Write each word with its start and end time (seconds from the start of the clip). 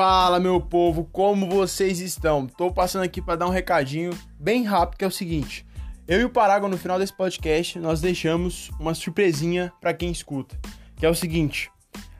Fala, 0.00 0.38
meu 0.38 0.60
povo, 0.60 1.08
como 1.10 1.50
vocês 1.50 1.98
estão? 1.98 2.46
Tô 2.46 2.70
passando 2.70 3.02
aqui 3.02 3.20
para 3.20 3.34
dar 3.34 3.48
um 3.48 3.50
recadinho 3.50 4.16
bem 4.38 4.62
rápido 4.62 4.96
que 4.96 5.04
é 5.04 5.08
o 5.08 5.10
seguinte: 5.10 5.66
eu 6.06 6.20
e 6.20 6.24
o 6.24 6.30
Paragon 6.30 6.68
no 6.68 6.78
final 6.78 7.00
desse 7.00 7.12
podcast 7.12 7.80
nós 7.80 8.00
deixamos 8.00 8.70
uma 8.78 8.94
surpresinha 8.94 9.72
para 9.80 9.92
quem 9.92 10.12
escuta, 10.12 10.56
que 10.94 11.04
é 11.04 11.10
o 11.10 11.16
seguinte: 11.16 11.68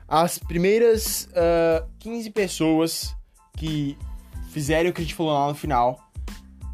as 0.09 0.37
primeiras 0.37 1.29
uh, 1.31 1.87
15 1.99 2.29
pessoas 2.31 3.15
que 3.57 3.97
fizerem 4.49 4.91
o 4.91 4.93
que 4.93 4.99
a 4.99 5.03
gente 5.05 5.15
falou 5.15 5.31
lá 5.31 5.47
no 5.47 5.55
final 5.55 6.01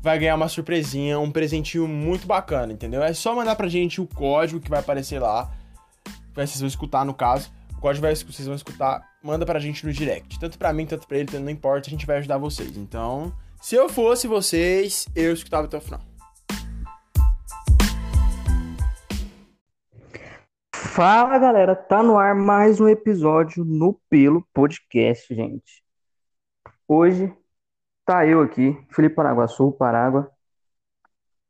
vai 0.02 0.18
ganhar 0.18 0.34
uma 0.34 0.50
surpresinha, 0.50 1.20
um 1.20 1.30
presentinho 1.30 1.88
muito 1.88 2.26
bacana, 2.26 2.74
entendeu? 2.74 3.04
É 3.04 3.14
só 3.14 3.36
mandar 3.36 3.56
pra 3.56 3.68
gente 3.68 4.02
o 4.02 4.08
código 4.08 4.60
que 4.60 4.72
vai 4.72 4.80
aparecer 4.80 5.20
lá, 5.20 5.52
que 6.04 6.34
vocês 6.34 6.62
vão 6.62 6.68
escutar 6.68 7.06
no 7.06 7.14
caso. 7.14 7.52
O 7.78 7.82
código 7.82 8.06
vai, 8.06 8.16
vocês 8.16 8.46
vão 8.46 8.56
escutar, 8.56 9.02
manda 9.24 9.46
pra 9.46 9.60
gente 9.60 9.86
no 9.86 9.94
direct. 9.94 10.40
Tanto 10.40 10.58
pra 10.58 10.74
mim, 10.74 10.86
tanto 10.86 11.08
pra 11.08 11.18
ele, 11.18 11.28
tanto 11.28 11.44
não 11.44 11.52
importa, 11.52 11.88
a 11.88 11.92
gente 11.92 12.06
vai 12.06 12.18
ajudar 12.18 12.38
vocês. 12.38 12.76
Então, 12.78 13.34
se 13.62 13.76
eu 13.76 13.90
fosse 13.90 14.28
vocês, 14.28 15.08
eu 15.16 15.34
escutava 15.34 15.68
até 15.68 15.78
o 15.78 15.82
final. 15.82 16.02
Fala 20.74 21.38
galera, 21.38 21.76
tá 21.76 22.02
no 22.02 22.18
ar 22.18 22.34
mais 22.34 22.80
um 22.80 22.88
episódio 22.88 23.66
no 23.66 24.00
Pelo 24.10 24.48
Podcast, 24.54 25.34
gente. 25.36 25.84
Hoje 26.88 27.34
Tá 28.06 28.24
eu 28.28 28.40
aqui, 28.40 28.78
Felipe 28.92 29.16
Paraguaçu, 29.16 29.72
Parágua, 29.72 30.30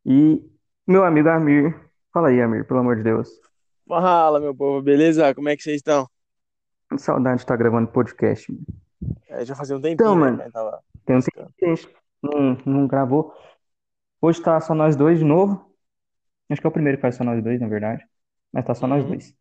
e 0.06 0.42
meu 0.88 1.04
amigo 1.04 1.28
Amir. 1.28 1.78
Fala 2.14 2.30
aí, 2.30 2.42
Amir, 2.42 2.66
pelo 2.66 2.80
amor 2.80 2.96
de 2.96 3.04
Deus. 3.04 3.28
Fala, 3.86 4.40
meu 4.40 4.56
povo, 4.56 4.82
beleza? 4.82 5.36
Como 5.36 5.50
é 5.50 5.58
que 5.58 5.62
vocês 5.62 5.76
estão? 5.76 6.08
Saudade 6.98 7.38
de 7.38 7.42
estar 7.44 7.58
gravando 7.58 7.88
podcast. 7.88 8.52
É, 9.28 9.44
já 9.44 9.56
fazia 9.56 9.76
um 9.76 9.82
tempinho, 9.82 9.94
então, 9.94 10.16
né, 10.16 10.32
mano, 10.32 10.52
tava 10.52 10.82
tem 11.06 11.16
um 11.18 11.20
tempo 11.22 11.54
que 11.58 11.66
a 11.66 11.76
gente 11.76 11.90
não, 12.22 12.58
não 12.66 12.88
gravou. 12.88 13.34
Hoje 14.22 14.42
tá 14.42 14.60
só 14.60 14.74
nós 14.74 14.96
dois 14.96 15.20
de 15.20 15.26
novo. 15.26 15.72
Acho 16.50 16.62
que 16.62 16.68
é 16.68 16.70
o 16.70 16.74
primeiro 16.74 16.98
que 16.98 17.02
faz 17.02 17.16
só 17.16 17.24
nós 17.24 17.44
dois, 17.44 17.60
na 17.60 17.68
verdade. 17.68 18.04
Mas 18.52 18.66
tá 18.66 18.74
só 18.74 18.88
nós 18.88 19.04
Uhum. 19.04 19.10
dois. 19.10 19.36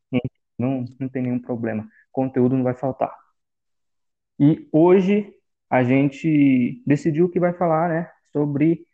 Não, 0.59 0.85
não 0.99 1.09
tem 1.09 1.23
nenhum 1.23 1.39
problema. 1.41 1.87
Conteúdo 2.13 2.57
não 2.57 2.65
vai 2.65 2.75
faltar. 2.75 3.15
E 4.39 4.69
hoje 4.73 5.33
a 5.71 5.83
gente 5.85 6.83
decidiu 6.87 7.29
que 7.29 7.41
vai 7.41 7.53
falar, 7.53 7.89
né, 7.89 8.11
sobre 8.33 8.87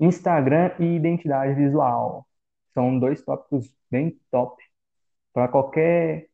Instagram 0.00 0.72
e 0.78 0.96
identidade 0.96 1.54
visual. 1.54 2.26
São 2.74 2.98
dois 2.98 3.22
tópicos 3.22 3.72
bem 3.90 4.20
top 4.30 4.62
para 5.32 5.48
qualquer 5.48 6.28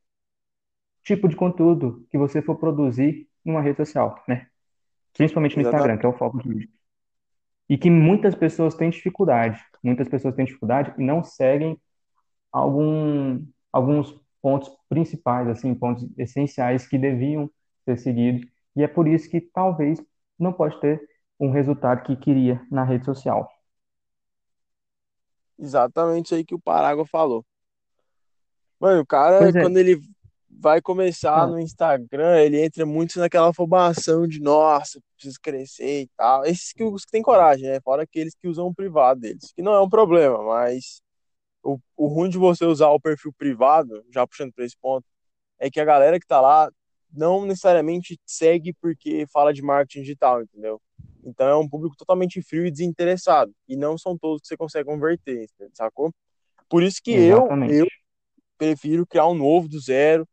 tipo 1.02 1.28
de 1.28 1.36
conteúdo 1.36 2.06
que 2.10 2.18
você 2.18 2.40
for 2.42 2.56
produzir 2.56 3.28
numa 3.44 3.60
rede 3.60 3.78
social, 3.78 4.22
né? 4.28 4.46
Principalmente 5.12 5.56
no 5.56 5.62
Instagram, 5.62 5.98
que 5.98 6.06
é 6.06 6.08
o 6.08 6.16
foco 6.16 6.38
do 6.38 6.48
vídeo. 6.48 6.68
E 7.68 7.76
que 7.76 7.90
muitas 7.90 8.34
pessoas 8.34 8.74
têm 8.74 8.90
dificuldade. 8.90 9.60
Muitas 9.82 10.08
pessoas 10.08 10.34
têm 10.34 10.44
dificuldade 10.44 10.94
e 10.98 11.04
não 11.04 11.22
seguem 11.22 11.78
algum, 12.50 13.44
alguns 13.72 14.18
pontos 14.40 14.70
principais, 14.88 15.48
assim, 15.48 15.74
pontos 15.74 16.06
essenciais 16.18 16.86
que 16.86 16.98
deviam 16.98 17.50
ser 17.84 17.98
seguidos 17.98 18.52
e 18.74 18.82
é 18.82 18.88
por 18.88 19.06
isso 19.06 19.28
que 19.28 19.40
talvez 19.40 20.02
não 20.38 20.52
pode 20.52 20.78
ter 20.80 21.00
um 21.38 21.50
resultado 21.50 22.02
que 22.02 22.16
queria 22.16 22.64
na 22.70 22.84
rede 22.84 23.04
social. 23.04 23.48
Exatamente 25.58 26.34
aí 26.34 26.44
que 26.44 26.54
o 26.54 26.60
Parágua 26.60 27.06
falou. 27.06 27.44
Mano, 28.80 29.02
o 29.02 29.06
cara, 29.06 29.48
é. 29.48 29.52
quando 29.52 29.76
ele 29.76 30.00
vai 30.62 30.80
começar 30.80 31.42
ah. 31.42 31.46
no 31.46 31.58
Instagram, 31.58 32.40
ele 32.40 32.64
entra 32.64 32.86
muito 32.86 33.18
naquela 33.18 33.50
afobação 33.50 34.28
de 34.28 34.40
nossa, 34.40 35.00
preciso 35.16 35.38
crescer 35.42 36.02
e 36.02 36.10
tal. 36.16 36.44
Esses 36.44 36.72
que, 36.72 36.84
os 36.84 37.04
que 37.04 37.10
têm 37.10 37.20
coragem, 37.20 37.68
né? 37.68 37.80
Fora 37.80 38.04
aqueles 38.04 38.34
que 38.34 38.46
usam 38.46 38.68
o 38.68 38.74
privado 38.74 39.20
deles, 39.20 39.52
que 39.52 39.60
não 39.60 39.74
é 39.74 39.80
um 39.80 39.88
problema, 39.88 40.40
mas 40.42 41.02
o, 41.64 41.78
o 41.96 42.06
ruim 42.06 42.30
de 42.30 42.38
você 42.38 42.64
usar 42.64 42.90
o 42.90 43.00
perfil 43.00 43.32
privado, 43.36 44.04
já 44.14 44.24
puxando 44.24 44.52
para 44.52 44.64
esse 44.64 44.76
ponto, 44.80 45.04
é 45.58 45.68
que 45.68 45.80
a 45.80 45.84
galera 45.84 46.20
que 46.20 46.26
tá 46.26 46.40
lá 46.40 46.70
não 47.12 47.44
necessariamente 47.44 48.18
segue 48.24 48.72
porque 48.80 49.26
fala 49.32 49.52
de 49.52 49.62
marketing 49.62 50.02
digital, 50.02 50.42
entendeu? 50.42 50.80
Então 51.24 51.46
é 51.46 51.56
um 51.56 51.68
público 51.68 51.96
totalmente 51.96 52.40
frio 52.40 52.64
e 52.66 52.70
desinteressado. 52.70 53.52
E 53.68 53.76
não 53.76 53.98
são 53.98 54.16
todos 54.16 54.42
que 54.42 54.48
você 54.48 54.56
consegue 54.56 54.86
converter, 54.86 55.48
sacou? 55.74 56.12
Por 56.68 56.82
isso 56.84 57.00
que 57.02 57.10
eu, 57.12 57.48
eu 57.68 57.86
prefiro 58.56 59.06
criar 59.06 59.26
um 59.26 59.34
novo 59.34 59.68
do 59.68 59.80
zero. 59.80 60.26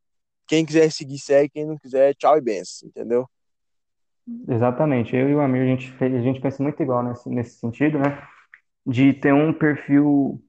Quem 0.49 0.65
quiser 0.65 0.91
seguir, 0.91 1.19
segue. 1.19 1.49
Quem 1.49 1.65
não 1.65 1.77
quiser, 1.77 2.15
tchau 2.15 2.35
e 2.35 2.41
benção, 2.41 2.89
entendeu? 2.89 3.29
Exatamente. 4.47 5.15
Eu 5.15 5.29
e 5.29 5.35
o 5.35 5.41
Amir, 5.41 5.61
a 5.61 5.65
gente, 5.65 5.91
fez, 5.91 6.13
a 6.15 6.21
gente 6.21 6.41
pensa 6.41 6.63
muito 6.63 6.81
igual 6.81 7.03
nesse, 7.03 7.29
nesse 7.29 7.59
sentido, 7.59 7.99
né? 7.99 8.19
De 8.83 9.13
ter 9.13 9.31
um 9.31 9.53
perfil, 9.53 10.43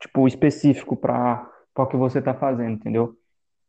tipo, 0.00 0.26
específico 0.26 0.96
para 0.96 1.48
o 1.76 1.86
que 1.86 1.96
você 1.96 2.18
está 2.18 2.34
fazendo, 2.34 2.72
entendeu? 2.72 3.16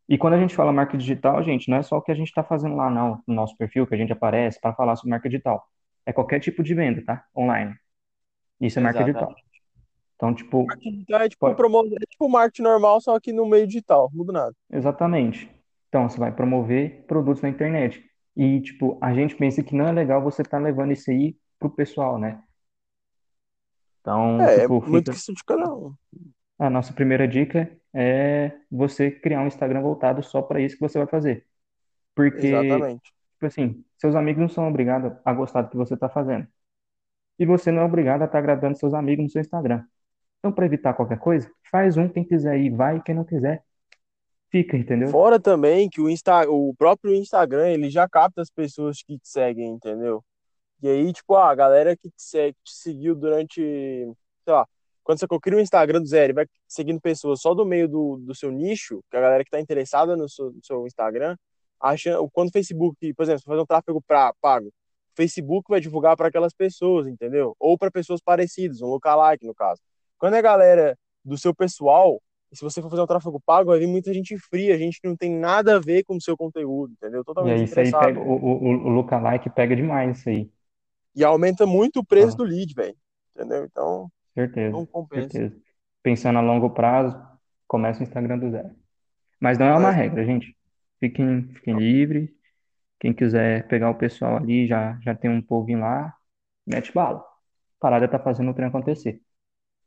E 0.10 0.18
quando 0.18 0.34
a 0.34 0.40
gente 0.40 0.56
fala 0.56 0.74
marca 0.74 0.98
digital, 0.98 1.44
gente, 1.44 1.70
não 1.70 1.78
é 1.78 1.84
só 1.84 1.98
o 1.98 2.02
que 2.02 2.12
a 2.12 2.16
gente 2.16 2.30
está 2.30 2.44
fazendo 2.44 2.76
lá, 2.76 2.90
não, 2.90 3.22
no 3.28 3.36
nosso 3.36 3.56
perfil, 3.58 3.86
que 3.86 3.94
a 3.94 3.98
gente 3.98 4.12
aparece 4.12 4.60
para 4.60 4.74
falar 4.74 4.96
sobre 4.96 5.12
marca 5.12 5.30
digital. 5.30 5.68
É 6.04 6.12
qualquer 6.12 6.40
tipo 6.40 6.64
de 6.64 6.74
venda, 6.74 7.04
tá? 7.06 7.24
Online. 7.38 7.76
Isso 8.60 8.80
é 8.80 8.82
marca 8.82 9.04
digital. 9.04 9.36
Então, 10.18 10.34
tipo. 10.34 10.66
Digital 10.82 11.22
é 11.22 11.30
tipo, 11.30 11.40
pode... 11.40 11.56
promover, 11.56 11.98
é 12.02 12.06
tipo 12.06 12.28
marketing 12.28 12.64
normal, 12.64 13.00
só 13.00 13.20
que 13.20 13.32
no 13.32 13.46
meio 13.46 13.68
digital, 13.68 14.10
muda 14.12 14.34
nada. 14.34 14.56
Exatamente. 14.70 15.50
Então, 15.88 16.10
você 16.10 16.20
vai 16.20 16.32
promover 16.32 17.06
produtos 17.08 17.42
na 17.42 17.50
internet. 17.50 18.04
E, 18.36 18.60
tipo, 18.62 18.98
a 19.02 19.14
gente 19.14 19.36
pensa 19.36 19.64
que 19.64 19.76
não 19.76 19.88
é 19.88 19.92
legal 19.92 20.22
você 20.22 20.42
estar 20.42 20.58
tá 20.58 20.64
levando 20.64 20.92
isso 20.92 21.10
aí 21.10 21.38
pro 21.60 21.70
pessoal, 21.70 22.20
né? 22.20 22.42
Então, 24.02 24.42
é, 24.42 24.62
tipo, 24.62 24.84
é 24.84 24.90
muito 24.90 25.12
questão 25.12 25.36
de 25.36 25.44
cada 25.44 25.74
um. 25.74 25.94
A 26.60 26.70
nossa 26.70 26.94
primeira 26.94 27.28
dica 27.28 27.72
é 27.94 28.52
você 28.72 29.12
criar 29.12 29.42
um 29.42 29.48
Instagram 29.48 29.82
voltado 29.82 30.24
só 30.24 30.42
para 30.42 30.60
isso 30.60 30.76
que 30.76 30.82
você 30.82 30.98
vai 30.98 31.08
fazer. 31.08 31.46
Porque, 32.16 32.48
Exatamente. 32.48 33.04
tipo 33.34 33.46
assim, 33.46 33.86
seus 33.98 34.16
amigos 34.16 34.42
não 34.42 34.50
são 34.50 34.68
obrigados 34.68 35.16
a 35.24 35.34
gostar 35.34 35.64
do 35.64 35.70
que 35.70 35.78
você 35.78 35.94
está 35.94 36.10
fazendo. 36.10 36.48
E 37.38 37.46
você 37.46 37.72
não 37.72 37.84
é 37.84 37.86
obrigado 37.86 38.24
a 38.24 38.26
estar 38.26 38.34
tá 38.34 38.40
agradando 38.40 38.78
seus 38.78 38.94
amigos 38.94 39.24
no 39.24 39.30
seu 39.30 39.42
Instagram. 39.42 39.84
Então, 40.48 40.56
para 40.56 40.66
evitar 40.66 40.94
qualquer 40.94 41.20
coisa, 41.20 41.52
faz 41.70 41.98
um, 41.98 42.08
quem 42.08 42.24
quiser 42.24 42.58
ir, 42.58 42.70
vai, 42.70 43.02
quem 43.04 43.14
não 43.14 43.26
quiser, 43.26 43.66
fica, 44.50 44.78
entendeu? 44.78 45.10
Fora 45.10 45.38
também 45.38 45.90
que 45.90 46.00
o, 46.00 46.10
Insta, 46.10 46.50
o 46.50 46.74
próprio 46.78 47.14
Instagram, 47.14 47.68
ele 47.68 47.90
já 47.90 48.08
capta 48.08 48.42
as 48.42 48.50
pessoas 48.50 49.04
que 49.04 49.20
te 49.20 49.28
seguem, 49.28 49.68
entendeu? 49.68 50.24
E 50.82 50.88
aí, 50.88 51.12
tipo, 51.12 51.36
a 51.36 51.54
galera 51.54 51.98
que 51.98 52.08
te, 52.10 52.22
segue, 52.22 52.56
te 52.64 52.74
seguiu 52.74 53.14
durante, 53.14 53.60
sei 53.60 54.54
lá, 54.54 54.66
quando 55.04 55.20
você 55.20 55.28
cria 55.42 55.58
um 55.58 55.62
Instagram 55.62 56.00
do 56.00 56.08
zero 56.08 56.32
e 56.32 56.34
vai 56.34 56.46
seguindo 56.66 57.02
pessoas 57.02 57.42
só 57.42 57.54
do 57.54 57.66
meio 57.66 57.90
do, 57.90 58.16
do 58.16 58.34
seu 58.34 58.50
nicho, 58.50 59.02
que 59.12 59.18
a 59.18 59.22
galera 59.22 59.44
que 59.44 59.50
está 59.50 59.60
interessada 59.60 60.16
no 60.16 60.30
seu, 60.30 60.54
no 60.54 60.64
seu, 60.64 60.88
Instagram, 60.88 61.36
acha, 61.78 62.16
quando 62.32 62.48
o 62.48 62.54
Facebook, 62.54 63.14
por 63.16 63.24
exemplo, 63.24 63.42
fazer 63.44 63.62
um 63.62 63.66
tráfego 63.66 64.02
pra, 64.02 64.34
pago, 64.40 64.68
o 64.68 64.72
Facebook 65.14 65.70
vai 65.70 65.82
divulgar 65.82 66.16
para 66.16 66.30
aquelas 66.30 66.54
pessoas, 66.54 67.06
entendeu? 67.06 67.54
Ou 67.60 67.78
para 67.78 67.92
pessoas 67.92 68.22
parecidas, 68.22 68.82
um 68.82 68.88
lookalike 68.88 69.46
no 69.46 69.54
caso. 69.54 69.82
Quando 70.18 70.36
é 70.36 70.42
galera 70.42 70.98
do 71.24 71.38
seu 71.38 71.54
pessoal, 71.54 72.22
se 72.54 72.64
você 72.64 72.82
for 72.82 72.90
fazer 72.90 73.02
um 73.02 73.08
tráfego 73.08 73.42
pago, 73.46 73.70
vai 73.70 73.80
vir 73.80 73.88
muita 73.88 74.14
gente 74.14 74.38
fria, 74.38 74.78
gente 74.78 75.02
que 75.02 75.08
não 75.08 75.16
tem 75.16 75.32
nada 75.32 75.76
a 75.76 75.80
ver 75.80 76.04
com 76.04 76.16
o 76.16 76.22
seu 76.22 76.38
conteúdo, 76.38 76.94
entendeu? 76.94 77.24
Totalmente 77.24 77.62
e 77.62 77.64
isso 77.66 77.80
aí 77.80 77.92
pega, 77.92 78.20
o, 78.20 78.34
o, 78.34 78.68
o 78.68 78.90
lookalike 78.90 79.50
pega 79.50 79.76
demais 79.76 80.20
isso 80.20 80.30
aí. 80.30 80.50
E 81.16 81.24
aumenta 81.24 81.66
muito 81.66 82.00
o 82.00 82.06
preço 82.06 82.34
ah. 82.34 82.38
do 82.38 82.44
lead, 82.44 82.74
velho. 82.74 82.96
Entendeu? 83.36 83.66
Então, 83.66 84.10
Certeza. 84.38 84.72
Não 84.72 84.86
compensa. 84.86 85.30
Certeza. 85.30 85.62
Pensando 86.04 86.38
a 86.38 86.42
longo 86.44 86.70
prazo, 86.70 87.20
começa 87.68 88.00
o 88.00 88.04
Instagram 88.04 88.38
do 88.38 88.52
zero. 88.52 88.70
Mas 89.40 89.58
não 89.58 89.66
é 89.66 89.76
uma 89.76 89.90
regra, 89.90 90.24
gente. 90.24 90.56
Fiquem, 91.00 91.48
fiquem 91.56 91.76
livres. 91.76 92.30
Quem 93.00 93.14
quiser 93.14 93.68
pegar 93.68 93.90
o 93.90 93.96
pessoal 93.96 94.38
ali, 94.38 94.68
já, 94.68 95.00
já 95.02 95.16
tem 95.16 95.30
um 95.30 95.42
povinho 95.42 95.80
lá, 95.80 96.16
mete 96.66 96.94
bala. 96.94 97.20
A 97.20 97.80
parada 97.80 98.08
tá 98.08 98.20
fazendo 98.20 98.52
o 98.52 98.54
trem 98.54 98.68
acontecer. 98.68 99.22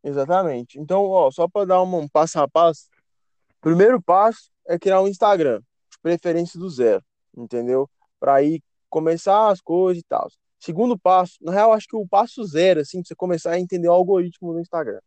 Exatamente. 0.03 0.79
Então, 0.79 1.05
ó, 1.05 1.31
só 1.31 1.49
para 1.49 1.67
dar 1.67 1.83
um 1.83 2.09
passo 2.09 2.41
a 2.41 2.49
passo, 2.49 2.89
primeiro 3.61 4.01
passo 4.01 4.51
é 4.67 4.79
criar 4.79 5.01
um 5.01 5.09
Instagram, 5.09 5.61
de 5.91 5.99
preferência 6.03 6.59
do 6.59 6.69
zero, 6.71 7.03
entendeu? 7.37 7.89
Para 8.19 8.35
aí 8.35 8.63
começar 8.89 9.49
as 9.49 9.61
coisas 9.61 10.03
e 10.03 10.07
tal. 10.07 10.29
Segundo 10.59 10.99
passo, 10.99 11.39
na 11.41 11.53
real, 11.53 11.73
acho 11.73 11.87
que 11.87 11.97
o 11.97 12.07
passo 12.07 12.45
zero, 12.45 12.81
assim, 12.81 13.01
pra 13.01 13.09
você 13.09 13.15
começar 13.15 13.53
a 13.53 13.61
entender 13.61 13.89
o 13.89 13.93
algoritmo 13.93 14.53
do 14.53 14.61
Instagram. 14.61 15.01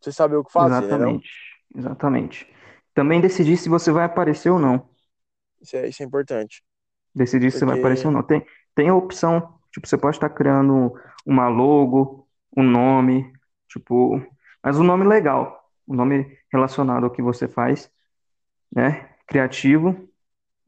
Você 0.00 0.12
saber 0.12 0.36
o 0.36 0.44
que 0.44 0.52
fazer, 0.52 0.84
Exatamente. 0.84 1.30
Né, 1.74 1.80
Exatamente. 1.80 2.54
Também 2.94 3.20
decidir 3.20 3.56
se 3.56 3.68
você 3.68 3.90
vai 3.90 4.04
aparecer 4.04 4.50
ou 4.50 4.58
não. 4.58 4.88
Isso 5.60 5.76
é, 5.76 5.88
isso 5.88 6.02
é 6.02 6.06
importante. 6.06 6.62
Decidir 7.14 7.46
Porque... 7.46 7.52
se 7.52 7.58
você 7.58 7.64
vai 7.64 7.78
aparecer 7.78 8.06
ou 8.06 8.12
não. 8.12 8.22
Tem, 8.22 8.44
tem 8.74 8.88
a 8.88 8.94
opção, 8.94 9.58
tipo, 9.72 9.86
você 9.86 9.96
pode 9.96 10.16
estar 10.16 10.28
criando 10.28 10.92
uma 11.26 11.48
logo, 11.48 12.28
um 12.56 12.62
nome, 12.62 13.32
tipo, 13.68 14.20
mas 14.62 14.78
um 14.78 14.84
nome 14.84 15.04
legal, 15.06 15.70
um 15.86 15.94
nome 15.94 16.38
relacionado 16.52 17.04
ao 17.04 17.10
que 17.10 17.22
você 17.22 17.48
faz, 17.48 17.90
né? 18.72 19.10
Criativo 19.26 20.08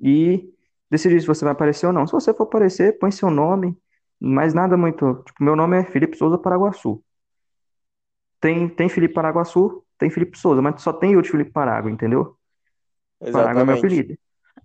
e 0.01 0.53
decidir 0.91 1.21
se 1.21 1.27
você 1.27 1.45
vai 1.45 1.53
aparecer 1.53 1.87
ou 1.87 1.93
não. 1.93 2.07
Se 2.07 2.13
você 2.13 2.35
for 2.35 2.45
aparecer, 2.45 2.99
põe 2.99 3.11
seu 3.11 3.31
nome, 3.31 3.79
mas 4.21 4.55
nada 4.55 4.77
muito. 4.77 5.23
Tipo, 5.25 5.45
meu 5.45 5.57
nome 5.57 5.79
é 5.81 5.85
Felipe 5.85 6.17
Souza 6.17 6.39
Paraguaçu. 6.39 7.03
Tem, 8.41 8.69
tem 8.69 8.89
Felipe 8.89 9.15
Paraguaçu, 9.15 9.85
tem 9.99 10.11
Felipe 10.11 10.39
Souza, 10.39 10.63
mas 10.63 10.81
só 10.83 10.93
tem 10.93 11.13
eu 11.13 11.23
de 11.23 11.31
Felipe 11.31 11.53
Parágua, 11.53 11.91
entendeu? 11.91 12.37
Parágua 13.31 13.63
é 13.63 13.65
meu 13.65 13.75
Exatamente. 13.75 13.77
apelido. 13.77 14.17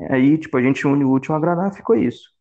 Aí, 0.09 0.37
tipo, 0.37 0.57
a 0.57 0.61
gente 0.61 0.87
une 0.87 1.03
o 1.05 1.11
útil 1.11 1.33
ao 1.33 1.39
agradável, 1.39 1.73
ficou 1.73 1.95
isso. 1.95 2.33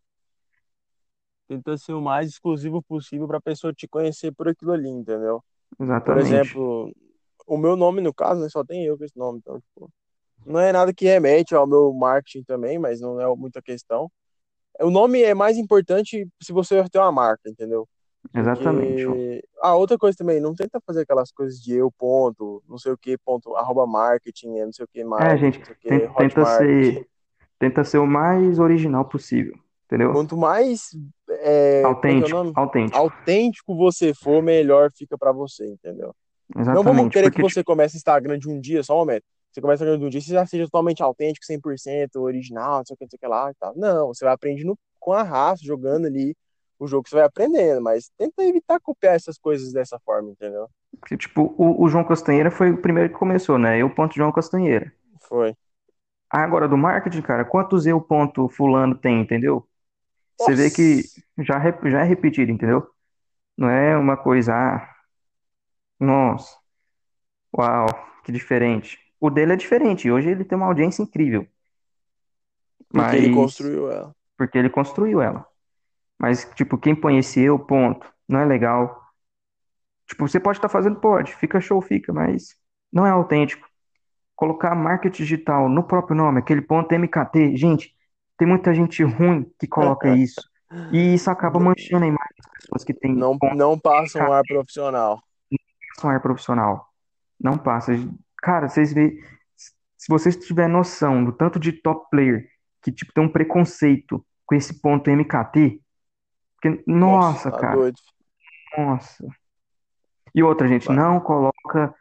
Tenta 1.49 1.77
ser 1.79 1.93
o 1.95 2.03
mais 2.03 2.29
exclusivo 2.29 2.83
possível 2.83 3.27
pra 3.27 3.41
pessoa 3.41 3.73
te 3.73 3.89
conhecer 3.89 4.33
por 4.33 4.49
aquilo 4.49 4.73
ali, 4.73 4.89
entendeu? 4.89 5.43
Por 5.79 5.85
Exatamente. 5.85 6.27
exemplo, 6.27 6.93
o 7.47 7.57
meu 7.57 7.77
nome, 7.77 8.01
no 8.01 8.13
caso, 8.15 8.41
né, 8.41 8.49
só 8.49 8.65
tem 8.65 8.85
eu 8.85 8.97
com 8.97 9.05
esse 9.05 9.17
nome, 9.17 9.39
então, 9.39 9.61
tipo, 9.61 9.91
não 10.47 10.61
é 10.61 10.73
nada 10.73 10.93
que 10.93 11.05
remete 11.07 11.55
ao 11.55 11.67
meu 11.67 11.93
marketing 11.93 12.43
também, 12.45 12.79
mas 12.79 13.01
não 13.01 13.21
é 13.21 13.37
muita 13.37 13.63
questão. 13.63 14.11
O 14.81 14.91
nome 14.91 15.23
é 15.23 15.35
mais 15.35 15.57
importante 15.57 16.27
se 16.43 16.53
você 16.53 16.83
ter 16.89 16.99
uma 16.99 17.13
marca, 17.13 17.49
entendeu? 17.49 17.89
Exatamente. 18.35 19.05
Porque. 19.05 19.45
Ah, 19.63 19.77
outra 19.77 19.97
coisa 19.97 20.17
também, 20.19 20.41
não 20.41 20.55
tenta 20.55 20.81
fazer 20.87 21.03
aquelas 21.03 21.31
coisas 21.31 21.61
de 21.61 21.75
eu 21.75 21.91
ponto, 21.93 22.63
não 22.69 22.77
sei 22.77 22.93
o 22.93 22.99
que, 22.99 23.17
ponto, 23.19 23.55
arroba 23.57 23.87
marketing, 23.87 24.59
é 24.59 24.65
não 24.67 24.73
sei 24.73 24.85
o 24.85 24.89
que, 24.89 25.01
É, 25.01 25.05
marketing, 25.05 25.39
gente, 25.41 25.61
que, 25.61 25.89
ten- 25.89 26.01
tenta 26.01 26.25
hotmart. 26.25 26.59
ser, 26.59 27.09
tenta 27.59 27.85
ser 27.85 27.99
o 27.99 28.07
mais 28.07 28.59
original 28.59 29.05
possível, 29.05 29.57
entendeu? 29.87 30.13
Quanto 30.13 30.37
mais, 30.37 30.91
é, 31.45 31.79
é 31.79 31.81
que 31.81 31.85
é 31.85 31.85
Autêntico, 31.85 32.53
autêntico. 32.55 32.99
Autêntico 32.99 33.77
você 33.77 34.15
for, 34.15 34.43
melhor 34.43 34.91
fica 34.93 35.17
pra 35.19 35.33
você, 35.33 35.67
entendeu? 35.67 36.15
Não 36.55 36.65
vamos 36.65 36.83
Exatamente. 36.83 37.13
querer 37.13 37.25
que 37.27 37.31
Porque, 37.31 37.43
tipo, 37.43 37.55
você 37.55 37.65
comece 37.65 37.97
Instagram 37.97 38.39
de 38.39 38.49
um 38.49 38.61
dia, 38.61 38.83
só 38.83 38.95
um 38.95 38.99
momento. 38.99 39.25
Você 39.51 39.61
começa 39.61 39.85
Instagram 39.85 39.99
de 39.99 40.07
um 40.07 40.09
dia, 40.09 40.21
você 40.21 40.33
já 40.33 40.47
seja 40.47 40.65
totalmente 40.65 41.03
autêntico, 41.03 41.47
100% 41.47 42.17
original, 42.17 42.79
não 42.79 42.85
sei 42.85 42.95
o 42.95 42.97
que, 42.97 43.05
não 43.05 43.11
sei 43.11 43.17
o 43.17 43.21
que 43.21 43.27
lá 43.27 43.51
e 43.51 43.55
tal. 43.55 43.73
Não, 43.77 44.09
você 44.09 44.25
vai 44.25 44.35
aprendendo 44.35 44.77
com 44.99 45.13
a 45.13 45.23
raça, 45.23 45.65
jogando 45.65 46.07
ali 46.07 46.35
o 46.79 46.87
jogo 46.87 47.05
que 47.05 47.11
você 47.11 47.17
vai 47.17 47.25
aprendendo, 47.25 47.81
mas 47.81 48.11
tenta 48.19 48.43
evitar 48.43 48.81
copiar 48.81 49.15
essas 49.15 49.39
coisas 49.39 49.73
dessa 49.73 49.99
forma, 50.01 50.31
entendeu? 50.31 50.69
que, 51.07 51.17
tipo, 51.17 51.55
o, 51.57 51.83
o 51.83 51.89
João 51.89 52.05
Castanheira 52.05 52.51
foi 52.51 52.71
o 52.71 52.79
primeiro 52.79 53.11
que 53.11 53.19
começou, 53.19 53.59
né? 53.59 53.79
Eu 53.79 53.91
ponto 53.91 54.15
João 54.15 54.33
Castanheira. 54.33 54.93
Foi. 55.29 55.55
Agora, 56.31 56.67
do 56.67 56.77
marketing, 56.77 57.23
cara, 57.23 57.45
quantos 57.45 57.87
eu 57.87 58.01
ponto 58.01 58.49
fulano 58.49 58.95
tem, 58.95 59.21
entendeu? 59.21 59.67
Você 60.39 60.55
vê 60.55 60.71
que 60.71 61.11
Nossa! 61.11 61.25
já, 61.39 61.59
já 61.91 62.01
é 62.01 62.05
repetido, 62.05 62.51
entendeu? 62.53 62.87
Não 63.59 63.71
é 63.71 63.97
uma 63.99 64.17
coisa, 64.17 64.55
ah, 64.55 64.95
nossa, 65.99 66.57
uau, 67.57 67.87
que 68.25 68.33
diferente. 68.33 68.99
O 69.21 69.31
dele 69.31 69.55
é 69.55 69.57
diferente, 69.57 70.11
hoje 70.11 70.31
ele 70.31 70.45
tem 70.45 70.57
uma 70.59 70.67
audiência 70.67 71.03
incrível, 71.03 71.47
Porque 72.93 73.17
ele 73.17 73.29
mas 73.29 73.29
construiu 73.29 73.91
ela. 73.91 74.15
porque 74.37 74.59
ele 74.59 74.71
construiu 74.71 75.23
ela. 75.23 75.47
Mas, 76.21 76.45
tipo, 76.57 76.79
quem 76.79 76.95
põe 76.97 77.19
esse 77.19 77.41
eu, 77.43 77.59
ponto, 77.59 78.13
não 78.29 78.41
é 78.41 78.47
legal. 78.47 79.03
Tipo, 80.07 80.29
você 80.29 80.39
pode 80.41 80.59
estar 80.59 80.69
fazendo, 80.69 81.01
pode, 81.01 81.35
fica 81.35 81.61
show, 81.61 81.81
fica, 81.81 82.13
mas 82.13 82.57
não 82.93 83.07
é 83.07 83.11
autêntico. 83.11 83.67
Colocar 84.37 84.75
marketing 84.75 85.23
digital 85.25 85.69
no 85.69 85.85
próprio 85.85 86.17
nome, 86.17 86.41
aquele 86.41 86.63
ponto 86.63 86.93
MKT, 86.95 87.57
gente, 87.57 87.95
tem 88.37 88.47
muita 88.49 88.75
gente 88.75 89.03
ruim 89.03 89.51
que 89.59 89.67
coloca 89.67 90.09
isso. 90.17 90.41
E 90.93 91.15
isso 91.15 91.31
acaba 91.31 91.61
manchando 91.61 92.05
a 92.05 92.09
imagem 92.09 92.35
das 92.43 92.53
pessoas 92.63 92.85
que 92.85 92.95
têm 92.95 93.15
Não, 93.15 93.37
não 93.55 93.79
passa 93.79 94.19
um 94.19 94.33
ar 94.33 94.43
profissional. 94.47 95.23
são 95.99 96.11
ar 96.11 96.21
profissional. 96.21 96.89
Não 97.41 97.57
passa. 97.57 97.93
Cara, 98.43 98.69
vocês 98.69 98.93
vê, 98.93 99.23
se 99.57 100.09
vocês 100.09 100.37
tiverem 100.37 100.73
noção 100.73 101.25
do 101.25 101.33
tanto 101.33 101.59
de 101.61 101.73
top 101.73 102.09
player 102.11 102.49
que 102.83 102.91
tipo 102.93 103.13
tem 103.13 103.23
um 103.25 103.29
preconceito 103.29 104.25
com 104.45 104.55
esse 104.55 104.81
ponto 104.81 105.09
MKT, 105.11 105.81
porque, 106.61 106.83
Nossa, 106.87 107.29
nossa, 107.29 107.51
tá 107.51 107.59
cara, 107.59 107.77
doido. 107.77 107.97
nossa. 108.77 109.27
E 110.35 110.43
outra, 110.43 110.67
gente, 110.67 110.87
Vai. 110.87 110.97
não 110.97 111.21
coloca 111.21 111.95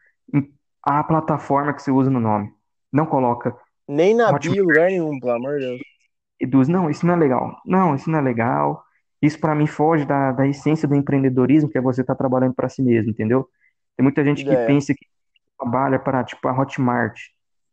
a 0.81 1.03
plataforma 1.03 1.73
que 1.73 1.81
você 1.81 1.91
usa 1.91 2.09
no 2.09 2.19
nome. 2.19 2.51
Não 2.91 3.05
coloca 3.05 3.55
Nem 3.87 4.13
na 4.15 4.25
Hotmart 4.25 4.49
bio, 4.49 4.63
lugar 4.63 4.89
nenhum, 4.89 5.19
pelo 5.19 5.33
amor 5.33 5.59
de 5.59 5.65
Deus. 5.65 5.81
Eduz. 6.43 6.67
Não, 6.67 6.89
isso 6.89 7.05
não 7.05 7.13
é 7.13 7.17
legal. 7.17 7.61
Não, 7.65 7.95
isso 7.95 8.09
não 8.09 8.19
é 8.19 8.21
legal. 8.21 8.83
Isso 9.21 9.39
para 9.39 9.55
mim 9.55 9.65
foge 9.65 10.05
da, 10.05 10.33
da 10.33 10.45
essência 10.45 10.87
do 10.87 10.95
empreendedorismo, 10.95 11.69
que 11.69 11.77
é 11.77 11.81
você 11.81 12.01
estar 12.01 12.15
trabalhando 12.15 12.53
para 12.53 12.67
si 12.67 12.81
mesmo, 12.81 13.11
entendeu? 13.11 13.47
Tem 13.95 14.03
muita 14.03 14.23
gente 14.23 14.43
que 14.43 14.51
Ideia. 14.51 14.67
pensa 14.67 14.93
que 14.93 15.05
trabalha 15.57 15.97
para, 15.97 16.23
tipo, 16.25 16.45
a 16.47 16.51
Hotmart, 16.51 17.17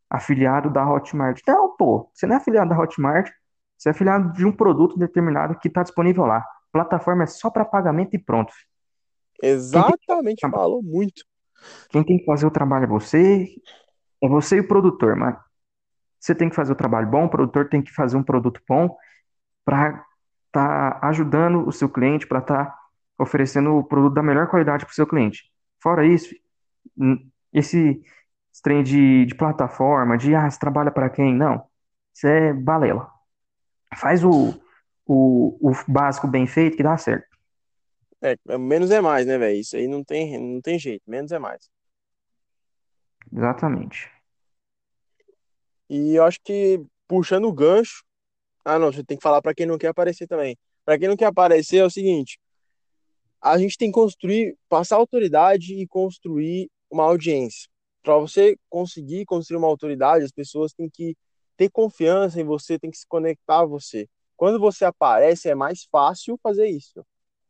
afiliado 0.09 0.71
da 0.71 0.89
Hotmart. 0.89 1.41
Não, 1.47 1.77
pô, 1.77 2.09
você 2.15 2.27
não 2.27 2.35
é 2.35 2.39
afiliado 2.39 2.71
da 2.71 2.79
Hotmart, 2.79 3.29
você 3.77 3.89
é 3.89 3.93
afiliado 3.93 4.33
de 4.33 4.47
um 4.47 4.53
produto 4.53 4.97
determinado 4.97 5.59
que 5.59 5.67
está 5.67 5.83
disponível 5.83 6.25
lá. 6.25 6.45
Plataforma 6.71 7.25
é 7.25 7.27
só 7.27 7.51
para 7.51 7.65
pagamento 7.65 8.15
e 8.15 8.19
pronto. 8.19 8.53
Exatamente, 9.43 10.49
falou 10.49 10.83
muito. 10.83 11.25
quem 11.89 12.05
tem 12.05 12.19
que 12.19 12.25
fazer 12.25 12.47
o 12.47 12.51
trabalho 12.51 12.85
é 12.85 12.89
você, 12.89 13.49
é 14.23 14.29
você 14.29 14.59
e 14.59 14.61
o 14.61 14.69
produtor, 14.69 15.17
mano. 15.17 15.37
Você 16.21 16.35
tem 16.35 16.51
que 16.51 16.55
fazer 16.55 16.73
o 16.73 16.77
trabalho 16.77 17.09
bom, 17.09 17.25
o 17.25 17.31
produtor 17.31 17.69
tem 17.69 17.83
que 17.83 17.93
fazer 17.93 18.17
um 18.17 18.23
produto 18.23 18.61
bom 18.69 18.95
para 19.65 20.05
estar 20.47 20.99
ajudando 21.03 21.67
o 21.67 21.73
seu 21.73 21.89
cliente, 21.89 22.27
para 22.27 22.41
estar 22.41 22.79
oferecendo 23.19 23.77
o 23.77 23.85
produto 23.85 24.15
da 24.15 24.23
melhor 24.23 24.49
qualidade 24.49 24.85
para 24.85 24.93
o 24.93 24.95
seu 24.95 25.07
cliente. 25.07 25.51
Fora 25.83 26.07
isso, 26.07 26.35
esse, 27.53 28.03
trem 28.63 28.83
de, 28.83 29.25
de 29.27 29.35
plataforma, 29.35 30.19
de 30.19 30.35
ah, 30.35 30.51
você 30.51 30.59
trabalha 30.59 30.91
para 30.91 31.09
quem? 31.09 31.35
Não. 31.35 31.65
Isso 32.15 32.27
é 32.27 32.53
balela. 32.53 33.11
Faz 33.97 34.23
o, 34.25 34.55
o, 35.07 35.71
o 35.71 35.73
básico 35.89 36.27
bem 36.27 36.47
feito 36.47 36.77
que 36.77 36.83
dá 36.83 36.97
certo. 36.97 37.29
É, 38.23 38.37
é- 38.49 38.59
menos 38.59 38.91
é 38.91 39.01
mais, 39.01 39.27
né, 39.27 39.39
velho? 39.39 39.59
Isso 39.59 39.77
aí 39.77 39.89
não 39.89 40.05
tem, 40.05 40.39
não 40.39 40.61
tem 40.61 40.79
jeito. 40.79 41.03
Menos 41.09 41.33
é 41.33 41.39
mais. 41.39 41.71
Exatamente. 43.33 44.11
E 45.91 46.15
eu 46.15 46.23
acho 46.23 46.39
que, 46.45 46.81
puxando 47.09 47.47
o 47.47 47.53
gancho. 47.53 48.05
Ah, 48.65 48.79
não, 48.79 48.93
você 48.93 49.03
tem 49.03 49.17
que 49.17 49.23
falar 49.23 49.43
pra 49.43 49.53
quem 49.53 49.67
não 49.67 49.77
quer 49.77 49.89
aparecer 49.89 50.29
também. 50.29 50.57
Pra 50.85 50.97
quem 50.97 51.09
não 51.09 51.17
quer 51.17 51.25
aparecer 51.25 51.79
é 51.79 51.85
o 51.85 51.91
seguinte: 51.91 52.39
a 53.41 53.59
gente 53.59 53.77
tem 53.77 53.91
que 53.91 53.99
construir, 53.99 54.57
passar 54.69 54.97
autoridade 54.97 55.75
e 55.75 55.89
construir 55.89 56.71
uma 56.89 57.03
audiência. 57.03 57.69
Para 58.05 58.17
você 58.19 58.57
conseguir 58.69 59.25
construir 59.25 59.59
uma 59.59 59.67
autoridade, 59.67 60.25
as 60.25 60.31
pessoas 60.31 60.73
têm 60.73 60.89
que 60.89 61.17
ter 61.57 61.69
confiança 61.69 62.41
em 62.41 62.45
você, 62.45 62.79
têm 62.79 62.91
que 62.91 62.97
se 62.99 63.07
conectar 63.09 63.61
a 63.61 63.67
você. 63.67 64.09
Quando 64.37 64.61
você 64.61 64.85
aparece, 64.85 65.49
é 65.49 65.55
mais 65.57 65.87
fácil 65.91 66.39
fazer 66.41 66.69
isso. 66.69 67.05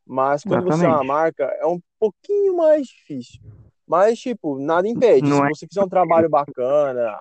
Mas 0.06 0.42
quando 0.42 0.64
você 0.64 0.85
é 0.85 0.88
uma 0.88 1.04
Exatamente. 1.04 1.06
marca, 1.06 1.44
é 1.61 1.66
um 1.66 1.78
pouquinho 1.99 2.56
mais 2.56 2.87
difícil. 2.87 3.38
Mas, 3.87 4.18
tipo, 4.18 4.59
nada 4.59 4.88
impede. 4.88 5.26
Se 5.26 5.30
Não 5.30 5.44
é 5.44 5.50
você 5.50 5.66
fizer 5.68 5.85
um 5.85 5.88
trabalho 5.88 6.28
bacana, 6.28 7.20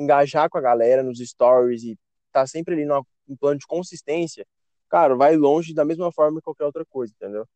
engajar 0.00 0.48
com 0.50 0.58
a 0.58 0.60
galera 0.60 1.02
nos 1.02 1.18
stories 1.18 1.82
e 1.84 1.98
tá 2.32 2.46
sempre 2.46 2.74
ali 2.74 2.84
numa- 2.84 3.04
num 3.28 3.36
plano 3.36 3.58
de 3.58 3.66
consistência, 3.66 4.46
cara, 4.88 5.14
vai 5.16 5.36
longe 5.36 5.74
da 5.74 5.84
mesma 5.84 6.12
forma 6.12 6.38
que 6.40 6.44
qualquer 6.44 6.64
outra 6.64 6.84
coisa, 6.86 7.12
entendeu? 7.16 7.46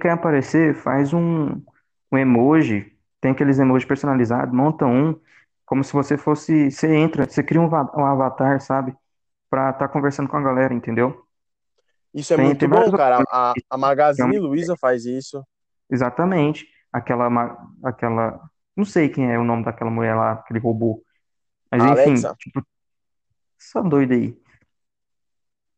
quer 0.00 0.10
aparecer, 0.10 0.74
faz 0.74 1.12
um, 1.12 1.62
um 2.10 2.18
emoji, 2.18 2.96
tem 3.20 3.32
aqueles 3.32 3.58
emojis 3.58 3.86
personalizados, 3.86 4.54
monta 4.54 4.86
um, 4.86 5.18
como 5.66 5.84
se 5.84 5.92
você 5.92 6.16
fosse, 6.18 6.70
você 6.70 6.94
entra, 6.94 7.28
você 7.28 7.42
cria 7.42 7.60
um, 7.60 7.66
um 7.66 8.04
avatar, 8.06 8.60
sabe? 8.60 8.94
Pra 9.50 9.70
estar 9.70 9.88
conversando 9.88 10.28
com 10.28 10.36
a 10.36 10.42
galera, 10.42 10.74
entendeu? 10.74 11.26
Isso 12.14 12.32
é 12.34 12.36
Tem, 12.36 12.46
muito 12.46 12.66
tem 12.66 12.68
bom, 12.68 12.90
cara. 12.92 13.22
A, 13.30 13.54
a 13.70 13.78
é 14.18 14.24
uma- 14.24 14.34
Magazine 14.34 14.38
Luiza 14.38 14.76
faz 14.76 15.04
isso. 15.06 15.42
Exatamente. 15.90 16.66
Aquela, 16.92 17.28
aquela, 17.84 18.40
não 18.76 18.84
sei 18.84 19.08
quem 19.08 19.30
é 19.32 19.38
o 19.38 19.44
nome 19.44 19.64
daquela 19.64 19.90
mulher 19.90 20.14
lá, 20.14 20.32
aquele 20.32 20.58
robô. 20.60 21.02
Mas 21.72 21.84
A 21.84 21.86
enfim, 21.86 22.14
Alexa, 22.14 22.38
tipo, 22.38 22.64
essa 23.60 23.82
doida 23.82 24.14
aí. 24.14 24.36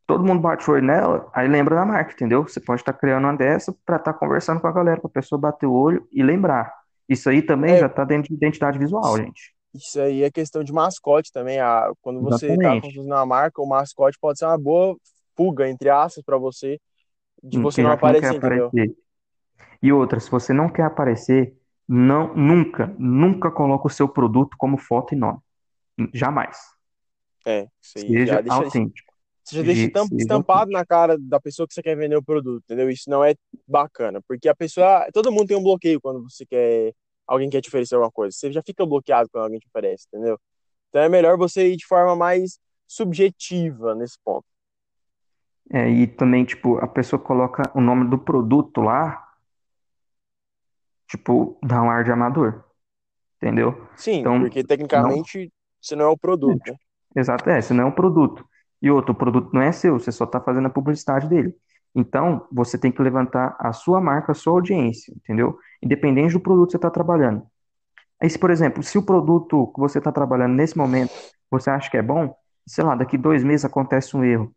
Todo 0.07 0.23
mundo 0.25 0.41
bate 0.43 0.69
o 0.69 0.75
olho 0.75 0.85
nela, 0.85 1.31
aí 1.35 1.49
lembra 1.49 1.75
da 1.77 1.85
marca, 1.87 2.13
entendeu? 2.13 2.43
Você 2.43 2.61
pode 2.61 2.83
estar 2.83 2.93
criando 2.93 3.25
uma 3.25 3.37
dessa 3.37 3.75
pra 3.87 3.97
estar 3.97 4.13
conversando 4.15 4.61
com 4.61 4.67
a 4.67 4.73
galera, 4.73 5.01
pra 5.01 5.09
pessoa 5.09 5.41
bater 5.41 5.67
o 5.67 5.73
olho 5.73 6.07
e 6.13 6.23
lembrar. 6.23 6.73
Isso 7.09 7.29
aí 7.31 7.41
também 7.43 7.75
é, 7.75 7.79
já 7.79 7.89
tá 7.89 8.05
dentro 8.05 8.29
de 8.29 8.35
identidade 8.35 8.79
visual, 8.79 9.19
gente. 9.19 9.55
isso 9.75 10.01
aí 10.01 10.23
é 10.23 10.31
questão 10.31 10.63
de 10.65 10.73
mascote 10.73 11.33
também. 11.33 11.59
A, 11.61 11.91
quando 12.03 12.21
você 12.23 12.59
tá 12.59 12.77
Exatamente. 12.77 12.81
construindo 12.81 13.09
uma 13.13 13.27
marca, 13.27 13.61
o 13.63 13.67
mascote 13.69 14.19
pode 14.21 14.39
ser 14.39 14.47
uma 14.47 14.59
boa 14.59 14.97
fuga, 15.37 15.69
entre 15.69 15.91
aspas, 15.91 16.25
para 16.25 16.39
você, 16.39 16.79
de 17.43 17.59
Hum, 17.59 17.63
você 17.63 17.83
não 17.83 17.91
não 17.91 17.93
aparecer, 17.93 18.37
entendeu? 18.37 18.73
aparecer. 18.73 18.95
E 19.83 19.93
outra, 19.93 20.21
se 20.21 20.31
você 20.31 20.53
não 20.53 20.69
quer 20.69 20.85
aparecer, 20.85 21.57
não, 21.89 22.35
nunca, 22.35 22.95
nunca 22.99 23.51
coloque 23.51 23.87
o 23.87 23.91
seu 23.91 24.09
produto 24.09 24.57
como 24.59 24.79
foto 24.79 25.15
e 25.15 25.19
nome. 25.19 25.41
Jamais. 26.13 26.59
É, 27.47 27.69
isso 27.81 27.99
aí 27.99 28.07
já 28.07 28.19
Seja 28.19 28.43
deixa, 28.43 28.57
autêntico. 28.57 29.15
você 29.45 29.57
já 29.57 29.63
deixa 29.63 29.93
estampado 30.17 30.71
na 30.71 30.85
cara 30.85 31.17
da 31.19 31.39
pessoa 31.39 31.69
que 31.69 31.75
você 31.75 31.83
quer 31.83 31.97
vender 31.97 32.17
o 32.17 32.23
produto, 32.23 32.63
entendeu? 32.65 32.89
Isso 32.89 33.09
não 33.11 33.23
é 33.25 33.35
bacana, 33.67 34.21
porque 34.27 34.49
a 34.49 34.55
pessoa, 34.55 35.07
todo 35.13 35.31
mundo 35.31 35.49
tem 35.49 35.57
um 35.57 35.63
bloqueio 35.63 36.01
quando 36.01 36.23
você 36.23 36.47
quer, 36.47 36.93
alguém 37.27 37.51
quer 37.51 37.61
te 37.61 37.69
oferecer 37.69 37.95
alguma 37.95 38.11
coisa. 38.11 38.37
Você 38.37 38.51
já 38.51 38.63
fica 38.63 38.85
bloqueado 38.87 39.29
quando 39.31 39.45
alguém 39.45 39.59
te 39.59 39.67
oferece, 39.69 40.07
entendeu? 40.09 40.39
Então 40.89 41.03
é 41.03 41.09
melhor 41.09 41.37
você 41.37 41.69
ir 41.69 41.77
de 41.77 41.87
forma 41.87 42.17
mais 42.17 42.59
subjetiva 42.87 43.95
nesse 43.95 44.17
ponto. 44.25 44.47
É, 45.71 45.89
e 45.89 46.07
também, 46.07 46.45
tipo, 46.45 46.77
a 46.79 46.87
pessoa 46.87 47.21
coloca 47.21 47.63
o 47.75 47.81
nome 47.81 48.09
do 48.09 48.19
produto 48.19 48.81
lá, 48.81 49.27
tipo, 51.09 51.59
dá 51.63 51.83
um 51.83 51.91
ar 51.91 52.05
de 52.05 52.13
amador, 52.13 52.65
entendeu? 53.37 53.87
Sim, 53.97 54.21
Então, 54.21 54.41
porque 54.41 54.63
tecnicamente 54.63 55.51
você 55.85 55.95
não 55.95 56.07
é 56.07 56.09
o 56.09 56.17
produto, 56.17 56.61
né? 56.67 56.77
Exato, 57.15 57.49
é, 57.51 57.59
esse 57.59 57.75
não 57.75 57.85
é 57.85 57.87
um 57.87 57.93
produto. 57.93 58.45
E 58.81 58.91
outro, 58.91 59.13
o 59.13 59.15
produto 59.15 59.53
não 59.53 59.63
é 59.63 59.71
seu, 59.71 59.99
você 59.99 60.11
só 60.11 60.25
está 60.25 60.41
fazendo 60.41 60.67
a 60.67 60.71
publicidade 60.71 61.29
dele. 61.29 61.55
Então, 61.95 62.47
você 62.51 62.77
tem 62.77 62.91
que 62.91 63.01
levantar 63.03 63.55
a 63.59 63.73
sua 63.73 64.01
marca, 64.01 64.33
a 64.33 64.35
sua 64.35 64.55
audiência, 64.55 65.13
entendeu? 65.15 65.59
Independente 65.83 66.33
do 66.33 66.41
produto 66.41 66.69
que 66.69 66.73
você 66.73 66.79
está 66.79 66.91
trabalhando. 66.91 67.47
Aí, 68.21 68.29
se, 68.29 68.39
por 68.39 68.51
exemplo, 68.51 68.83
se 68.83 68.97
o 68.99 69.03
produto 69.03 69.71
que 69.75 69.81
você 69.81 69.99
está 69.99 70.11
trabalhando 70.11 70.55
nesse 70.55 70.77
momento, 70.77 71.13
você 71.51 71.71
acha 71.71 71.91
que 71.91 71.97
é 71.97 72.03
bom, 72.03 72.35
sei 72.67 72.83
lá, 72.83 72.97
daqui 72.97 73.17
dois 73.17 73.45
meses 73.45 73.65
acontece 73.65 74.17
um 74.17 74.25
erro. 74.25 74.53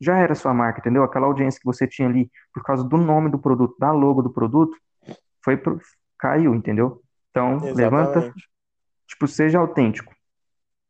Já 0.00 0.18
era 0.18 0.34
sua 0.34 0.52
marca, 0.52 0.80
entendeu? 0.80 1.04
Aquela 1.04 1.26
audiência 1.26 1.60
que 1.60 1.66
você 1.66 1.86
tinha 1.86 2.08
ali 2.08 2.30
por 2.52 2.62
causa 2.64 2.82
do 2.82 2.96
nome 2.96 3.30
do 3.30 3.38
produto, 3.38 3.76
da 3.78 3.92
logo 3.92 4.22
do 4.22 4.30
produto, 4.30 4.76
foi 5.44 5.56
pro... 5.56 5.78
caiu, 6.18 6.54
entendeu? 6.54 7.00
Então, 7.30 7.58
levanta, 7.74 8.18
Exatamente. 8.18 8.48
tipo, 9.06 9.28
seja 9.28 9.58
autêntico. 9.58 10.12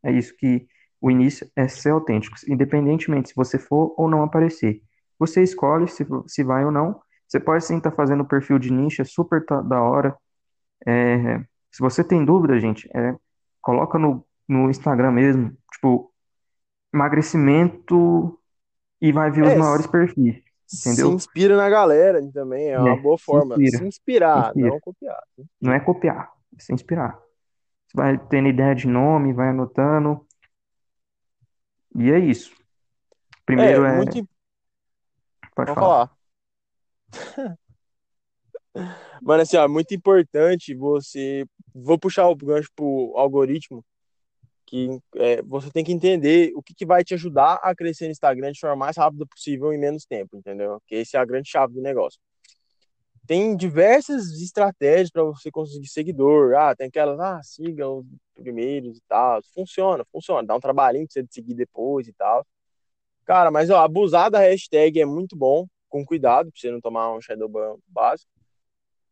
É 0.04 0.10
isso 0.12 0.36
que 0.36 0.66
o 1.00 1.10
início 1.10 1.50
é 1.56 1.68
ser 1.68 1.90
autêntico, 1.90 2.36
independentemente 2.48 3.30
se 3.30 3.34
você 3.36 3.58
for 3.58 3.94
ou 3.98 4.08
não 4.08 4.22
aparecer. 4.22 4.80
Você 5.18 5.42
escolhe 5.42 5.88
se, 5.88 6.04
se 6.26 6.44
vai 6.44 6.64
ou 6.64 6.70
não. 6.70 7.00
Você 7.28 7.40
pode 7.40 7.64
sim 7.64 7.78
estar 7.78 7.92
fazendo 7.92 8.22
o 8.22 8.28
perfil 8.28 8.58
de 8.58 8.72
nicho, 8.72 9.02
é 9.02 9.04
super 9.04 9.44
da 9.68 9.82
hora. 9.82 10.16
É, 10.86 11.38
se 11.70 11.80
você 11.80 12.04
tem 12.04 12.24
dúvida, 12.24 12.58
gente, 12.60 12.88
é, 12.96 13.14
coloca 13.60 13.98
no, 13.98 14.26
no 14.48 14.70
Instagram 14.70 15.12
mesmo, 15.12 15.56
tipo, 15.72 16.12
emagrecimento 16.94 18.38
e 19.00 19.12
vai 19.12 19.30
ver 19.30 19.44
os 19.44 19.54
É, 19.54 19.56
maiores 19.56 19.86
perfis, 19.86 20.42
se 20.66 21.08
entendeu? 21.08 21.10
inspira 21.10 21.56
na 21.56 21.68
galera 21.70 22.20
também, 22.32 22.70
é 22.70 22.80
uma 22.80 22.96
É, 22.96 22.96
boa 22.96 23.18
se 23.18 23.36
forma. 23.36 23.60
inspira, 23.60 23.78
Se 23.78 23.84
se 24.30 24.38
inspirar, 24.38 24.54
inspira. 24.58 24.70
não 24.70 24.80
copiar. 24.80 25.22
Se 25.36 25.46
Não 25.60 25.72
é 25.72 25.80
copiar, 25.80 26.32
é 26.58 26.62
se 26.62 26.74
inspirar. 26.74 27.18
Vai 27.94 28.18
tendo 28.28 28.48
ideia 28.48 28.74
de 28.74 28.86
nome, 28.86 29.32
vai 29.32 29.50
anotando, 29.50 30.26
e 31.94 32.10
é 32.10 32.18
isso. 32.18 32.52
É, 32.52 33.44
Primeiro 33.44 33.84
é, 33.84 33.96
muito. 33.96 34.18
im- 34.18 34.28
pode 35.54 35.70
Vamos 35.70 35.74
falar. 35.74 36.10
falar. 37.12 37.58
Mano, 39.22 39.42
assim, 39.42 39.56
ó, 39.56 39.68
muito 39.68 39.94
importante 39.94 40.74
você. 40.74 41.44
Vou 41.74 41.98
puxar 41.98 42.26
o 42.28 42.34
gancho 42.34 42.70
pro 42.74 43.12
algoritmo, 43.16 43.84
que 44.66 44.88
é, 45.16 45.42
você 45.42 45.70
tem 45.70 45.84
que 45.84 45.92
entender 45.92 46.52
o 46.56 46.62
que, 46.62 46.74
que 46.74 46.86
vai 46.86 47.04
te 47.04 47.14
ajudar 47.14 47.60
a 47.62 47.74
crescer 47.74 48.06
no 48.06 48.10
Instagram 48.12 48.52
de 48.52 48.60
forma 48.60 48.76
mais 48.76 48.96
rápida 48.96 49.26
possível 49.26 49.72
em 49.72 49.78
menos 49.78 50.04
tempo, 50.06 50.36
entendeu? 50.36 50.80
Que 50.86 50.96
esse 50.96 51.16
é 51.16 51.20
a 51.20 51.24
grande 51.24 51.48
chave 51.50 51.74
do 51.74 51.82
negócio. 51.82 52.18
Tem 53.26 53.56
diversas 53.56 54.40
estratégias 54.40 55.10
para 55.10 55.22
você 55.22 55.50
conseguir 55.50 55.88
seguidor. 55.88 56.54
Ah, 56.54 56.74
tem 56.74 56.88
aquelas, 56.88 57.18
ah, 57.20 57.40
siga 57.42 57.88
os 57.88 58.04
primeiros 58.34 58.98
e 58.98 59.02
tal. 59.08 59.40
Funciona, 59.54 60.04
funciona. 60.10 60.46
Dá 60.46 60.56
um 60.56 60.60
trabalhinho 60.60 61.06
pra 61.06 61.12
você 61.22 61.26
seguir 61.30 61.54
depois 61.54 62.08
e 62.08 62.12
tal. 62.12 62.44
Cara, 63.24 63.50
mas 63.50 63.70
ó, 63.70 63.78
abusar 63.78 64.30
da 64.30 64.40
hashtag 64.40 65.00
é 65.00 65.06
muito 65.06 65.36
bom, 65.36 65.66
com 65.88 66.04
cuidado, 66.04 66.50
pra 66.50 66.60
você 66.60 66.70
não 66.70 66.80
tomar 66.80 67.14
um 67.14 67.20
Shadowban 67.20 67.76
básico. 67.86 68.30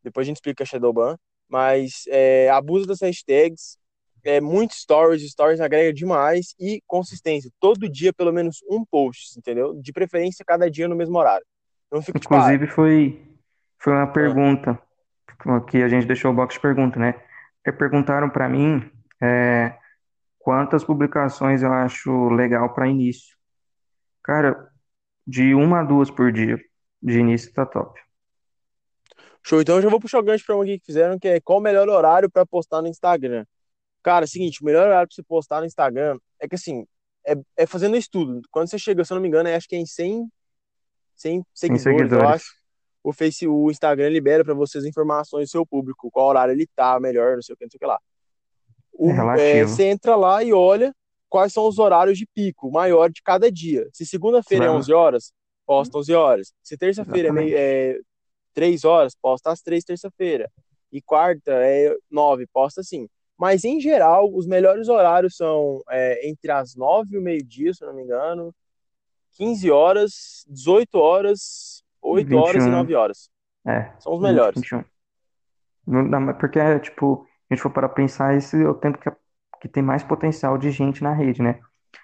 Depois 0.03 0.25
a 0.25 0.29
gente 0.29 0.37
explica 0.37 0.65
Shadowban. 0.65 1.17
Mas 1.49 2.05
é, 2.09 2.49
das 2.87 3.01
hashtags, 3.01 3.77
é, 4.23 4.41
muito 4.41 4.73
stories, 4.75 5.29
stories 5.31 5.61
agrega 5.61 5.93
demais 5.93 6.55
e 6.61 6.81
consistência. 6.87 7.51
Todo 7.59 7.89
dia, 7.89 8.13
pelo 8.13 8.33
menos 8.33 8.59
um 8.71 8.85
post, 8.85 9.37
entendeu? 9.37 9.75
De 9.75 9.93
preferência, 9.93 10.45
cada 10.45 10.71
dia 10.71 10.87
no 10.87 10.95
mesmo 10.95 11.19
horário. 11.19 11.45
Não 11.91 12.01
fica 12.01 12.21
tipo, 12.21 12.33
ah, 12.35 12.39
Inclusive 12.39 12.67
foi, 12.69 13.21
foi 13.81 13.95
uma 13.95 14.03
ah, 14.03 14.07
pergunta 14.07 14.79
que 15.69 15.83
a 15.83 15.89
gente 15.89 16.07
deixou 16.07 16.31
o 16.31 16.35
box 16.35 16.55
de 16.55 16.61
pergunta, 16.61 16.99
né? 16.99 17.15
É, 17.65 17.73
Perguntaram 17.73 18.29
para 18.29 18.49
mim 18.49 18.91
é, 19.21 19.75
quantas 20.39 20.85
publicações 20.85 21.63
eu 21.63 21.73
acho 21.73 22.29
legal 22.29 22.73
para 22.75 22.89
início. 22.89 23.37
Cara, 24.23 24.71
de 25.27 25.55
uma 25.55 25.81
a 25.81 25.85
duas 25.85 26.11
por 26.11 26.31
dia 26.31 26.59
de 27.03 27.19
início 27.19 27.53
tá 27.53 27.65
top. 27.65 27.99
show. 29.43 29.61
Então 29.61 29.77
eu 29.77 29.83
já 29.83 29.89
vou 29.89 30.01
puxar 30.01 30.19
o 30.19 30.23
gancho 30.23 30.45
pra 30.45 30.55
uma 30.55 30.65
aqui 30.65 30.79
que 30.79 30.87
fizeram, 30.87 31.19
que 31.19 31.29
é 31.29 31.41
qual 31.41 31.59
o 31.59 31.63
melhor 31.63 31.89
horário 31.89 32.31
para 32.31 32.45
postar 32.45 32.83
no 32.83 32.89
Instagram. 32.89 33.47
Cara, 34.03 34.25
é 34.25 34.27
o 34.27 34.29
seguinte, 34.29 34.61
o 34.63 34.65
melhor 34.65 34.87
horário 34.87 35.09
pra 35.09 35.15
você 35.15 35.23
postar 35.23 35.61
no 35.61 35.67
Instagram 35.67 36.19
é 36.39 36.47
que 36.47 36.55
assim, 36.55 36.87
é, 37.27 37.35
é 37.57 37.67
fazendo 37.67 37.97
estudo. 37.97 38.43
Quando 38.51 38.69
você 38.69 38.79
chega, 38.79 39.05
se 39.05 39.13
eu 39.13 39.15
não 39.15 39.23
me 39.23 39.29
engano, 39.29 39.49
é, 39.49 39.57
acho 39.57 39.69
que 39.69 39.77
é 39.77 39.79
em 39.79 39.87
100, 39.87 40.29
100 41.17 41.45
Sem 41.55 41.77
seguidores, 41.79 42.13
eu 42.13 42.19
seguidores. 42.19 42.31
acho. 42.31 42.60
O 43.03 43.13
Face, 43.13 43.47
o 43.47 43.71
Instagram 43.71 44.11
libera 44.11 44.45
para 44.45 44.55
vocês 44.55 44.85
informações 44.85 45.49
do 45.49 45.53
seu 45.53 45.67
público, 45.67 46.11
qual 46.11 46.29
horário 46.29 46.53
ele 46.53 46.67
tá 46.77 46.99
melhor, 47.01 47.35
não 47.37 47.43
sei 47.43 47.55
o 47.55 47.57
que, 47.57 47.65
não 47.65 47.71
sei 47.71 47.79
o 47.79 47.81
que 47.81 47.87
lá. 47.87 47.99
É 47.99 48.01
O, 48.93 49.11
é, 49.11 49.15
relativo. 49.15 49.69
você 49.69 49.85
entra 49.85 50.17
lá 50.17 50.45
e 50.45 50.53
olha 50.53 50.95
quais 51.29 51.53
são 51.53 51.67
os 51.67 51.79
horários 51.79 52.19
de 52.19 52.27
pico 52.27 52.71
maior 52.71 53.11
de 53.11 53.23
cada 53.23 53.51
dia. 53.51 53.89
Se 53.93 54.05
segunda-feira 54.05 54.67
é 54.67 54.69
vai... 54.69 54.77
11 54.77 54.93
horas, 54.93 55.33
posta 55.65 55.99
11 55.99 56.15
horas. 56.15 56.53
Se 56.63 56.77
terça-feira 56.77 57.29
é, 57.43 57.93
é 57.93 58.01
3 58.53 58.85
horas, 58.85 59.15
posta 59.15 59.51
às 59.51 59.63
3 59.63 59.83
terça-feira. 59.85 60.51
E 60.93 61.01
quarta 61.01 61.53
é 61.53 61.97
9, 62.11 62.47
posta 62.53 62.81
assim. 62.81 63.09
Mas 63.39 63.65
em 63.65 63.81
geral, 63.81 64.31
os 64.35 64.47
melhores 64.47 64.89
horários 64.89 65.37
são 65.37 65.81
é, 65.89 66.29
entre 66.29 66.51
as 66.51 66.75
9 66.75 67.15
e 67.15 67.19
o 67.19 67.23
meio-dia, 67.23 67.73
se 67.73 67.83
não 67.85 67.95
me 67.95 68.03
engano, 68.03 68.55
15 69.33 69.71
horas, 69.71 70.45
18 70.49 70.99
horas, 70.99 71.83
8 72.03 72.29
vinte 72.29 72.33
e 72.33 72.37
horas 72.37 72.65
e 72.65 72.69
um 72.69 72.73
9 72.73 72.95
horas. 72.95 73.31
É, 73.67 73.93
São 73.99 74.15
os 74.15 74.21
20, 74.21 74.29
melhores. 74.29 74.61
21. 74.61 74.85
Não 75.87 76.09
dá 76.09 76.35
Porque, 76.35 76.59
é, 76.59 76.79
tipo, 76.79 77.27
a 77.51 77.55
gente 77.55 77.63
for 77.63 77.71
para 77.71 77.89
pensar, 77.89 78.35
esse 78.37 78.63
é 78.63 78.69
o 78.69 78.75
tempo 78.75 78.99
que, 78.99 79.11
que 79.61 79.69
tem 79.69 79.83
mais 79.83 80.03
potencial 80.03 80.57
de 80.57 80.71
gente 80.71 81.03
na 81.03 81.13
rede, 81.13 81.43
né? 81.43 81.61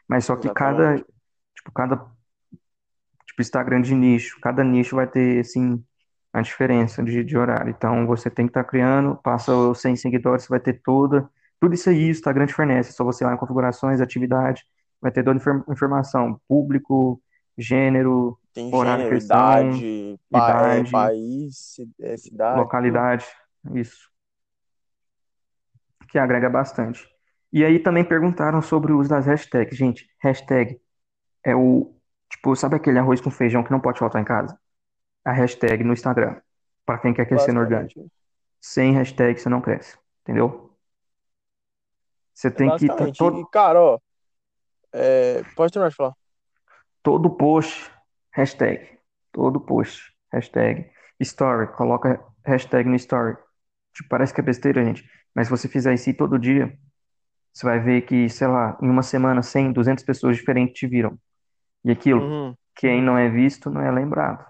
Mas 0.08 0.24
só 0.24 0.36
que 0.36 0.48
cada, 0.50 0.94
Exatamente. 0.94 1.06
tipo, 1.54 1.72
cada 1.72 1.96
tipo 3.26 3.40
Instagram 3.42 3.80
de 3.82 3.94
nicho, 3.94 4.38
cada 4.40 4.64
nicho 4.64 4.96
vai 4.96 5.06
ter 5.06 5.40
assim 5.40 5.82
a 6.32 6.42
diferença 6.42 7.02
de, 7.02 7.24
de 7.24 7.36
horário. 7.36 7.70
Então 7.70 8.06
você 8.06 8.30
tem 8.30 8.46
que 8.46 8.50
estar 8.50 8.64
criando, 8.64 9.16
passa 9.16 9.54
os 9.54 9.80
100 9.80 9.96
seguidores, 9.96 10.44
você 10.44 10.48
vai 10.48 10.60
ter 10.60 10.80
toda, 10.82 11.28
tudo 11.60 11.74
isso 11.74 11.88
aí 11.88 12.08
o 12.08 12.10
Instagram 12.10 12.46
te 12.46 12.54
fornece. 12.54 12.90
É 12.90 12.92
só 12.92 13.04
você 13.04 13.24
ir 13.24 13.26
lá 13.26 13.34
em 13.34 13.38
configurações, 13.38 14.00
atividade, 14.00 14.62
vai 15.00 15.10
ter 15.10 15.22
toda 15.22 15.36
a 15.36 15.40
inform- 15.40 15.62
informação, 15.70 16.40
público, 16.48 17.20
gênero, 17.58 18.38
Tem 18.52 18.72
horário 18.72 19.02
gênero, 19.02 19.16
idade, 19.24 20.18
é, 20.32 20.38
idade, 20.38 20.92
país, 20.92 21.56
ci- 21.56 21.90
é, 22.00 22.16
cidade, 22.16 22.58
localidade, 22.58 23.26
isso, 23.74 24.10
que 26.08 26.18
agrega 26.18 26.48
bastante. 26.48 27.06
E 27.52 27.64
aí 27.64 27.78
também 27.78 28.04
perguntaram 28.04 28.60
sobre 28.60 28.92
o 28.92 28.98
uso 28.98 29.08
das 29.08 29.26
hashtags. 29.26 29.76
Gente, 29.76 30.08
hashtag 30.20 30.78
é 31.44 31.54
o, 31.54 31.94
tipo, 32.30 32.54
sabe 32.56 32.76
aquele 32.76 32.98
arroz 32.98 33.20
com 33.20 33.30
feijão 33.30 33.62
que 33.64 33.70
não 33.70 33.80
pode 33.80 33.98
faltar 33.98 34.20
em 34.22 34.24
casa? 34.24 34.58
a 35.24 35.32
hashtag 35.32 35.84
no 35.84 35.92
Instagram, 35.92 36.40
para 36.86 36.98
quem 36.98 37.14
quer 37.14 37.26
crescer 37.26 37.52
no 37.52 37.60
orgânico. 37.60 38.10
Sem 38.60 38.94
hashtag 38.94 39.40
você 39.40 39.48
não 39.48 39.60
cresce, 39.60 39.98
entendeu? 40.22 40.72
Você 42.34 42.48
É 42.48 42.50
tem 42.52 42.70
que. 42.76 42.86
E, 42.86 43.12
todo, 43.12 43.46
cara, 43.48 43.80
ó, 43.80 43.98
é, 44.92 45.42
pode 45.56 45.72
terminar 45.72 45.90
de 45.90 45.96
falar. 45.96 46.14
Todo 47.06 47.30
post, 47.30 47.88
hashtag. 48.34 48.98
Todo 49.32 49.60
post, 49.60 50.12
hashtag. 50.32 50.90
Story, 51.20 51.68
coloca 51.68 52.20
hashtag 52.44 52.88
no 52.88 52.96
story. 52.96 53.36
Tipo, 53.94 54.08
parece 54.08 54.34
que 54.34 54.40
é 54.40 54.44
besteira, 54.44 54.84
gente. 54.84 55.08
Mas 55.32 55.46
se 55.46 55.52
você 55.52 55.68
fizer 55.68 55.94
isso 55.94 56.12
todo 56.16 56.36
dia, 56.36 56.76
você 57.54 57.64
vai 57.64 57.78
ver 57.78 58.02
que, 58.02 58.28
sei 58.28 58.48
lá, 58.48 58.76
em 58.82 58.90
uma 58.90 59.04
semana, 59.04 59.40
100, 59.40 59.72
200 59.72 60.02
pessoas 60.02 60.36
diferentes 60.36 60.74
te 60.80 60.88
viram. 60.88 61.16
E 61.84 61.92
aquilo, 61.92 62.22
Uhum. 62.22 62.54
quem 62.74 63.00
não 63.00 63.16
é 63.16 63.28
visto 63.30 63.70
não 63.70 63.80
é 63.80 63.90
lembrado. 63.92 64.44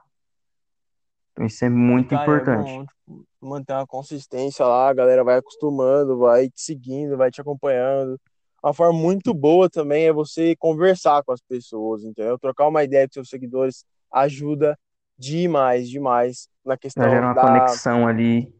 Então 1.33 1.45
isso 1.45 1.63
é 1.63 1.69
muito 1.69 2.09
cara, 2.09 2.23
é 2.23 2.25
importante. 2.25 2.73
bom, 2.73 2.87
tipo, 2.87 3.29
manter 3.39 3.75
uma 3.75 3.87
consistência 3.87 4.65
lá, 4.65 4.89
a 4.89 4.95
galera 4.95 5.23
vai 5.23 5.37
acostumando, 5.37 6.19
vai 6.19 6.49
te 6.49 6.63
seguindo, 6.63 7.19
vai 7.19 7.31
te 7.31 7.39
acompanhando. 7.39 8.19
Uma 8.67 8.75
forma 8.75 8.99
muito 8.99 9.33
boa 9.33 9.71
também 9.71 10.07
é 10.07 10.13
você 10.13 10.57
conversar 10.57 11.23
com 11.23 11.31
as 11.31 11.41
pessoas, 11.41 12.03
entendeu? 12.03 12.37
Trocar 12.37 12.67
uma 12.67 12.83
ideia 12.83 13.07
com 13.07 13.13
seus 13.13 13.29
seguidores 13.29 13.85
ajuda 14.11 14.77
demais, 15.17 15.89
demais 15.89 16.49
na 16.65 16.75
Já 16.75 17.09
gera 17.09 17.11
questão 17.13 17.23
uma 17.23 17.33
da 17.33 17.43
conexão 17.43 18.09
ali. 18.09 18.53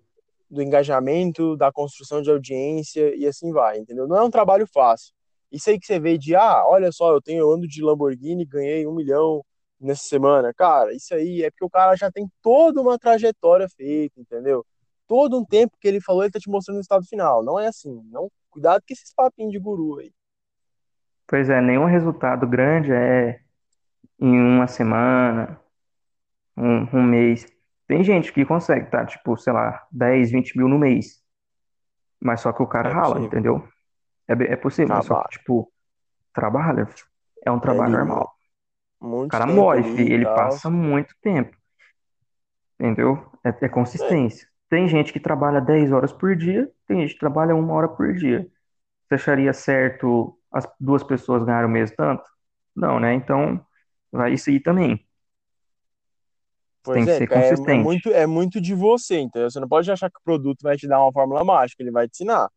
do 0.49 0.63
engajamento, 0.63 1.57
da 1.57 1.73
construção 1.73 2.23
de 2.23 2.31
audiência 2.31 3.17
e 3.17 3.27
assim 3.27 3.51
vai, 3.51 3.79
entendeu? 3.79 4.07
Não 4.07 4.17
é 4.17 4.23
um 4.23 4.31
trabalho 4.31 4.65
fácil. 4.73 5.13
Isso 5.51 5.71
aí 5.71 5.77
que 5.77 5.87
você 5.87 5.99
vê 5.99 6.17
de, 6.17 6.37
ah, 6.37 6.65
olha 6.65 6.93
só, 6.93 7.13
eu 7.13 7.21
tenho, 7.21 7.41
eu 7.41 7.51
ando 7.51 7.67
de 7.67 7.83
Lamborghini, 7.83 8.45
ganhei 8.45 8.87
um 8.87 8.95
milhão 8.95 9.45
nessa 9.81 10.05
semana. 10.05 10.55
Cara, 10.55 10.95
isso 10.95 11.13
aí 11.17 11.43
é 11.43 11.51
porque 11.51 11.65
o 11.65 11.71
cara 11.71 11.97
já 11.97 12.13
tem 12.13 12.31
toda 12.41 12.81
uma 12.81 12.97
trajetória 12.97 13.69
feita, 13.69 14.21
entendeu? 14.21 14.65
Todo 15.09 15.37
um 15.37 15.45
tempo 15.45 15.77
que 15.81 15.89
ele 15.89 16.01
falou, 16.01 16.23
ele 16.23 16.31
tá 16.31 16.39
te 16.39 16.49
mostrando 16.49 16.79
o 16.79 16.81
estado 16.81 17.05
final. 17.05 17.43
Não 17.43 17.59
é 17.59 17.67
assim. 17.67 18.01
Não, 18.13 18.31
cuidado 18.57 18.81
com 18.83 18.93
esses 18.93 19.13
papinhos 19.15 19.53
de 19.53 19.59
guru 19.59 19.99
aí. 20.01 20.13
Pois 21.27 21.49
é, 21.51 21.61
nenhum 21.61 21.87
resultado 21.87 22.47
grande 22.47 22.93
é 22.93 23.41
em 24.21 24.39
uma 24.41 24.67
semana, 24.69 25.61
um, 26.57 26.99
um 26.99 27.03
mês. 27.05 27.47
Tem 27.87 28.03
gente 28.05 28.33
que 28.33 28.45
consegue, 28.45 28.91
tá? 28.91 29.05
Tipo, 29.07 29.37
sei 29.37 29.53
lá, 29.53 29.87
10, 29.93 30.31
20 30.31 30.57
mil 30.59 30.69
no 30.69 30.79
mês. 30.79 31.23
Mas 32.21 32.41
só 32.41 32.53
que 32.53 32.63
o 32.63 32.67
cara 32.67 32.89
É 32.89 32.91
rala, 32.91 33.21
possível. 33.21 33.21
entendeu? 33.21 33.67
É, 34.29 34.35
é 34.55 34.57
possível, 34.57 34.93
mas 34.95 35.07
só 35.07 35.17
que, 35.17 35.25
Trabalho. 35.25 35.31
tipo, 35.31 35.73
trabalha. 36.35 36.89
É 37.47 37.51
um 37.53 37.61
trabalho 37.61 37.93
Ele, 37.93 37.99
normal. 37.99 38.27
O 38.27 38.49
muito 39.01 39.39
cara 39.39 39.47
morre, 39.47 39.83
ali 39.93 40.13
ele 40.13 40.27
tal. 40.27 40.27
passa 40.27 40.71
muito 40.71 41.15
tempo, 41.23 41.57
entendeu? 42.79 43.31
É, 43.45 43.67
é 43.67 43.69
É, 44.01 44.21
consistência. 44.21 44.49
Tem 44.69 44.89
gente 44.89 45.13
que 45.13 45.21
trabalha 45.21 45.61
10 45.61 45.93
horas 45.93 46.13
por 46.13 46.35
dia, 46.37 46.71
tem 46.87 47.01
gente 47.03 47.15
que 47.15 47.21
trabalha 47.21 47.55
uma 47.55 47.73
hora 47.75 47.89
por 47.89 48.13
dia. 48.15 48.49
Você 49.09 49.15
acharia 49.17 49.53
certo 49.53 50.39
as 50.53 50.67
duas 50.81 51.03
pessoas 51.05 51.45
ganharem 51.45 51.69
o 51.69 51.73
mesmo 51.73 51.97
tanto? 51.97 52.25
Não, 52.77 53.01
né? 53.01 53.15
Então, 53.15 53.65
vai 54.13 54.35
isso 54.35 54.51
aí 54.51 54.61
também. 54.61 55.07
Você 56.83 56.91
tem 56.93 57.05
pois 57.05 57.05
que 57.05 57.11
é, 57.11 57.17
ser 57.17 57.27
é, 57.31 57.73
é 57.73 57.77
consistente. 57.77 57.77
muito, 57.77 58.09
é 58.11 58.27
muito 58.27 58.61
de 58.61 58.75
você, 58.75 59.19
entendeu? 59.19 59.51
Você 59.51 59.61
não 59.61 59.69
pode 59.69 59.91
achar 59.91 60.11
que 60.11 60.19
o 60.19 60.23
produto 60.23 60.63
vai 60.63 60.77
te 60.77 60.87
dar 60.89 61.01
uma 61.03 61.13
fórmula 61.13 61.45
mágica, 61.45 61.83
ele 61.83 61.91
vai 61.91 62.09
te 62.09 62.13
ensinar. 62.17 62.51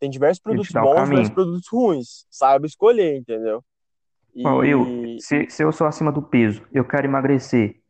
Tem 0.00 0.10
diversos 0.10 0.42
produtos 0.42 0.74
bons, 0.76 1.08
diversos 1.08 1.34
produtos 1.34 1.68
ruins. 1.72 2.26
Saiba 2.30 2.66
escolher, 2.66 3.16
entendeu? 3.18 3.64
Ó, 4.44 4.64
eu, 4.64 5.02
E, 5.06 5.18
se, 5.18 5.48
se 5.50 5.62
eu 5.62 5.72
sou 5.72 5.86
acima 5.86 6.10
do 6.12 6.22
peso, 6.22 6.66
eu 6.72 6.84
quero 6.86 7.06
emagrecer, 7.06 7.80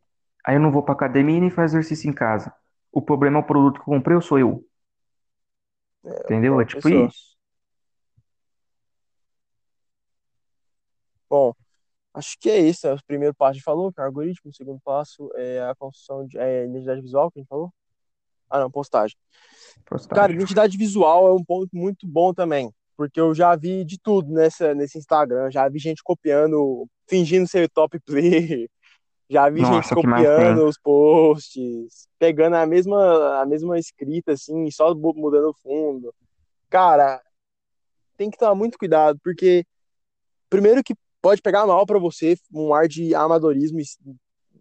aí 0.44 0.56
eu 0.56 0.60
não 0.60 0.72
vou 0.72 0.82
pra 0.82 0.94
academia 0.94 1.38
e 1.38 1.40
nem 1.40 1.50
faço 1.50 1.76
exercício 1.76 2.10
em 2.10 2.12
casa. 2.14 2.54
O 2.92 3.02
problema 3.02 3.38
é 3.38 3.42
o 3.42 3.46
produto 3.46 3.76
que 3.76 3.82
eu 3.82 3.94
comprei 3.94 4.16
ou 4.16 4.22
sou 4.22 4.38
eu? 4.38 4.64
É, 6.04 6.20
Entendeu? 6.24 6.60
É 6.60 6.64
tipo 6.64 6.82
pessoa. 6.82 7.06
isso. 7.08 7.36
Bom, 11.28 11.54
acho 12.14 12.36
que 12.40 12.50
é 12.50 12.58
isso. 12.58 12.86
né? 12.86 12.94
O 12.94 13.04
primeiro 13.06 13.34
passo 13.34 13.50
a 13.50 13.54
gente 13.54 13.62
falou, 13.62 13.92
que 13.92 14.00
é 14.00 14.04
o 14.04 14.06
algoritmo. 14.06 14.50
O 14.50 14.54
segundo 14.54 14.80
passo 14.80 15.30
é 15.36 15.60
a 15.62 15.74
construção 15.74 16.26
de 16.26 16.38
é, 16.38 16.64
identidade 16.66 17.00
visual, 17.00 17.30
que 17.30 17.38
a 17.38 17.42
gente 17.42 17.48
falou. 17.48 17.72
Ah, 18.48 18.58
não, 18.60 18.70
postagem. 18.70 19.16
Cara, 19.84 19.84
Postagem. 19.84 20.36
identidade 20.36 20.76
visual 20.76 21.28
é 21.28 21.32
um 21.32 21.44
ponto 21.44 21.68
muito 21.72 22.04
bom 22.06 22.34
também, 22.34 22.72
porque 22.96 23.20
eu 23.20 23.32
já 23.32 23.54
vi 23.54 23.84
de 23.84 23.96
tudo 23.98 24.32
nessa, 24.32 24.74
nesse 24.74 24.98
Instagram. 24.98 25.50
Já 25.52 25.68
vi 25.68 25.78
gente 25.78 26.02
copiando, 26.02 26.88
fingindo 27.08 27.46
ser 27.46 27.68
top 27.70 27.98
player. 28.04 28.68
Já 29.30 29.48
vi 29.48 29.60
gente 29.60 29.70
Nossa, 29.70 29.94
tem? 29.94 30.02
copiando 30.02 30.66
os 30.66 30.76
posts, 30.76 32.08
pegando 32.18 32.56
a 32.56 32.66
mesma, 32.66 33.40
a 33.40 33.46
mesma 33.46 33.78
escrita, 33.78 34.32
assim, 34.32 34.68
só 34.72 34.92
mudando 34.92 35.50
o 35.50 35.54
fundo. 35.54 36.12
Cara, 36.68 37.22
tem 38.16 38.28
que 38.28 38.36
tomar 38.36 38.56
muito 38.56 38.76
cuidado, 38.76 39.20
porque, 39.22 39.64
primeiro, 40.48 40.82
que 40.82 40.96
pode 41.22 41.40
pegar 41.40 41.64
mal 41.64 41.86
pra 41.86 41.98
você, 42.00 42.36
um 42.52 42.74
ar 42.74 42.88
de 42.88 43.14
amadorismo, 43.14 43.78
e 43.78 43.84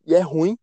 e 0.05 0.13
é 0.13 0.19
ruim. 0.19 0.55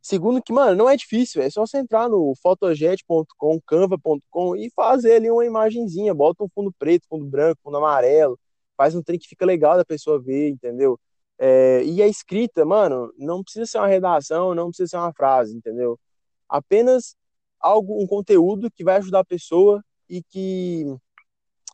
Segundo 0.00 0.42
que, 0.42 0.52
mano, 0.52 0.74
não 0.74 0.88
é 0.88 0.96
difícil, 0.96 1.42
é 1.42 1.50
só 1.50 1.66
você 1.66 1.78
entrar 1.78 2.08
no 2.08 2.34
photojet.com, 2.42 3.60
canva.com 3.66 4.56
e 4.56 4.70
fazer 4.70 5.16
ali 5.16 5.30
uma 5.30 5.44
imagenzinha, 5.44 6.14
bota 6.14 6.44
um 6.44 6.48
fundo 6.48 6.72
preto, 6.78 7.06
fundo 7.08 7.26
branco, 7.26 7.60
fundo 7.62 7.76
amarelo, 7.76 8.38
faz 8.74 8.94
um 8.94 9.02
trem 9.02 9.18
que 9.18 9.28
fica 9.28 9.44
legal 9.44 9.76
da 9.76 9.84
pessoa 9.84 10.18
ver, 10.18 10.48
entendeu? 10.48 10.98
É, 11.38 11.82
e 11.84 12.02
a 12.02 12.08
escrita, 12.08 12.64
mano, 12.64 13.12
não 13.16 13.42
precisa 13.42 13.64
ser 13.64 13.78
uma 13.78 13.86
redação, 13.86 14.54
não 14.54 14.68
precisa 14.68 14.88
ser 14.88 14.96
uma 14.96 15.12
frase, 15.12 15.56
entendeu? 15.56 15.98
Apenas 16.48 17.16
algo, 17.60 18.02
um 18.02 18.06
conteúdo 18.06 18.70
que 18.70 18.84
vai 18.84 18.96
ajudar 18.96 19.20
a 19.20 19.24
pessoa 19.24 19.82
e 20.08 20.22
que 20.22 20.84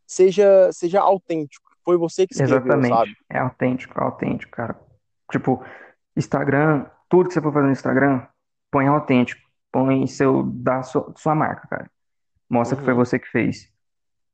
seja, 0.06 0.70
seja 0.72 1.00
autêntico. 1.00 1.70
Foi 1.84 1.96
você 1.96 2.26
que 2.26 2.34
escreveu, 2.34 2.56
Exatamente. 2.58 2.88
sabe? 2.88 3.16
É 3.30 3.38
autêntico, 3.38 4.00
é 4.00 4.04
autêntico, 4.04 4.52
cara. 4.52 4.78
Tipo, 5.30 5.64
Instagram, 6.16 6.86
tudo 7.08 7.28
que 7.28 7.34
você 7.34 7.40
for 7.40 7.52
fazer 7.52 7.66
no 7.66 7.72
Instagram, 7.72 8.26
põe 8.70 8.86
autêntico. 8.86 9.42
Põe 9.70 10.06
seu, 10.06 10.42
da 10.44 10.82
sua, 10.82 11.12
sua 11.16 11.34
marca, 11.34 11.66
cara. 11.68 11.90
Mostra 12.48 12.76
que 12.76 12.84
foi 12.84 12.92
Uhum, 12.92 12.98
você 12.98 13.18
que 13.18 13.26
fez. 13.28 13.72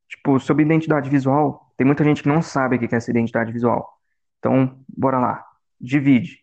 Tipo, 0.08 0.38
sobre 0.38 0.64
identidade 0.64 1.08
visual, 1.08 1.72
tem 1.76 1.86
muita 1.86 2.04
gente 2.04 2.22
que 2.22 2.28
não 2.28 2.42
sabe 2.42 2.76
o 2.76 2.78
que 2.78 2.94
é 2.94 2.98
essa 2.98 3.10
identidade 3.10 3.52
visual. 3.52 3.99
Então, 4.40 4.82
bora 4.88 5.18
lá. 5.18 5.46
Divide. 5.80 6.40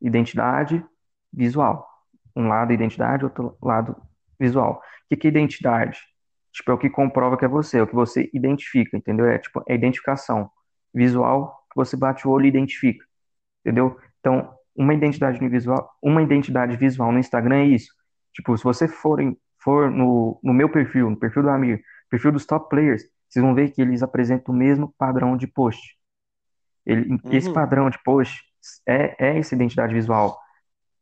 Identidade 0.00 0.84
visual. 1.32 1.88
Um 2.36 2.46
lado 2.46 2.72
identidade, 2.72 3.24
outro 3.24 3.56
lado 3.60 3.96
visual. 4.38 4.80
O 5.10 5.16
que 5.16 5.26
é 5.26 5.30
identidade? 5.30 5.98
Tipo, 6.52 6.70
é 6.70 6.74
o 6.74 6.78
que 6.78 6.90
comprova 6.90 7.36
que 7.36 7.44
é 7.44 7.48
você, 7.48 7.78
é 7.78 7.82
o 7.82 7.86
que 7.86 7.94
você 7.94 8.30
identifica, 8.32 8.96
entendeu? 8.96 9.26
É 9.26 9.38
tipo, 9.38 9.62
é 9.68 9.74
identificação. 9.74 10.50
Visual, 10.92 11.64
que 11.70 11.76
você 11.76 11.96
bate 11.96 12.26
o 12.26 12.30
olho 12.30 12.46
e 12.46 12.48
identifica, 12.48 13.04
entendeu? 13.64 13.96
Então, 14.18 14.52
uma 14.74 14.94
identidade 14.94 15.38
visual, 15.48 15.88
uma 16.02 16.22
identidade 16.22 16.76
visual 16.76 17.12
no 17.12 17.18
Instagram 17.18 17.56
é 17.56 17.64
isso. 17.66 17.92
Tipo, 18.32 18.56
se 18.56 18.64
você 18.64 18.88
for, 18.88 19.18
for 19.62 19.90
no, 19.90 20.40
no 20.42 20.52
meu 20.52 20.68
perfil, 20.68 21.10
no 21.10 21.16
perfil 21.16 21.42
do 21.42 21.50
Amir, 21.50 21.82
perfil 22.08 22.32
dos 22.32 22.46
top 22.46 22.68
players, 22.68 23.04
vocês 23.28 23.44
vão 23.44 23.54
ver 23.54 23.70
que 23.70 23.80
eles 23.80 24.02
apresentam 24.02 24.52
o 24.54 24.56
mesmo 24.56 24.92
padrão 24.98 25.36
de 25.36 25.46
post. 25.46 25.96
Ele, 26.86 27.18
esse 27.30 27.48
uhum. 27.48 27.54
padrão 27.54 27.90
de 27.90 27.98
post 28.02 28.42
é, 28.86 29.16
é 29.18 29.38
essa 29.38 29.54
identidade 29.54 29.92
visual. 29.94 30.38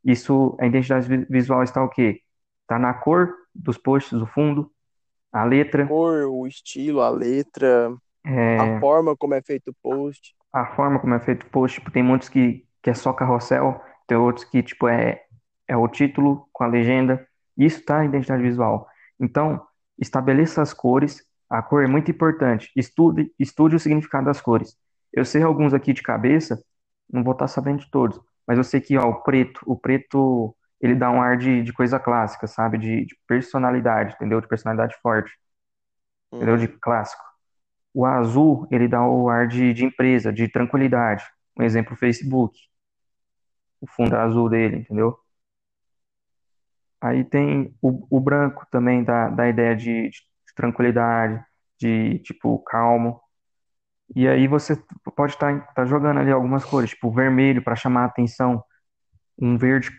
Isso, 0.05 0.57
a 0.61 0.67
identidade 0.67 1.09
vi- 1.09 1.27
visual 1.29 1.63
está 1.63 1.83
o 1.83 1.89
quê? 1.89 2.23
Está 2.63 2.79
na 2.79 2.95
cor 2.95 3.35
dos 3.55 3.77
posts, 3.79 4.19
do 4.19 4.27
fundo, 4.27 4.71
a 5.33 5.45
letra, 5.45 5.87
Cor, 5.87 6.25
o 6.31 6.47
estilo, 6.47 7.01
a 7.01 7.11
letra, 7.11 7.95
a 8.25 8.31
é, 8.31 8.81
forma 8.81 9.17
como 9.17 9.35
é 9.35 9.43
feito 9.43 9.71
o 9.71 9.75
post. 9.83 10.35
a 10.53 10.67
forma 10.75 10.99
como 11.01 11.15
é 11.15 11.21
feito 11.21 11.45
o 11.45 11.51
post. 11.51 11.79
Tipo, 11.79 11.91
tem 11.91 12.03
muitos 12.03 12.29
que, 12.29 12.67
que 12.83 12.91
é 12.91 12.95
só 12.95 13.13
carrossel, 13.13 13.81
tem 14.07 14.17
outros 14.17 14.45
que 14.45 14.63
tipo 14.63 14.89
é, 14.89 15.23
é 15.67 15.77
o 15.77 15.89
título 15.89 16.49
com 16.53 16.65
a 16.65 16.67
legenda. 16.67 17.27
Isso 17.57 17.81
está 17.81 17.99
na 17.99 18.07
identidade 18.07 18.43
visual. 18.43 18.87
Então, 19.21 19.61
estabeleça 19.99 20.63
as 20.63 20.73
cores. 20.73 21.23
A 21.51 21.63
cor 21.63 21.83
é 21.85 21.87
muito 21.87 22.11
importante. 22.11 22.71
Estude, 22.77 23.33
estude 23.39 23.77
o 23.77 23.81
significado 23.81 24.27
das 24.27 24.41
cores. 24.41 24.77
Eu 25.13 25.25
sei 25.25 25.43
alguns 25.43 25.75
aqui 25.75 25.93
de 25.93 26.03
cabeça, 26.03 26.63
não 27.13 27.25
vou 27.25 27.33
estar 27.33 27.49
sabendo 27.49 27.81
de 27.81 27.91
todos, 27.91 28.21
mas 28.47 28.59
eu 28.59 28.65
sei 28.65 28.81
que 28.81 28.97
ó, 28.99 29.09
o 29.09 29.23
preto, 29.23 29.61
o 29.67 29.77
preto, 29.79 30.57
ele 30.81 30.95
dá 30.95 31.11
um 31.11 31.23
ar 31.23 31.37
de, 31.37 31.63
de 31.63 31.73
coisa 31.73 31.99
clássica, 31.99 32.47
sabe? 32.47 32.79
De, 32.79 33.07
de 33.07 33.17
personalidade, 33.27 34.15
entendeu? 34.15 34.41
De 34.41 34.49
personalidade 34.49 34.97
forte, 35.03 35.33
entendeu? 36.37 36.57
De 36.57 36.69
Uhum. 36.69 36.81
clássico. 36.81 37.23
O 37.95 38.07
azul, 38.07 38.69
ele 38.71 38.89
dá 38.89 39.03
o 39.07 39.29
ar 39.31 39.49
de, 39.49 39.75
de 39.75 39.85
empresa, 39.87 40.33
de 40.33 40.49
tranquilidade. 40.51 41.25
Um 41.59 41.65
exemplo, 41.65 41.95
o 41.95 41.99
Facebook, 41.99 42.57
o 43.81 43.87
fundo 43.89 44.15
azul 44.17 44.49
dele, 44.49 44.77
entendeu? 44.79 45.19
Aí 47.01 47.25
tem 47.25 47.75
o, 47.81 48.07
o 48.17 48.21
branco 48.21 48.67
também 48.71 49.05
dá, 49.05 49.29
dá 49.31 49.49
ideia 49.49 49.77
de, 49.77 50.09
de 50.11 50.21
tranquilidade, 50.57 51.43
de 51.81 52.19
tipo 52.21 52.59
calmo. 52.65 53.21
E 54.17 54.27
aí 54.27 54.49
você 54.49 54.77
pode 55.15 55.35
estar 55.35 55.85
jogando 55.87 56.21
ali 56.21 56.31
algumas 56.31 56.65
cores, 56.65 56.91
tipo 56.91 57.11
vermelho 57.11 57.63
para 57.63 57.77
chamar 57.77 58.03
a 58.03 58.07
atenção, 58.07 58.63
um 59.39 59.57
verde, 59.57 59.91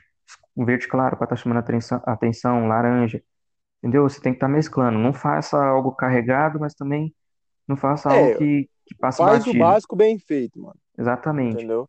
um 0.56 0.66
verde 0.66 0.88
claro 0.88 1.16
para 1.16 1.26
estar 1.26 1.36
chamando 1.36 1.58
a 1.58 1.62
atenção, 1.62 2.02
atenção, 2.06 2.68
laranja, 2.68 3.22
entendeu? 3.78 4.04
Você 4.04 4.20
tem 4.20 4.34
que 4.34 4.38
estar 4.38 4.48
mesclando. 4.48 4.98
Não 4.98 5.14
faça 5.14 5.64
algo 5.64 5.92
carregado, 5.92 6.60
mas 6.60 6.74
também 6.74 7.14
não 7.68 7.78
faça 7.78 8.10
algo 8.10 8.32
É, 8.32 8.38
que, 8.38 8.70
que 8.86 8.96
passe 8.96 9.20
faz 9.20 9.42
o 9.44 9.46
batido. 9.46 9.64
básico 9.64 9.96
bem 9.96 10.18
feito, 10.18 10.60
mano. 10.60 10.76
Exatamente. 10.98 11.56
Entendeu? 11.56 11.88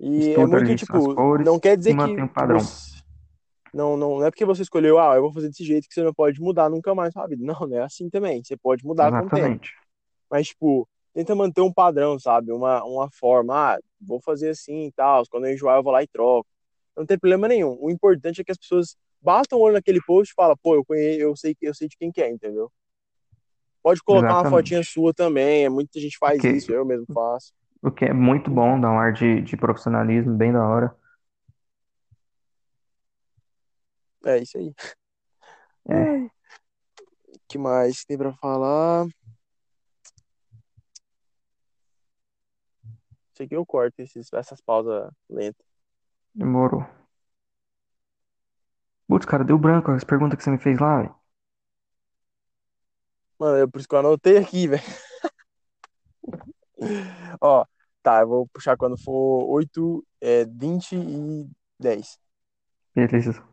E 0.00 0.06
é 0.06 0.18
Estuda 0.28 0.46
muito 0.46 0.64
ali 0.64 0.74
as 0.74 0.80
tipo, 0.80 0.98
não 0.98 1.14
cores 1.14 1.48
quer 1.60 1.72
e 1.74 1.76
dizer 1.76 1.90
que, 1.92 1.96
mantém 1.96 2.24
o 2.24 2.28
que 2.28 2.34
padrão. 2.34 2.58
você. 2.60 2.94
Não, 3.72 3.96
não, 3.96 4.18
não 4.18 4.26
é 4.26 4.30
porque 4.30 4.44
você 4.44 4.62
escolheu, 4.62 4.98
ah, 5.00 5.16
eu 5.16 5.22
vou 5.22 5.32
fazer 5.32 5.48
desse 5.48 5.64
jeito 5.64 5.88
que 5.88 5.94
você 5.94 6.02
não 6.02 6.14
pode 6.14 6.40
mudar 6.40 6.70
nunca 6.70 6.94
mais 6.94 7.12
na 7.12 7.20
sua 7.20 7.28
vida. 7.28 7.44
Não, 7.44 7.58
não 7.66 7.76
é 7.76 7.82
assim 7.82 8.08
também. 8.08 8.42
Você 8.42 8.56
pode 8.56 8.84
mudar 8.84 9.10
com 9.10 9.26
o 9.26 9.30
tempo. 9.30 9.36
Exatamente. 9.36 9.72
Mas, 10.30 10.48
tipo, 10.48 10.88
tenta 11.14 11.34
manter 11.34 11.60
um 11.62 11.72
padrão, 11.72 12.18
sabe? 12.18 12.52
Uma, 12.52 12.84
uma 12.84 13.08
forma. 13.10 13.54
Ah, 13.54 13.78
vou 14.00 14.20
fazer 14.20 14.50
assim 14.50 14.86
e 14.86 14.92
tal. 14.92 15.22
Quando 15.30 15.46
eu 15.46 15.54
enjoar, 15.54 15.78
eu 15.78 15.82
vou 15.82 15.92
lá 15.92 16.02
e 16.02 16.06
troco. 16.08 16.48
Não 16.96 17.06
tem 17.06 17.18
problema 17.18 17.48
nenhum. 17.48 17.78
O 17.80 17.90
importante 17.90 18.40
é 18.40 18.44
que 18.44 18.52
as 18.52 18.58
pessoas 18.58 18.96
batam 19.22 19.58
o 19.58 19.62
olho 19.62 19.74
naquele 19.74 20.00
post 20.02 20.32
e 20.32 20.34
falam, 20.34 20.56
pô, 20.62 20.74
eu 20.74 20.84
conheço, 20.84 21.20
eu 21.20 21.36
sei, 21.36 21.56
eu 21.62 21.72
sei 21.74 21.88
de 21.88 21.96
quem 21.96 22.12
que 22.12 22.20
é, 22.20 22.30
entendeu? 22.30 22.70
Pode 23.82 24.02
colocar 24.02 24.34
uma 24.40 24.50
fotinha 24.50 24.80
Exatamente. 24.80 24.92
sua 24.92 25.14
também. 25.14 25.64
é, 25.64 25.68
Muita 25.68 25.98
gente 26.00 26.18
faz 26.18 26.42
isso, 26.42 26.72
eu 26.72 26.84
mesmo 26.84 27.06
faço. 27.12 27.52
o 27.82 27.90
que 27.90 28.04
é 28.06 28.12
muito 28.12 28.50
bom, 28.50 28.80
dá 28.80 28.90
um 28.90 28.98
ar 28.98 29.12
de, 29.12 29.40
de 29.42 29.56
profissionalismo 29.56 30.34
bem 30.34 30.52
da 30.52 30.66
hora. 30.66 30.94
É 34.24 34.38
isso 34.38 34.56
aí. 34.56 34.72
É, 35.88 36.30
que 37.46 37.58
mais 37.58 38.04
tem 38.04 38.16
pra 38.16 38.32
falar? 38.32 39.06
Isso 43.34 43.42
aqui 43.42 43.56
eu 43.56 43.66
corto 43.66 44.00
esses, 44.00 44.32
essas 44.32 44.60
pausas 44.62 45.10
lentas. 45.28 45.66
demorou. 46.34 46.86
Putz, 49.08 49.24
cara, 49.24 49.44
deu 49.44 49.56
branco 49.58 49.90
as 49.92 50.04
perguntas 50.04 50.36
que 50.36 50.44
você 50.44 50.50
me 50.50 50.58
fez 50.58 50.78
lá, 50.78 50.98
velho. 50.98 51.14
Mano, 53.38 53.56
é 53.58 53.66
por 53.66 53.78
isso 53.78 53.88
que 53.88 53.94
eu 53.94 53.98
anotei 53.98 54.36
aqui, 54.38 54.66
velho. 54.68 54.82
Ó, 57.40 57.64
Tá, 58.02 58.20
eu 58.20 58.28
vou 58.28 58.46
puxar 58.48 58.76
quando 58.76 58.98
for 58.98 59.46
8, 59.48 60.04
é, 60.20 60.44
20 60.44 60.94
e 60.94 61.48
10. 61.80 62.18
Beleza. 62.94 63.44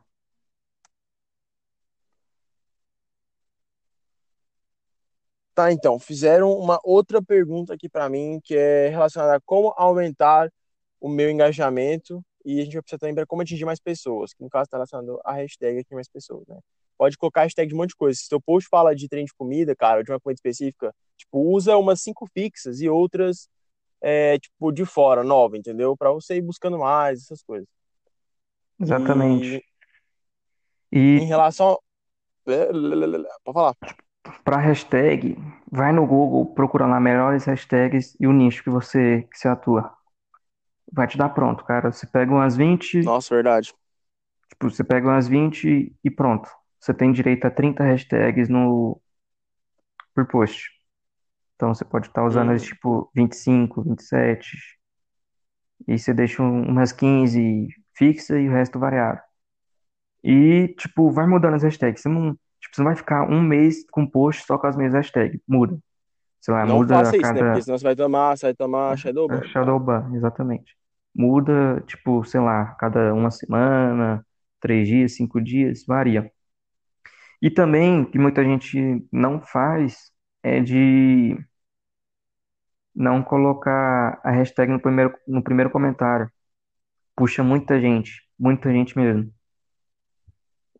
Tá, 5.61 5.71
então, 5.71 5.99
fizeram 5.99 6.51
uma 6.57 6.79
outra 6.83 7.21
pergunta 7.21 7.75
aqui 7.75 7.87
para 7.87 8.09
mim, 8.09 8.39
que 8.43 8.55
é 8.55 8.89
relacionada 8.89 9.35
a 9.35 9.39
como 9.41 9.71
aumentar 9.77 10.51
o 10.99 11.07
meu 11.07 11.29
engajamento 11.29 12.19
e 12.43 12.59
a 12.59 12.63
gente 12.63 12.73
vai 12.73 12.81
precisar 12.81 12.97
também 12.97 13.13
para 13.13 13.27
como 13.27 13.43
atingir 13.43 13.63
mais 13.63 13.79
pessoas, 13.79 14.33
que 14.33 14.41
no 14.41 14.49
caso 14.49 14.63
está 14.63 14.77
relacionado 14.77 15.21
a 15.23 15.33
hashtag 15.33 15.77
aqui 15.77 15.93
mais 15.93 16.09
pessoas, 16.09 16.47
né? 16.47 16.57
Pode 16.97 17.15
colocar 17.15 17.43
hashtag 17.43 17.69
de 17.69 17.75
um 17.75 17.77
monte 17.77 17.89
de 17.89 17.95
coisa. 17.95 18.17
Se 18.17 18.25
seu 18.25 18.41
post 18.41 18.67
fala 18.69 18.95
de 18.95 19.07
trem 19.07 19.23
de 19.23 19.33
comida, 19.35 19.75
cara, 19.75 20.03
de 20.03 20.11
uma 20.11 20.19
comida 20.19 20.39
específica, 20.39 20.91
tipo, 21.15 21.37
usa 21.37 21.77
umas 21.77 22.01
cinco 22.01 22.25
fixas 22.33 22.81
e 22.81 22.89
outras, 22.89 23.47
é, 24.01 24.39
tipo, 24.39 24.71
de 24.71 24.83
fora, 24.83 25.23
nova, 25.23 25.59
entendeu? 25.59 25.95
Para 25.95 26.11
você 26.11 26.37
ir 26.37 26.41
buscando 26.41 26.79
mais, 26.79 27.21
essas 27.21 27.43
coisas. 27.43 27.67
Exatamente. 28.79 29.57
E 29.57 29.63
E 30.91 31.19
em 31.19 31.25
relação... 31.25 31.79
Pode 32.43 33.53
falar. 33.53 33.75
Para 34.43 34.57
hashtag, 34.57 35.37
vai 35.71 35.91
no 35.91 36.05
Google, 36.05 36.53
procura 36.53 36.85
lá 36.85 36.99
melhores 36.99 37.45
hashtags 37.45 38.15
e 38.19 38.27
o 38.27 38.31
nicho 38.33 38.63
que 38.63 38.69
você 38.69 39.23
que 39.31 39.37
você 39.37 39.47
atua. 39.47 39.91
Vai 40.91 41.07
te 41.07 41.17
dar 41.17 41.29
pronto, 41.29 41.63
cara. 41.63 41.91
Você 41.91 42.05
pega 42.07 42.31
umas 42.31 42.55
20, 42.57 42.99
Nossa, 43.01 43.33
verdade. 43.33 43.73
tipo, 44.49 44.69
você 44.69 44.83
pega 44.83 45.07
umas 45.07 45.27
20 45.27 45.95
e 46.03 46.11
pronto. 46.11 46.49
Você 46.79 46.93
tem 46.93 47.11
direito 47.11 47.45
a 47.45 47.51
30 47.51 47.83
hashtags 47.83 48.49
no 48.49 49.01
por 50.13 50.25
post. 50.27 50.69
Então 51.55 51.73
você 51.73 51.85
pode 51.85 52.07
estar 52.07 52.23
usando 52.25 52.51
as 52.51 52.61
Uhum. 52.63 52.67
tipo 52.69 53.11
25, 53.15 53.83
27. 53.83 54.57
E 55.87 55.97
você 55.97 56.13
deixa 56.13 56.41
um- 56.41 56.63
umas 56.69 56.91
15 56.91 57.67
fixa 57.95 58.39
e 58.39 58.47
o 58.49 58.51
resto 58.51 58.79
variado. 58.79 59.21
E, 60.23 60.67
tipo, 60.77 61.11
vai 61.11 61.25
mudando 61.27 61.55
as 61.55 61.63
hashtags. 61.63 62.01
Você 62.01 62.09
não, 62.09 62.35
tipo, 62.61 62.75
você 62.75 62.81
não 62.81 62.87
vai 62.87 62.97
ficar 62.97 63.29
um 63.29 63.41
mês 63.41 63.85
com 63.91 64.07
post 64.07 64.45
só 64.45 64.57
com 64.57 64.67
as 64.67 64.77
mesmas 64.77 64.95
hashtags. 65.05 65.41
Muda. 65.47 65.79
Sei 66.41 66.53
lá, 66.53 66.65
Não 66.65 66.79
muda 66.79 67.09
a 67.09 67.11
faça 67.11 67.17
isso, 67.17 67.33
né? 67.33 67.43
Porque 67.43 67.61
cada 67.61 67.61
senão 67.61 67.77
você 67.77 67.83
vai 67.83 67.95
tomar, 67.95 68.35
você 68.37 68.47
vai 68.47 68.53
tomar 68.55 68.97
shadow 68.97 69.27
é 69.29 69.41
ban, 69.41 69.47
shadow 69.47 69.79
cara. 69.79 69.79
ban, 69.79 70.11
exatamente. 70.15 70.75
Muda, 71.15 71.81
tipo, 71.87 72.23
sei 72.23 72.39
lá, 72.39 72.75
cada 72.75 73.13
uma 73.13 73.31
semana, 73.31 74.25
três 74.59 74.87
dias, 74.87 75.15
cinco 75.15 75.41
dias, 75.41 75.83
varia. 75.85 76.31
E 77.41 77.49
também, 77.49 78.05
que 78.09 78.19
muita 78.19 78.43
gente 78.43 79.05
não 79.11 79.41
faz, 79.41 80.11
é 80.43 80.59
de 80.61 81.37
não 82.95 83.23
colocar 83.23 84.19
a 84.23 84.31
hashtag 84.31 84.71
no 84.71 84.79
primeiro, 84.81 85.13
no 85.27 85.43
primeiro 85.43 85.71
comentário. 85.71 86.29
Puxa 87.15 87.43
muita 87.43 87.79
gente, 87.81 88.23
muita 88.39 88.71
gente 88.71 88.97
mesmo. 88.97 89.33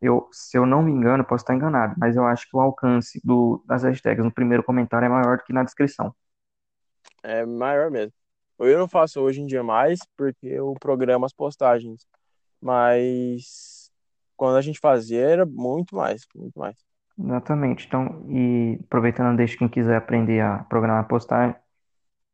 Eu, 0.02 0.28
se 0.32 0.58
eu 0.58 0.66
não 0.66 0.82
me 0.82 0.92
engano, 0.92 1.24
posso 1.24 1.44
estar 1.44 1.54
enganado, 1.54 1.94
mas 1.98 2.16
eu 2.16 2.26
acho 2.26 2.48
que 2.50 2.56
o 2.56 2.60
alcance 2.60 3.20
do, 3.24 3.62
das 3.66 3.84
hashtags 3.84 4.24
no 4.24 4.32
primeiro 4.32 4.64
comentário 4.64 5.06
é 5.06 5.08
maior 5.08 5.38
do 5.38 5.44
que 5.44 5.52
na 5.52 5.62
descrição. 5.64 6.14
É 7.22 7.44
maior 7.46 7.90
mesmo. 7.90 8.12
Eu 8.58 8.78
não 8.78 8.88
faço 8.88 9.20
hoje 9.20 9.40
em 9.40 9.46
dia 9.46 9.62
mais, 9.62 10.00
porque 10.16 10.46
eu 10.46 10.74
programo 10.80 11.24
as 11.24 11.32
postagens. 11.32 12.06
Mas 12.60 13.90
quando 14.36 14.56
a 14.56 14.62
gente 14.62 14.80
fazia 14.80 15.20
era 15.20 15.46
muito 15.46 15.96
mais, 15.96 16.26
muito 16.34 16.58
mais. 16.58 16.76
Exatamente. 17.18 17.86
Então, 17.86 18.26
e 18.30 18.78
aproveitando, 18.84 19.36
deixa 19.36 19.56
quem 19.56 19.68
quiser 19.68 19.96
aprender 19.96 20.40
a 20.40 20.64
programar 20.64 21.06
postagem, 21.08 21.56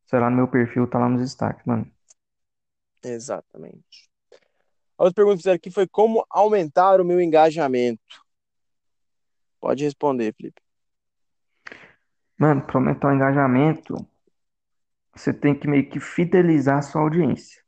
sei 0.07 0.21
lá, 0.21 0.31
no 0.31 0.37
meu 0.37 0.49
perfil, 0.49 0.89
tá 0.89 0.99
lá 0.99 1.09
nos 1.09 1.23
destaques, 1.23 1.65
mano. 1.67 1.91
Exatamente. 3.03 4.08
A 4.99 5.05
outra 5.05 5.15
pergunta 5.15 5.37
que 5.37 5.43
fizeram 5.43 5.57
aqui 5.57 5.71
foi 5.71 5.87
como 5.87 6.27
aumentar 6.29 7.01
o 7.01 7.05
meu 7.05 7.21
engajamento. 7.21 8.27
Pode 9.61 9.85
responder, 9.85 10.35
Felipe. 10.35 10.61
Mano, 12.37 12.63
para 12.63 12.79
aumentar 12.79 13.09
o 13.09 13.15
engajamento, 13.15 13.95
você 15.15 15.33
tem 15.33 15.55
que 15.59 15.69
meio 15.69 15.89
que 15.89 16.01
fidelizar 16.01 16.79
a 16.79 16.83
sua 16.83 17.03
audiência. 17.03 17.63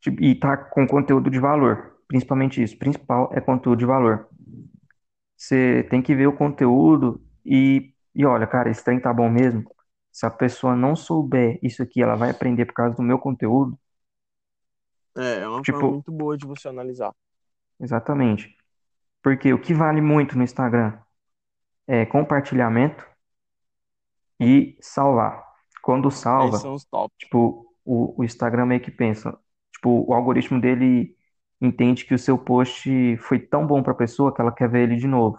Tipo, 0.00 0.22
E 0.22 0.34
tá 0.38 0.56
com 0.56 0.86
conteúdo 0.86 1.30
de 1.30 1.38
valor. 1.38 1.98
Principalmente 2.06 2.62
isso. 2.62 2.74
O 2.74 2.78
principal 2.78 3.30
é 3.32 3.40
conteúdo 3.40 3.78
de 3.78 3.86
valor. 3.86 4.28
Você 5.36 5.86
tem 5.90 6.02
que 6.02 6.14
ver 6.14 6.26
o 6.26 6.36
conteúdo 6.36 7.22
e, 7.44 7.92
e 8.14 8.24
olha, 8.24 8.46
cara, 8.46 8.70
esse 8.70 8.82
trem 8.82 9.00
tá 9.00 9.12
bom 9.12 9.28
mesmo. 9.28 9.64
Se 10.10 10.26
a 10.26 10.30
pessoa 10.30 10.74
não 10.74 10.96
souber 10.96 11.58
isso 11.62 11.82
aqui, 11.82 12.02
ela 12.02 12.16
vai 12.16 12.30
aprender 12.30 12.66
por 12.66 12.74
causa 12.74 12.96
do 12.96 13.02
meu 13.02 13.18
conteúdo. 13.18 13.78
É, 15.18 15.40
é 15.40 15.48
uma 15.48 15.64
forma 15.64 15.86
Tipo, 15.86 15.90
muito 15.90 16.10
boa 16.12 16.36
de 16.36 16.46
você 16.46 16.68
analisar. 16.68 17.14
exatamente. 17.80 18.56
Porque 19.22 19.52
o 19.52 19.60
que 19.60 19.74
vale 19.74 20.00
muito 20.00 20.36
no 20.38 20.44
Instagram 20.44 20.98
é 21.88 22.06
compartilhamento 22.06 23.04
e 24.40 24.76
salvar. 24.80 25.44
Quando 25.82 26.10
salva, 26.10 26.60
são 26.60 26.74
os 26.74 26.84
top. 26.84 27.12
tipo, 27.18 27.74
o, 27.84 28.20
o 28.20 28.24
Instagram 28.24 28.66
meio 28.66 28.80
que 28.80 28.90
pensa, 28.90 29.38
tipo, 29.72 30.04
o 30.08 30.14
algoritmo 30.14 30.60
dele 30.60 31.16
entende 31.60 32.04
que 32.04 32.14
o 32.14 32.18
seu 32.18 32.38
post 32.38 33.16
foi 33.18 33.38
tão 33.40 33.66
bom 33.66 33.82
para 33.82 33.92
a 33.92 33.96
pessoa 33.96 34.34
que 34.34 34.40
ela 34.40 34.52
quer 34.52 34.68
ver 34.70 34.82
ele 34.84 34.96
de 34.96 35.06
novo. 35.06 35.38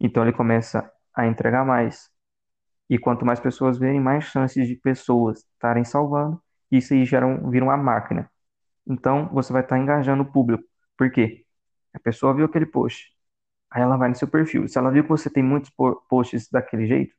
Então 0.00 0.22
ele 0.24 0.32
começa 0.32 0.90
a 1.14 1.26
entregar 1.26 1.64
mais. 1.66 2.10
E 2.90 2.98
quanto 2.98 3.24
mais 3.26 3.40
pessoas 3.40 3.78
verem, 3.78 4.00
mais 4.00 4.24
chances 4.26 4.68
de 4.68 4.76
pessoas 4.76 5.40
estarem 5.54 5.84
salvando. 5.84 6.42
Isso 6.70 6.94
aí 6.94 7.04
gera 7.04 7.26
um, 7.26 7.50
vira 7.50 7.64
uma 7.64 7.76
máquina. 7.76 8.30
Então 8.90 9.28
você 9.32 9.52
vai 9.54 9.62
estar 9.62 9.78
engajando 9.78 10.24
o 10.24 10.32
público. 10.32 10.64
Por 10.98 11.12
quê? 11.12 11.46
A 11.94 12.00
pessoa 12.00 12.34
viu 12.34 12.46
aquele 12.46 12.66
post. 12.66 13.12
Aí 13.70 13.82
ela 13.82 13.96
vai 13.96 14.08
no 14.10 14.16
seu 14.16 14.28
perfil. 14.28 14.68
Se 14.68 14.78
ela 14.78 14.90
viu 14.92 15.04
que 15.04 15.10
você 15.10 15.30
tem 15.30 15.42
muitos 15.42 15.70
po- 15.70 16.02
posts 16.08 16.48
daquele 16.50 16.86
jeito, 16.86 17.14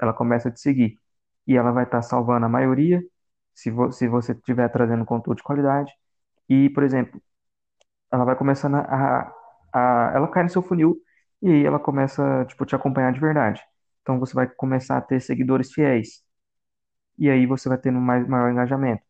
ela 0.00 0.12
começa 0.14 0.48
a 0.48 0.52
te 0.52 0.60
seguir. 0.60 0.96
E 1.46 1.56
ela 1.56 1.72
vai 1.72 1.84
estar 1.84 2.02
salvando 2.02 2.46
a 2.46 2.48
maioria, 2.48 3.02
se, 3.54 3.70
vo 3.70 3.92
se 3.92 4.08
você 4.08 4.32
estiver 4.32 4.68
trazendo 4.70 5.04
conteúdo 5.06 5.38
de 5.38 5.44
qualidade. 5.44 5.92
E, 6.48 6.70
por 6.70 6.84
exemplo, 6.84 7.22
ela 8.12 8.24
vai 8.24 8.36
começando 8.36 8.76
a, 8.76 9.32
a, 9.72 10.12
ela 10.14 10.28
cai 10.28 10.42
no 10.44 10.50
seu 10.50 10.62
funil 10.62 10.96
e 11.42 11.48
aí 11.50 11.64
ela 11.64 11.78
começa, 11.78 12.44
tipo, 12.46 12.66
te 12.66 12.74
acompanhar 12.74 13.12
de 13.12 13.20
verdade. 13.20 13.62
Então 14.02 14.18
você 14.18 14.34
vai 14.34 14.48
começar 14.48 14.96
a 14.98 15.00
ter 15.00 15.20
seguidores 15.20 15.72
fiéis. 15.72 16.22
E 17.18 17.30
aí 17.30 17.46
você 17.46 17.68
vai 17.68 17.78
tendo 17.78 18.00
mais, 18.00 18.26
maior 18.28 18.50
engajamento. 18.50 19.02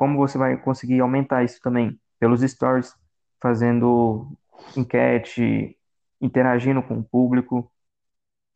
Como 0.00 0.16
você 0.16 0.38
vai 0.38 0.56
conseguir 0.56 1.00
aumentar 1.00 1.44
isso 1.44 1.60
também? 1.60 2.00
Pelos 2.18 2.40
stories, 2.40 2.96
fazendo 3.42 4.32
enquete, 4.74 5.76
interagindo 6.22 6.82
com 6.82 7.00
o 7.00 7.04
público 7.04 7.70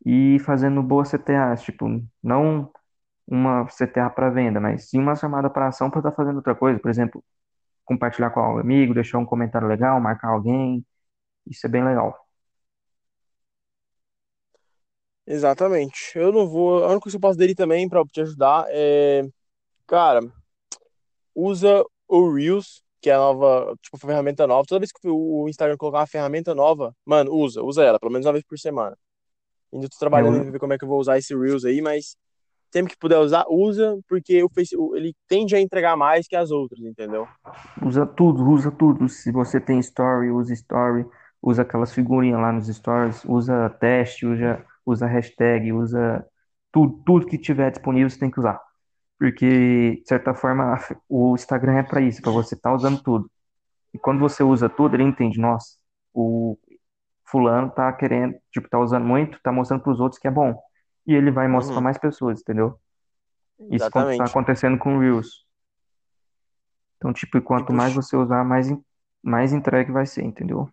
e 0.07 0.39
fazendo 0.41 0.83
boas 0.83 1.11
CTAs, 1.11 1.63
tipo, 1.63 1.87
não 2.23 2.73
uma 3.27 3.69
CTA 3.69 4.11
para 4.11 4.31
venda, 4.31 4.61
mas 4.61 4.91
sim 4.91 4.99
uma 5.01 5.17
chamada 5.17 5.51
para 5.51 5.69
ação 5.69 5.91
para 5.91 6.01
estar 6.01 6.13
fazendo 6.13 6.37
outra 6.37 6.55
coisa, 6.55 6.81
por 6.81 6.91
exemplo, 6.91 7.25
compartilhar 7.85 8.31
com 8.31 8.41
algum 8.41 8.61
amigo, 8.61 8.95
deixar 8.95 9.19
um 9.19 9.27
comentário 9.27 9.69
legal, 9.69 10.01
marcar 10.01 10.31
alguém, 10.31 10.85
isso 11.47 11.67
é 11.67 11.71
bem 11.71 11.85
legal. 11.85 12.17
Exatamente. 15.27 16.13
Eu 16.19 16.33
não 16.33 16.47
vou. 16.49 16.85
A 16.85 16.89
única 16.89 17.01
coisa 17.03 17.17
que 17.17 17.17
eu 17.17 17.21
posso 17.29 17.39
dele 17.39 17.55
também 17.55 17.89
pra 17.89 18.05
te 18.07 18.21
ajudar 18.21 18.67
é. 18.69 19.23
Cara, 19.87 20.21
usa 21.35 21.85
o 22.09 22.33
Reels, 22.33 22.83
que 23.01 23.11
é 23.11 23.15
a 23.15 23.19
nova, 23.19 23.75
tipo, 23.83 23.99
ferramenta 23.99 24.47
nova. 24.47 24.65
Toda 24.67 24.81
vez 24.81 24.93
que 24.93 25.09
o 25.09 25.49
Instagram 25.49 25.77
colocar 25.77 25.99
uma 26.01 26.07
ferramenta 26.07 26.55
nova, 26.55 26.95
mano, 27.05 27.33
usa, 27.35 27.63
usa 27.63 27.85
ela, 27.85 27.99
pelo 27.99 28.13
menos 28.13 28.27
uma 28.27 28.33
vez 28.33 28.45
por 28.45 28.59
semana. 28.59 28.97
Ainda 29.73 29.89
tô 29.89 29.97
trabalhando 29.99 30.37
em 30.39 30.49
u- 30.49 30.53
ver 30.53 30.59
como 30.59 30.73
é 30.73 30.79
que 30.79 30.85
eu 30.85 30.89
vou 30.89 31.01
usar 31.01 31.19
esse 31.19 31.37
Reels 31.37 31.65
aí, 31.65 31.83
mas 31.83 32.17
sempre 32.73 32.93
que 32.93 32.99
puder 32.99 33.19
usar, 33.19 33.45
usa, 33.49 33.99
porque 34.09 34.43
o 34.45 34.49
Face, 34.49 34.77
o- 34.77 34.97
ele 34.97 35.15
tende 35.29 35.55
a 35.57 35.61
entregar 35.61 35.97
mais 35.97 36.27
que 36.29 36.37
as 36.37 36.51
outras, 36.51 36.81
entendeu? 36.85 37.27
usa 37.85 38.07
tudo, 38.07 38.45
usa 38.49 38.71
tudo. 38.71 39.09
Se 39.09 39.31
você 39.33 39.61
tem 39.61 39.79
story, 39.81 40.31
usa 40.31 40.53
story, 40.55 41.05
usa 41.43 41.63
aquelas 41.63 41.93
figurinhas 41.93 42.41
lá 42.41 42.53
nos 42.53 42.67
stories, 42.69 43.25
usa 43.25 43.69
teste, 43.81 44.27
usa, 44.27 44.65
usa 44.87 45.07
hashtag, 45.07 45.73
usa 45.73 46.25
tudo, 46.73 47.03
tudo 47.05 47.27
que 47.27 47.39
tiver 47.39 47.71
disponível 47.71 48.09
você 48.09 48.19
tem 48.19 48.31
que 48.31 48.39
usar. 48.41 48.61
Porque, 49.25 50.03
de 50.03 50.07
certa 50.07 50.35
forma, 50.35 50.79
o 51.09 51.35
Instagram 51.35 51.79
é 51.79 51.83
para 51.83 52.03
isso, 52.03 52.21
para 52.21 52.31
você 52.31 52.55
estar 52.55 52.75
usando 52.75 53.03
tudo. 53.03 53.31
E 53.95 53.99
quando 53.99 54.21
você 54.21 54.43
usa 54.43 54.69
tudo, 54.69 54.97
ele 54.97 55.05
entende, 55.05 55.41
nossa, 55.41 55.79
o 56.15 56.59
fulano 57.27 57.71
tá 57.71 57.91
querendo, 57.95 58.37
tipo, 58.53 58.69
tá 58.69 58.79
usando 58.79 59.07
muito, 59.07 59.41
tá 59.43 59.51
mostrando 59.51 59.83
para 59.83 59.93
os 59.93 60.01
outros 60.01 60.21
que 60.21 60.29
é 60.29 60.31
bom. 60.31 60.55
E 61.07 61.15
ele 61.15 61.31
vai 61.31 61.49
mostrar 61.49 61.75
para 61.75 61.81
Uhum, 61.81 61.85
mais 61.85 61.99
pessoas, 61.99 62.43
entendeu? 62.43 62.79
Isso 63.71 63.89
está 63.89 64.07
exatamente. 64.07 64.27
acontecendo 64.27 64.79
com 64.79 64.97
o 64.97 65.01
Reels. 65.01 65.47
Então, 66.97 67.13
tipo, 67.13 67.41
quanto 67.41 67.73
mais 67.73 67.95
você 67.95 68.17
usar, 68.17 68.45
mais, 68.45 68.69
mais 69.23 69.53
entregue 69.53 69.93
vai 69.93 70.07
ser, 70.07 70.25
entendeu? 70.25 70.69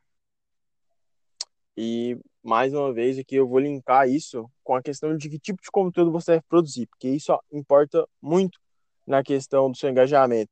e 1.77 2.17
mais 2.43 2.73
uma 2.73 2.91
vez 2.91 3.17
aqui 3.19 3.35
eu 3.35 3.47
vou 3.47 3.59
linkar 3.59 4.09
isso 4.09 4.49
com 4.63 4.75
a 4.75 4.81
questão 4.81 5.15
de 5.15 5.29
que 5.29 5.39
tipo 5.39 5.61
de 5.61 5.69
conteúdo 5.71 6.11
você 6.11 6.33
deve 6.33 6.43
produzir, 6.49 6.87
porque 6.87 7.09
isso 7.09 7.37
importa 7.51 8.07
muito 8.21 8.59
na 9.05 9.23
questão 9.23 9.69
do 9.69 9.77
seu 9.77 9.89
engajamento. 9.89 10.51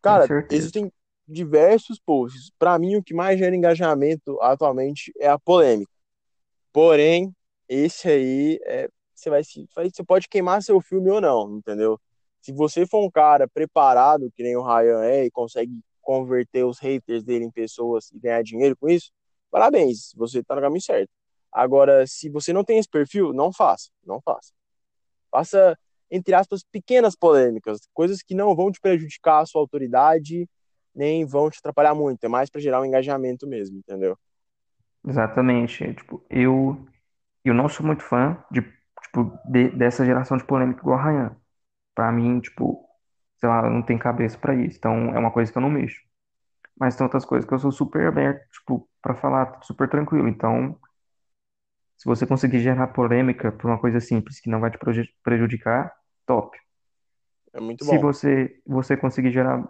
Cara, 0.00 0.26
existem 0.50 0.90
diversos 1.26 1.98
posts. 2.00 2.50
Para 2.58 2.78
mim, 2.78 2.96
o 2.96 3.02
que 3.02 3.14
mais 3.14 3.38
gera 3.38 3.54
engajamento 3.54 4.40
atualmente 4.40 5.12
é 5.18 5.28
a 5.28 5.38
polêmica. 5.38 5.92
Porém, 6.72 7.34
esse 7.68 8.08
aí 8.08 8.58
é, 8.64 8.88
você 9.14 9.30
vai 9.30 9.42
você 9.44 10.04
pode 10.04 10.28
queimar 10.28 10.62
seu 10.62 10.80
filme 10.80 11.10
ou 11.10 11.20
não, 11.20 11.56
entendeu? 11.56 12.00
Se 12.40 12.52
você 12.52 12.86
for 12.86 13.04
um 13.04 13.10
cara 13.10 13.46
preparado, 13.46 14.30
que 14.34 14.42
nem 14.42 14.56
o 14.56 14.62
Ryan 14.62 15.04
é, 15.04 15.24
e 15.24 15.30
consegue 15.30 15.80
converter 16.00 16.64
os 16.64 16.80
haters 16.80 17.22
dele 17.22 17.44
em 17.44 17.50
pessoas 17.50 18.10
e 18.10 18.18
ganhar 18.18 18.42
dinheiro 18.42 18.76
com 18.76 18.88
isso, 18.88 19.12
parabéns, 19.52 20.12
você 20.16 20.42
tá 20.42 20.56
no 20.56 20.62
caminho 20.62 20.80
certo. 20.80 21.10
Agora, 21.52 22.06
se 22.06 22.30
você 22.30 22.52
não 22.52 22.64
tem 22.64 22.78
esse 22.78 22.88
perfil, 22.88 23.32
não 23.34 23.52
faça, 23.52 23.90
não 24.04 24.20
faça. 24.22 24.52
Faça, 25.30 25.78
entre 26.10 26.34
aspas, 26.34 26.64
pequenas 26.64 27.14
polêmicas, 27.14 27.80
coisas 27.92 28.22
que 28.22 28.34
não 28.34 28.56
vão 28.56 28.72
te 28.72 28.80
prejudicar 28.80 29.42
a 29.42 29.46
sua 29.46 29.60
autoridade, 29.60 30.48
nem 30.94 31.26
vão 31.26 31.50
te 31.50 31.58
atrapalhar 31.58 31.94
muito, 31.94 32.24
é 32.24 32.28
mais 32.28 32.48
para 32.48 32.60
gerar 32.60 32.80
um 32.80 32.86
engajamento 32.86 33.46
mesmo, 33.46 33.78
entendeu? 33.78 34.16
Exatamente. 35.06 35.94
Tipo, 35.94 36.24
eu, 36.30 36.86
eu 37.44 37.54
não 37.54 37.68
sou 37.68 37.84
muito 37.84 38.02
fã 38.02 38.42
de, 38.50 38.62
tipo, 39.02 39.38
de, 39.44 39.70
dessa 39.70 40.04
geração 40.04 40.36
de 40.36 40.44
polêmica 40.44 40.80
igual 40.80 40.98
a 40.98 41.04
Ryan. 41.04 41.36
Pra 41.94 42.10
mim, 42.10 42.40
tipo, 42.40 42.88
sei 43.38 43.48
lá, 43.48 43.68
não 43.68 43.82
tem 43.82 43.98
cabeça 43.98 44.38
para 44.38 44.54
isso. 44.54 44.78
Então, 44.78 45.14
é 45.14 45.18
uma 45.18 45.30
coisa 45.30 45.52
que 45.52 45.58
eu 45.58 45.62
não 45.62 45.70
mexo. 45.70 46.00
Mas 46.78 46.96
tem 46.96 47.04
outras 47.04 47.24
coisas 47.24 47.48
que 47.48 47.54
eu 47.54 47.58
sou 47.58 47.70
super 47.72 48.06
aberto, 48.06 48.44
tipo, 48.50 48.88
para 49.00 49.14
falar 49.14 49.60
super 49.62 49.88
tranquilo. 49.88 50.28
Então, 50.28 50.78
se 51.96 52.06
você 52.06 52.26
conseguir 52.26 52.60
gerar 52.60 52.88
polêmica 52.88 53.52
por 53.52 53.70
uma 53.70 53.78
coisa 53.78 54.00
simples 54.00 54.40
que 54.40 54.50
não 54.50 54.60
vai 54.60 54.70
te 54.70 54.78
prejudicar, 55.22 55.92
top. 56.26 56.58
É 57.52 57.60
muito 57.60 57.84
Se 57.84 57.96
bom. 57.96 58.00
você, 58.00 58.60
você 58.66 58.96
conseguir 58.96 59.30
gerar 59.30 59.62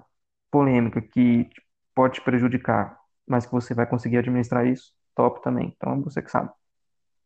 polêmica 0.50 1.02
que 1.02 1.48
pode 1.94 2.14
te 2.14 2.20
prejudicar, 2.22 2.98
mas 3.26 3.44
que 3.44 3.52
você 3.52 3.74
vai 3.74 3.86
conseguir 3.86 4.18
administrar 4.18 4.66
isso, 4.66 4.92
top 5.14 5.42
também. 5.42 5.74
Então, 5.76 5.94
é 5.94 6.00
você 6.00 6.22
que 6.22 6.30
sabe. 6.30 6.50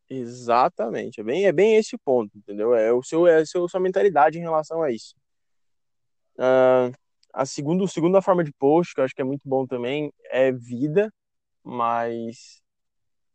Exatamente. 0.08 1.20
É 1.20 1.24
bem, 1.24 1.46
é 1.46 1.52
bem 1.52 1.76
esse 1.76 1.96
ponto, 1.98 2.36
entendeu? 2.36 2.74
É 2.74 2.92
o 2.92 3.02
seu, 3.02 3.26
é 3.26 3.40
a 3.40 3.46
sua 3.46 3.80
mentalidade 3.80 4.38
em 4.38 4.42
relação 4.42 4.82
a 4.82 4.90
isso. 4.90 5.14
Uh, 6.38 6.92
a 7.36 7.44
segunda, 7.44 7.86
segunda 7.86 8.22
forma 8.22 8.42
de 8.42 8.50
post, 8.50 8.94
que 8.94 9.00
eu 9.00 9.04
acho 9.04 9.14
que 9.14 9.20
é 9.20 9.24
muito 9.24 9.46
bom 9.46 9.66
também, 9.66 10.10
é 10.30 10.50
vida, 10.50 11.12
mas 11.62 12.62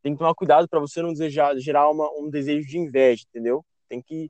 tem 0.01 0.13
que 0.13 0.17
tomar 0.17 0.33
cuidado 0.33 0.67
para 0.67 0.79
você 0.79 1.03
não 1.03 1.09
desejar, 1.09 1.55
gerar 1.57 1.87
uma, 1.91 2.09
um 2.17 2.27
desejo 2.27 2.67
de 2.67 2.79
inveja, 2.79 3.23
entendeu? 3.29 3.63
Tem 3.87 4.01
que 4.01 4.27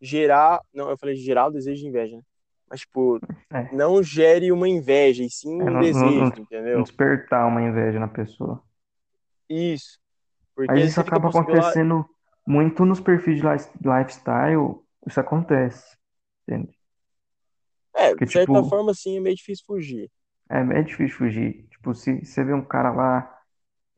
gerar. 0.00 0.60
Não, 0.72 0.88
eu 0.88 0.96
falei 0.96 1.16
gerar 1.16 1.48
o 1.48 1.50
desejo 1.50 1.82
de 1.82 1.88
inveja, 1.88 2.16
né? 2.16 2.22
Mas, 2.70 2.80
tipo, 2.80 3.18
é. 3.50 3.74
não 3.74 4.00
gere 4.04 4.52
uma 4.52 4.68
inveja, 4.68 5.24
e 5.24 5.30
sim 5.30 5.60
é, 5.60 5.64
um 5.64 5.70
não, 5.70 5.80
desejo, 5.80 6.20
não, 6.20 6.26
entendeu? 6.28 6.76
Não 6.76 6.82
despertar 6.84 7.48
uma 7.48 7.62
inveja 7.62 7.98
na 7.98 8.08
pessoa. 8.08 8.62
Isso. 9.50 9.98
Mas 10.56 10.90
isso 10.90 11.00
acaba 11.00 11.28
acontecendo 11.28 11.96
lá... 11.96 12.06
muito 12.46 12.84
nos 12.84 13.00
perfis 13.00 13.40
de 13.40 13.88
lifestyle. 13.88 14.76
Isso 15.04 15.18
acontece, 15.18 15.96
entende? 16.46 16.77
É, 17.98 18.10
Porque, 18.10 18.26
de 18.26 18.32
certa 18.32 18.52
tipo, 18.52 18.70
forma, 18.70 18.94
sim, 18.94 19.16
é 19.16 19.20
meio 19.20 19.36
difícil 19.36 19.64
fugir. 19.66 20.10
É, 20.50 20.58
é 20.60 20.82
difícil 20.82 21.16
fugir. 21.18 21.66
Tipo, 21.70 21.94
se 21.94 22.24
você 22.24 22.44
vê 22.44 22.54
um 22.54 22.64
cara 22.64 22.90
lá, 22.92 23.38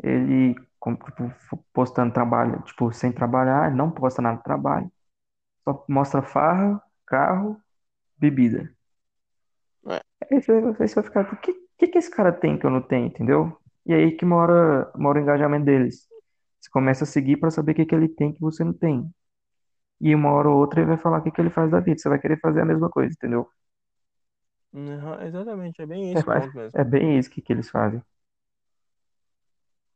ele 0.02 0.54
tipo, 0.54 1.64
postando 1.72 2.12
trabalho, 2.12 2.62
tipo, 2.62 2.92
sem 2.92 3.12
trabalhar, 3.12 3.74
não 3.74 3.90
posta 3.90 4.22
nada 4.22 4.38
de 4.38 4.44
trabalho. 4.44 4.90
Só 5.64 5.84
mostra 5.88 6.22
farra, 6.22 6.82
carro, 7.06 7.60
bebida. 8.18 8.74
É. 9.86 10.00
Aí 10.30 10.40
você, 10.42 10.52
aí 10.52 10.88
você 10.88 10.94
vai 10.94 11.04
ficar, 11.04 11.32
o 11.32 11.36
que, 11.38 11.54
que, 11.78 11.88
que 11.88 11.98
esse 11.98 12.10
cara 12.10 12.32
tem 12.32 12.58
que 12.58 12.66
eu 12.66 12.70
não 12.70 12.82
tenho, 12.82 13.06
entendeu? 13.06 13.56
E 13.86 13.94
aí 13.94 14.12
que 14.12 14.24
mora, 14.24 14.90
mora 14.96 15.18
o 15.18 15.22
engajamento 15.22 15.64
deles. 15.64 16.08
Você 16.60 16.70
começa 16.70 17.04
a 17.04 17.06
seguir 17.06 17.38
para 17.38 17.50
saber 17.50 17.72
o 17.72 17.74
que, 17.74 17.86
que 17.86 17.94
ele 17.94 18.08
tem 18.08 18.32
que 18.32 18.40
você 18.40 18.64
não 18.64 18.72
tem. 18.72 19.10
E 20.00 20.14
uma 20.14 20.32
hora 20.32 20.48
ou 20.50 20.58
outra 20.58 20.80
ele 20.80 20.88
vai 20.88 20.98
falar 20.98 21.18
o 21.18 21.22
que, 21.22 21.30
que 21.30 21.40
ele 21.40 21.50
faz 21.50 21.70
da 21.70 21.80
vida. 21.80 21.98
Você 21.98 22.08
vai 22.08 22.18
querer 22.20 22.40
fazer 22.40 22.60
a 22.62 22.64
mesma 22.64 22.90
coisa, 22.90 23.12
entendeu? 23.14 23.48
Uhum, 24.72 25.20
exatamente, 25.22 25.80
é 25.83 25.87
bem 25.87 26.12
isso 26.12 26.30
é, 26.33 26.40
é 26.74 26.85
bem 26.85 27.18
isso 27.18 27.30
que, 27.30 27.40
que 27.42 27.52
eles 27.52 27.70
fazem. 27.70 28.02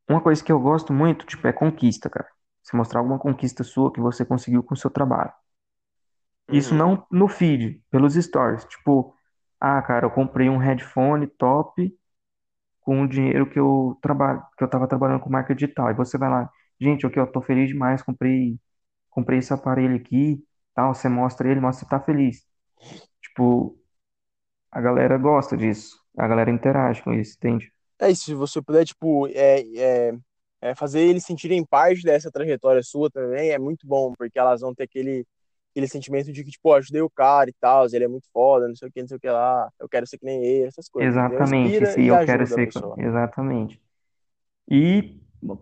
Uma 0.08 0.22
coisa 0.22 0.42
que 0.42 0.50
eu 0.50 0.58
gosto 0.58 0.94
muito, 0.94 1.26
tipo, 1.26 1.46
é 1.46 1.52
conquista, 1.52 2.08
cara. 2.08 2.26
Você 2.62 2.74
mostrar 2.74 3.00
alguma 3.00 3.18
conquista 3.18 3.62
sua 3.62 3.92
que 3.92 4.00
você 4.00 4.24
conseguiu 4.24 4.62
com 4.62 4.72
o 4.72 4.76
seu 4.78 4.88
trabalho. 4.90 5.30
Isso 6.50 6.74
Uhum. 6.74 6.74
não 6.74 7.06
no 7.10 7.28
feed, 7.28 7.82
pelos 7.90 8.14
stories. 8.14 8.64
Tipo, 8.66 9.14
ah, 9.60 9.80
cara, 9.82 10.06
eu 10.06 10.10
comprei 10.10 10.48
um 10.48 10.58
headphone 10.58 11.26
top 11.26 11.96
com 12.80 13.02
o 13.02 13.08
dinheiro 13.08 13.50
que 13.50 13.58
eu 13.60 13.98
trabalho, 14.02 14.42
que 14.58 14.64
eu 14.64 14.68
tava 14.70 14.88
trabalhando 14.88 15.20
com 15.22 15.30
marca 15.30 15.54
digital. 15.54 15.90
E 15.90 15.94
você 15.94 16.18
vai 16.18 16.30
lá, 16.30 16.50
gente, 16.80 17.06
aqui 17.06 17.20
eu 17.20 17.26
tô 17.30 17.42
feliz 17.42 17.68
demais, 17.68 18.02
comprei, 18.02 18.58
comprei 19.10 19.38
esse 19.40 19.52
aparelho 19.54 19.96
aqui, 19.96 20.44
tal. 20.74 20.94
Você 20.94 21.08
mostra 21.08 21.50
ele, 21.50 21.60
mostra 21.60 21.84
que 21.86 21.90
tá 21.90 22.00
feliz. 22.00 22.44
Tipo, 23.22 23.78
a 24.74 24.80
galera 24.80 25.16
gosta 25.16 25.56
disso. 25.56 25.96
A 26.18 26.26
galera 26.26 26.50
interage 26.50 27.00
com 27.00 27.12
isso, 27.14 27.36
entende? 27.36 27.72
É 28.00 28.10
isso, 28.10 28.24
se 28.24 28.34
você 28.34 28.60
puder, 28.60 28.84
tipo, 28.84 29.28
é, 29.28 29.60
é, 29.76 30.14
é 30.60 30.74
fazer 30.74 31.00
eles 31.00 31.24
sentirem 31.24 31.64
parte 31.64 32.02
dessa 32.02 32.30
trajetória 32.30 32.82
sua 32.82 33.08
também, 33.08 33.50
é 33.50 33.58
muito 33.58 33.86
bom, 33.86 34.12
porque 34.18 34.36
elas 34.36 34.60
vão 34.60 34.74
ter 34.74 34.82
aquele, 34.82 35.24
aquele 35.70 35.86
sentimento 35.86 36.32
de 36.32 36.42
que, 36.42 36.50
tipo, 36.50 36.72
ajudei 36.72 37.02
o 37.02 37.10
cara 37.10 37.48
e 37.48 37.54
tal, 37.60 37.86
ele 37.86 38.04
é 38.04 38.08
muito 38.08 38.28
foda, 38.32 38.66
não 38.66 38.74
sei 38.74 38.88
o 38.88 38.92
que, 38.92 39.00
não 39.00 39.08
sei 39.08 39.16
o 39.16 39.20
que 39.20 39.30
lá, 39.30 39.70
eu 39.78 39.88
quero 39.88 40.06
ser 40.08 40.18
que 40.18 40.24
nem 40.24 40.44
ele, 40.44 40.66
essas 40.66 40.88
coisas. 40.88 41.14
Exatamente, 41.14 41.86
se 41.86 42.06
eu 42.06 42.24
quero 42.26 42.46
ser. 42.46 42.68
Exatamente. 42.98 43.80
E 44.68 45.20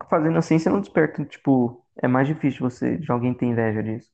fazendo 0.08 0.38
assim, 0.38 0.58
você 0.58 0.70
não 0.70 0.80
desperta, 0.80 1.22
tipo, 1.26 1.84
é 1.96 2.08
mais 2.08 2.26
difícil 2.26 2.60
você, 2.60 2.96
de 2.96 3.12
alguém 3.12 3.34
ter 3.34 3.44
inveja 3.44 3.82
disso. 3.82 4.10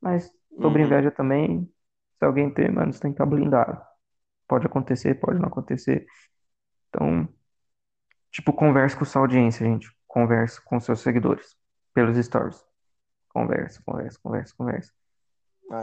Mas 0.00 0.28
sobre 0.60 0.82
uhum. 0.82 0.86
inveja 0.88 1.12
também, 1.12 1.70
se 2.18 2.24
alguém 2.24 2.50
ter, 2.50 2.72
mano, 2.72 2.92
você 2.92 3.00
tem 3.00 3.12
que 3.12 3.14
estar 3.14 3.26
blindado. 3.26 3.91
Pode 4.46 4.66
acontecer, 4.66 5.14
pode 5.14 5.38
não 5.38 5.48
acontecer. 5.48 6.06
Então, 6.88 7.28
tipo, 8.30 8.52
converse 8.52 8.96
com 8.96 9.04
sua 9.04 9.22
audiência, 9.22 9.66
gente. 9.66 9.90
Converse 10.06 10.62
com 10.64 10.78
seus 10.78 11.00
seguidores 11.00 11.56
pelos 11.94 12.16
stories. 12.16 12.64
Conversa, 13.28 13.82
conversa, 13.84 14.18
conversa, 14.22 14.54
conversa. 14.56 14.92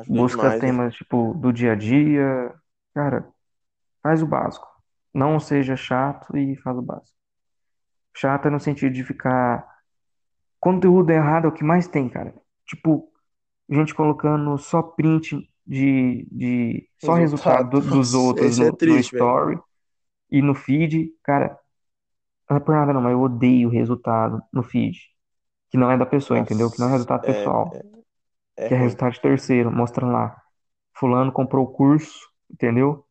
Busca 0.07 0.43
demais, 0.43 0.61
temas, 0.61 0.85
né? 0.85 0.91
tipo, 0.91 1.33
do 1.33 1.51
dia 1.51 1.71
a 1.71 1.75
dia. 1.75 2.53
Cara, 2.93 3.27
faz 4.03 4.21
o 4.21 4.27
básico. 4.27 4.67
Não 5.13 5.39
seja 5.39 5.75
chato 5.75 6.37
e 6.37 6.55
faz 6.57 6.77
o 6.77 6.81
básico. 6.81 7.17
Chato 8.15 8.47
é 8.47 8.51
no 8.51 8.59
sentido 8.59 8.93
de 8.93 9.03
ficar. 9.03 9.67
Conteúdo 10.59 11.09
errado 11.09 11.45
é 11.45 11.47
o 11.47 11.53
que 11.53 11.63
mais 11.63 11.87
tem, 11.87 12.07
cara. 12.09 12.35
Tipo, 12.65 13.11
gente 13.69 13.95
colocando 13.95 14.57
só 14.57 14.81
print 14.81 15.49
de, 15.69 16.27
de 16.31 16.89
só 16.97 17.13
resultado, 17.13 17.77
resultado 17.77 17.95
dos 17.95 18.15
outros 18.15 18.57
no, 18.57 18.65
é 18.65 18.71
triste, 18.71 19.13
no 19.13 19.19
story 19.19 19.53
velho. 19.53 19.63
e 20.31 20.41
no 20.41 20.55
feed, 20.55 21.11
cara, 21.23 21.59
não 22.49 22.57
é 22.57 22.59
por 22.59 22.73
nada 22.73 22.91
não, 22.91 22.99
mas 22.99 23.11
eu 23.11 23.21
odeio 23.21 23.67
o 23.67 23.71
resultado 23.71 24.41
no 24.51 24.63
feed, 24.63 24.97
que 25.69 25.77
não 25.77 25.91
é 25.91 25.95
da 25.95 26.07
pessoa, 26.07 26.39
Nossa, 26.39 26.51
entendeu? 26.51 26.71
Que 26.71 26.79
não 26.79 26.87
é 26.87 26.91
resultado 26.93 27.23
é, 27.23 27.33
pessoal, 27.33 27.71
é, 27.71 28.65
é 28.65 28.67
que 28.67 28.73
é 28.73 28.77
resultado 28.77 29.13
de 29.13 29.21
terceiro, 29.21 29.71
mostrando 29.71 30.11
lá, 30.11 30.35
fulano 30.97 31.31
comprou 31.31 31.65
o 31.65 31.71
curso, 31.71 32.27
entendeu? 32.49 33.05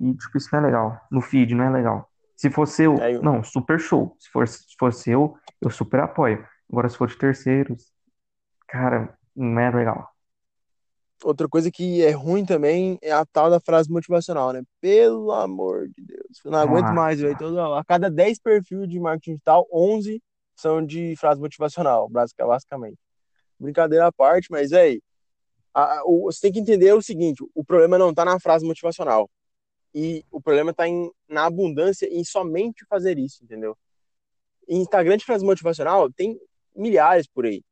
E 0.00 0.14
tipo, 0.14 0.38
isso 0.38 0.48
não 0.52 0.60
é 0.60 0.62
legal, 0.62 0.98
no 1.10 1.20
feed 1.20 1.54
não 1.54 1.64
é 1.64 1.70
legal. 1.70 2.10
Se 2.38 2.48
fosse 2.48 2.84
eu, 2.84 2.94
é, 2.94 3.16
eu... 3.16 3.22
não, 3.22 3.44
super 3.44 3.78
show. 3.78 4.16
Se 4.18 4.30
fosse, 4.30 4.62
se 4.62 4.74
fosse 4.78 5.10
eu, 5.10 5.36
eu 5.60 5.68
super 5.68 6.00
apoio. 6.00 6.42
Agora, 6.70 6.88
se 6.88 6.96
for 6.96 7.06
de 7.06 7.18
terceiros, 7.18 7.92
cara, 8.66 9.14
não 9.36 9.60
é 9.60 9.70
legal. 9.70 10.08
Outra 11.22 11.48
coisa 11.48 11.70
que 11.70 12.02
é 12.02 12.10
ruim 12.10 12.44
também 12.44 12.98
é 13.02 13.12
a 13.12 13.26
tal 13.26 13.50
da 13.50 13.60
frase 13.60 13.90
motivacional, 13.90 14.52
né? 14.52 14.62
Pelo 14.80 15.32
amor 15.32 15.88
de 15.88 16.02
Deus. 16.02 16.40
Eu 16.44 16.50
não 16.50 16.58
aguento 16.58 16.86
ah, 16.86 16.92
mais, 16.92 17.20
velho. 17.20 17.36
A 17.74 17.84
cada 17.84 18.10
10 18.10 18.38
perfis 18.38 18.88
de 18.88 18.98
marketing 18.98 19.32
digital, 19.32 19.66
11 19.72 20.22
são 20.56 20.84
de 20.84 21.14
frase 21.16 21.40
motivacional, 21.40 22.08
basicamente. 22.08 22.98
Brincadeira 23.58 24.06
à 24.06 24.12
parte, 24.12 24.48
mas, 24.50 24.72
aí 24.72 25.00
você 26.04 26.40
tem 26.40 26.52
que 26.52 26.58
entender 26.60 26.92
o 26.92 27.02
seguinte: 27.02 27.44
o 27.54 27.64
problema 27.64 27.98
não 27.98 28.12
tá 28.12 28.24
na 28.24 28.40
frase 28.40 28.66
motivacional. 28.66 29.28
E 29.94 30.24
o 30.30 30.40
problema 30.40 30.72
tá 30.72 30.86
em, 30.86 31.10
na 31.28 31.46
abundância 31.46 32.06
em 32.06 32.22
somente 32.22 32.84
fazer 32.88 33.18
isso, 33.18 33.42
entendeu? 33.42 33.76
Instagram 34.68 35.16
de 35.16 35.24
frase 35.24 35.44
motivacional 35.44 36.10
tem 36.12 36.40
milhares 36.74 37.26
por 37.26 37.44
aí. 37.44 37.62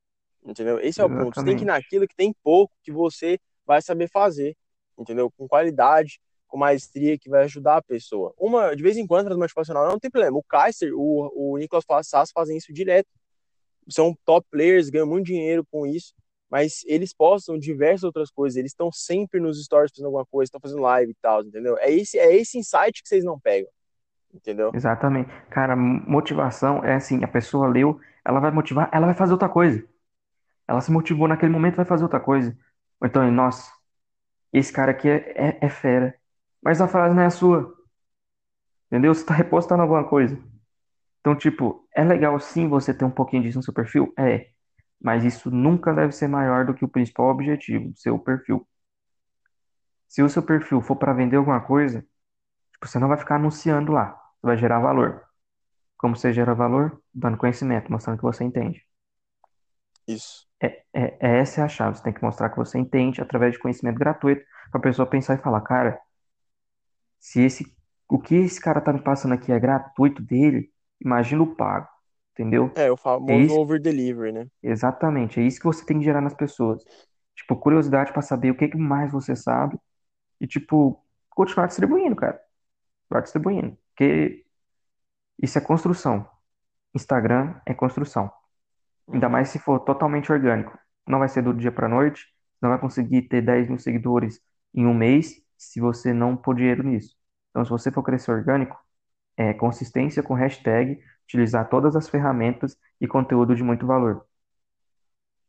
Entendeu? 0.48 0.80
Esse 0.80 1.00
é 1.00 1.04
o 1.04 1.10
ponto. 1.10 1.34
Você 1.34 1.44
tem 1.44 1.56
que 1.56 1.62
ir 1.62 1.66
naquilo 1.66 2.08
que 2.08 2.16
tem 2.16 2.34
pouco 2.42 2.72
que 2.82 2.90
você 2.90 3.38
vai 3.66 3.82
saber 3.82 4.08
fazer, 4.08 4.56
entendeu? 4.98 5.30
Com 5.30 5.46
qualidade, 5.46 6.18
com 6.46 6.56
maestria, 6.56 7.18
que 7.18 7.28
vai 7.28 7.44
ajudar 7.44 7.76
a 7.76 7.82
pessoa. 7.82 8.32
Uma, 8.38 8.74
de 8.74 8.82
vez 8.82 8.96
em 8.96 9.06
quando, 9.06 9.26
frase 9.26 9.38
motivacional 9.38 9.86
não 9.86 9.98
tem 9.98 10.10
problema. 10.10 10.38
O 10.38 10.42
Kaiser, 10.42 10.92
o, 10.94 11.30
o 11.36 11.58
Nicolas 11.58 11.84
Sass 12.02 12.30
fazem 12.32 12.56
isso 12.56 12.72
direto. 12.72 13.08
São 13.90 14.16
top 14.24 14.46
players, 14.50 14.88
ganham 14.88 15.06
muito 15.06 15.26
dinheiro 15.26 15.66
com 15.70 15.86
isso. 15.86 16.14
mas 16.50 16.82
eles 16.86 17.12
postam 17.12 17.58
diversas 17.58 18.04
outras 18.04 18.30
coisas, 18.30 18.56
eles 18.56 18.70
estão 18.72 18.90
sempre 18.90 19.38
nos 19.40 19.62
stories 19.62 19.90
fazendo 19.90 20.06
alguma 20.06 20.24
coisa, 20.26 20.48
estão 20.48 20.60
fazendo 20.60 20.80
live 20.82 21.12
e 21.12 21.16
tal, 21.20 21.42
entendeu? 21.42 21.76
É 21.78 21.90
esse, 21.92 22.18
é 22.18 22.34
esse 22.34 22.58
insight 22.58 23.02
que 23.02 23.08
vocês 23.08 23.24
não 23.24 23.38
pegam, 23.38 23.68
entendeu? 24.32 24.70
Exatamente. 24.74 25.30
Cara, 25.50 25.76
motivação 25.76 26.82
é 26.82 26.94
assim, 26.94 27.22
a 27.22 27.28
pessoa 27.28 27.68
leu, 27.68 28.00
ela 28.24 28.40
vai 28.40 28.50
motivar, 28.50 28.88
ela 28.92 29.06
vai 29.06 29.14
fazer 29.14 29.32
outra 29.32 29.48
coisa. 29.48 29.84
Ela 30.68 30.80
se 30.80 30.92
motivou 30.92 31.26
naquele 31.26 31.52
momento, 31.52 31.76
vai 31.76 31.84
fazer 31.86 32.04
outra 32.04 32.20
coisa. 32.20 32.56
Ou 33.00 33.08
então, 33.08 33.30
nossa, 33.32 33.72
esse 34.52 34.72
cara 34.72 34.92
aqui 34.92 35.08
é, 35.08 35.32
é, 35.36 35.58
é 35.62 35.70
fera. 35.70 36.14
Mas 36.62 36.80
a 36.80 36.88
frase 36.88 37.14
não 37.14 37.22
é 37.22 37.26
a 37.26 37.30
sua. 37.30 37.74
Entendeu? 38.86 39.14
Você 39.14 39.22
está 39.22 39.34
repostando 39.34 39.82
alguma 39.82 40.08
coisa. 40.08 40.38
Então, 41.20 41.36
tipo, 41.36 41.86
é 41.94 42.04
legal 42.04 42.38
sim 42.40 42.68
você 42.68 42.94
ter 42.94 43.04
um 43.04 43.10
pouquinho 43.10 43.42
disso 43.42 43.58
no 43.58 43.64
seu 43.64 43.74
perfil? 43.74 44.12
É. 44.18 44.50
Mas 45.00 45.24
isso 45.24 45.50
nunca 45.50 45.94
deve 45.94 46.12
ser 46.12 46.28
maior 46.28 46.66
do 46.66 46.74
que 46.74 46.84
o 46.84 46.88
principal 46.88 47.28
objetivo 47.30 47.90
do 47.90 47.98
seu 47.98 48.18
perfil. 48.18 48.66
Se 50.08 50.22
o 50.22 50.28
seu 50.28 50.42
perfil 50.42 50.80
for 50.80 50.96
para 50.96 51.12
vender 51.12 51.36
alguma 51.36 51.60
coisa, 51.60 52.00
tipo, 52.72 52.86
você 52.88 52.98
não 52.98 53.08
vai 53.08 53.18
ficar 53.18 53.36
anunciando 53.36 53.92
lá. 53.92 54.12
Você 54.40 54.46
vai 54.46 54.58
gerar 54.58 54.80
valor. 54.80 55.24
Como 55.98 56.16
você 56.16 56.32
gera 56.32 56.54
valor? 56.54 57.02
Dando 57.12 57.36
conhecimento, 57.36 57.90
mostrando 57.92 58.18
que 58.18 58.22
você 58.22 58.44
entende. 58.44 58.86
Isso. 60.06 60.47
É, 60.62 60.82
é, 60.94 61.18
é 61.20 61.38
essa 61.40 61.60
é 61.60 61.64
a 61.64 61.68
chave. 61.68 61.96
Você 61.96 62.02
tem 62.04 62.12
que 62.12 62.22
mostrar 62.22 62.50
que 62.50 62.56
você 62.56 62.78
entende 62.78 63.20
através 63.20 63.52
de 63.54 63.58
conhecimento 63.60 63.98
gratuito 63.98 64.44
para 64.70 64.80
a 64.80 64.82
pessoa 64.82 65.08
pensar 65.08 65.34
e 65.34 65.42
falar, 65.42 65.60
cara, 65.62 66.00
se 67.18 67.40
esse 67.42 67.76
o 68.10 68.18
que 68.18 68.34
esse 68.36 68.60
cara 68.60 68.80
tá 68.80 68.92
me 68.92 69.02
passando 69.02 69.34
aqui 69.34 69.52
é 69.52 69.60
gratuito 69.60 70.22
dele, 70.22 70.72
imagina 71.00 71.42
o 71.42 71.54
pago, 71.54 71.86
entendeu? 72.32 72.74
É, 72.74 72.90
o 72.90 72.96
É 73.26 73.36
famoso 73.36 73.36
isso, 73.36 73.60
over 73.60 73.78
delivery, 73.80 74.32
né? 74.32 74.48
exatamente, 74.62 75.40
é 75.40 75.44
isso 75.44 75.58
que 75.60 75.66
você 75.66 75.84
tem 75.86 75.98
que 75.98 76.04
gerar 76.04 76.20
nas 76.20 76.34
pessoas. 76.34 76.82
Tipo, 77.36 77.56
curiosidade 77.56 78.12
para 78.12 78.22
saber 78.22 78.50
o 78.50 78.56
que 78.56 78.68
que 78.68 78.76
mais 78.78 79.12
você 79.12 79.36
sabe 79.36 79.78
e, 80.40 80.46
tipo, 80.46 81.04
continuar 81.30 81.66
distribuindo, 81.68 82.16
cara. 82.16 82.40
Continuar 83.04 83.22
distribuindo. 83.22 83.78
Porque 83.90 84.44
isso 85.42 85.58
é 85.58 85.60
construção. 85.60 86.28
Instagram 86.94 87.60
é 87.66 87.74
construção. 87.74 88.32
Ainda 89.12 89.28
mais 89.28 89.48
se 89.50 89.58
for 89.58 89.80
totalmente 89.80 90.30
orgânico. 90.32 90.78
Não 91.06 91.18
vai 91.18 91.28
ser 91.28 91.42
do 91.42 91.54
dia 91.54 91.72
para 91.72 91.88
noite, 91.88 92.26
não 92.60 92.70
vai 92.70 92.78
conseguir 92.80 93.22
ter 93.22 93.42
10 93.42 93.68
mil 93.68 93.78
seguidores 93.78 94.40
em 94.74 94.86
um 94.86 94.94
mês 94.94 95.42
se 95.56 95.80
você 95.80 96.12
não 96.12 96.36
pôr 96.36 96.56
dinheiro 96.56 96.82
nisso. 96.82 97.16
Então, 97.50 97.64
se 97.64 97.70
você 97.70 97.90
for 97.90 98.02
crescer 98.02 98.30
orgânico, 98.32 98.78
é 99.36 99.54
consistência 99.54 100.22
com 100.22 100.34
hashtag, 100.34 101.00
utilizar 101.24 101.68
todas 101.68 101.96
as 101.96 102.08
ferramentas 102.08 102.76
e 103.00 103.08
conteúdo 103.08 103.54
de 103.56 103.62
muito 103.64 103.86
valor. 103.86 104.26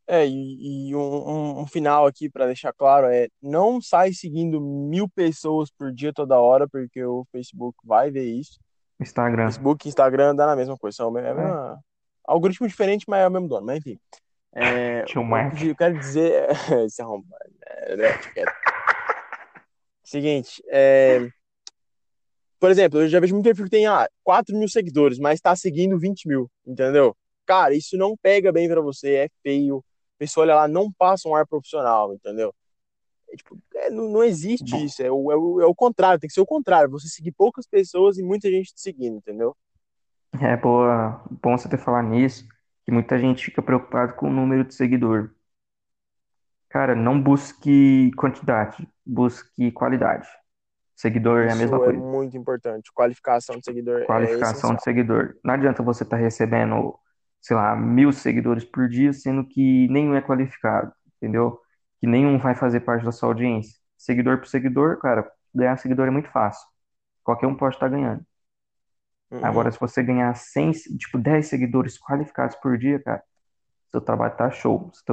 É, 0.07 0.25
e, 0.27 0.89
e 0.89 0.95
um, 0.95 1.61
um- 1.61 1.67
final 1.67 2.07
aqui 2.07 2.29
para 2.29 2.47
deixar 2.47 2.73
claro 2.73 3.05
é 3.07 3.27
não 3.41 3.79
sai 3.81 4.11
seguindo 4.11 4.59
mil 4.59 5.07
pessoas 5.07 5.69
por 5.71 5.91
dia 5.93 6.11
toda 6.11 6.39
hora, 6.39 6.67
porque 6.67 7.03
o 7.03 7.25
Facebook 7.31 7.77
vai 7.85 8.09
ver 8.09 8.23
isso. 8.25 8.59
Instagram. 8.99 9.55
Facebook 9.55 9.87
e 9.87 9.89
Instagram 9.89 10.35
dá 10.35 10.47
na 10.47 10.55
mesma 10.55 10.77
coisa, 10.77 10.97
são 10.97 11.09
a 11.09 11.11
É, 11.35 11.59
mesma, 11.61 11.79
algoritmo 12.31 12.67
diferente, 12.67 13.05
mas 13.07 13.21
é 13.21 13.27
o 13.27 13.31
mesmo 13.31 13.47
dono, 13.47 13.65
mas 13.65 13.77
enfim. 13.77 13.99
É, 14.53 15.05
eu 15.65 15.75
quero 15.75 15.97
dizer, 15.97 16.47
esse 16.85 17.01
arrombado, 17.01 17.51
é, 17.65 17.95
né. 17.95 18.19
Seguinte, 20.03 20.63
é, 20.67 21.29
por 22.59 22.69
exemplo, 22.69 23.01
eu 23.01 23.07
já 23.07 23.19
vejo 23.19 23.33
muito 23.33 23.45
perfil 23.45 23.65
que 23.65 23.71
tem 23.71 23.87
ah, 23.87 24.07
4 24.23 24.55
mil 24.57 24.67
seguidores, 24.67 25.17
mas 25.17 25.39
tá 25.39 25.55
seguindo 25.55 25.97
20 25.97 26.27
mil, 26.27 26.51
entendeu? 26.67 27.15
Cara, 27.45 27.73
isso 27.73 27.97
não 27.97 28.17
pega 28.17 28.51
bem 28.51 28.67
pra 28.67 28.81
você, 28.81 29.15
é 29.15 29.29
feio. 29.41 29.77
A 29.77 30.19
pessoa 30.19 30.43
olha 30.43 30.55
lá, 30.55 30.67
não 30.67 30.91
passa 30.91 31.29
um 31.29 31.33
ar 31.33 31.47
profissional, 31.47 32.13
entendeu? 32.13 32.53
É, 33.29 33.35
tipo, 33.37 33.57
é, 33.75 33.89
não, 33.89 34.09
não 34.09 34.23
existe 34.23 34.75
isso, 34.83 35.01
é 35.01 35.09
o, 35.09 35.31
é, 35.31 35.37
o, 35.37 35.61
é 35.61 35.65
o 35.65 35.73
contrário, 35.73 36.19
tem 36.19 36.27
que 36.27 36.33
ser 36.33 36.41
o 36.41 36.45
contrário, 36.45 36.89
você 36.89 37.07
seguir 37.07 37.31
poucas 37.31 37.65
pessoas 37.65 38.17
e 38.17 38.23
muita 38.23 38.49
gente 38.49 38.73
te 38.73 38.81
seguindo, 38.81 39.17
entendeu? 39.17 39.55
É 40.41 40.55
boa, 40.57 41.23
bom 41.41 41.57
você 41.57 41.69
ter 41.69 41.77
falado 41.77 42.07
nisso, 42.09 42.47
que 42.85 42.91
muita 42.91 43.17
gente 43.19 43.45
fica 43.45 43.61
preocupado 43.61 44.13
com 44.15 44.27
o 44.29 44.33
número 44.33 44.63
de 44.65 44.73
seguidor. 44.73 45.31
Cara, 46.69 46.95
não 46.95 47.21
busque 47.21 48.11
quantidade, 48.15 48.87
busque 49.05 49.71
qualidade. 49.71 50.27
Seguidor 50.95 51.41
é 51.45 51.51
a 51.51 51.55
mesma 51.55 51.79
Isso 51.79 51.83
é 51.83 51.89
coisa. 51.91 52.03
muito 52.11 52.37
importante. 52.37 52.91
Qualificação 52.93 53.57
de 53.57 53.65
seguidor 53.65 54.01
é 54.01 54.05
Qualificação 54.05 54.75
de 54.75 54.83
essencial. 54.83 54.83
seguidor. 54.83 55.35
Não 55.43 55.53
adianta 55.53 55.83
você 55.83 56.03
estar 56.03 56.17
recebendo, 56.17 56.97
sei 57.41 57.55
lá, 57.55 57.75
mil 57.75 58.11
seguidores 58.11 58.63
por 58.65 58.89
dia, 58.89 59.13
sendo 59.13 59.45
que 59.47 59.87
nenhum 59.89 60.15
é 60.15 60.21
qualificado, 60.21 60.91
entendeu? 61.17 61.59
Que 61.99 62.07
nenhum 62.07 62.39
vai 62.39 62.55
fazer 62.55 62.79
parte 62.81 63.05
da 63.05 63.11
sua 63.11 63.29
audiência. 63.29 63.77
Seguidor 63.97 64.37
por 64.39 64.47
seguidor, 64.47 64.99
cara, 64.99 65.29
ganhar 65.53 65.77
seguidor 65.77 66.07
é 66.07 66.11
muito 66.11 66.29
fácil. 66.31 66.65
Qualquer 67.23 67.47
um 67.47 67.55
pode 67.57 67.75
estar 67.75 67.89
ganhando. 67.89 68.25
Agora, 69.31 69.67
Uhum. 69.67 69.71
se 69.73 69.79
você 69.79 70.03
ganhar 70.03 70.33
100, 70.35 70.71
tipo, 70.71 71.17
10 71.17 71.47
seguidores 71.47 71.97
qualificados 71.99 72.55
por 72.57 72.77
dia, 72.77 72.99
cara, 73.01 73.23
seu 73.91 74.01
trabalho 74.01 74.35
tá 74.35 74.49
show. 74.51 74.91
Você 74.93 75.03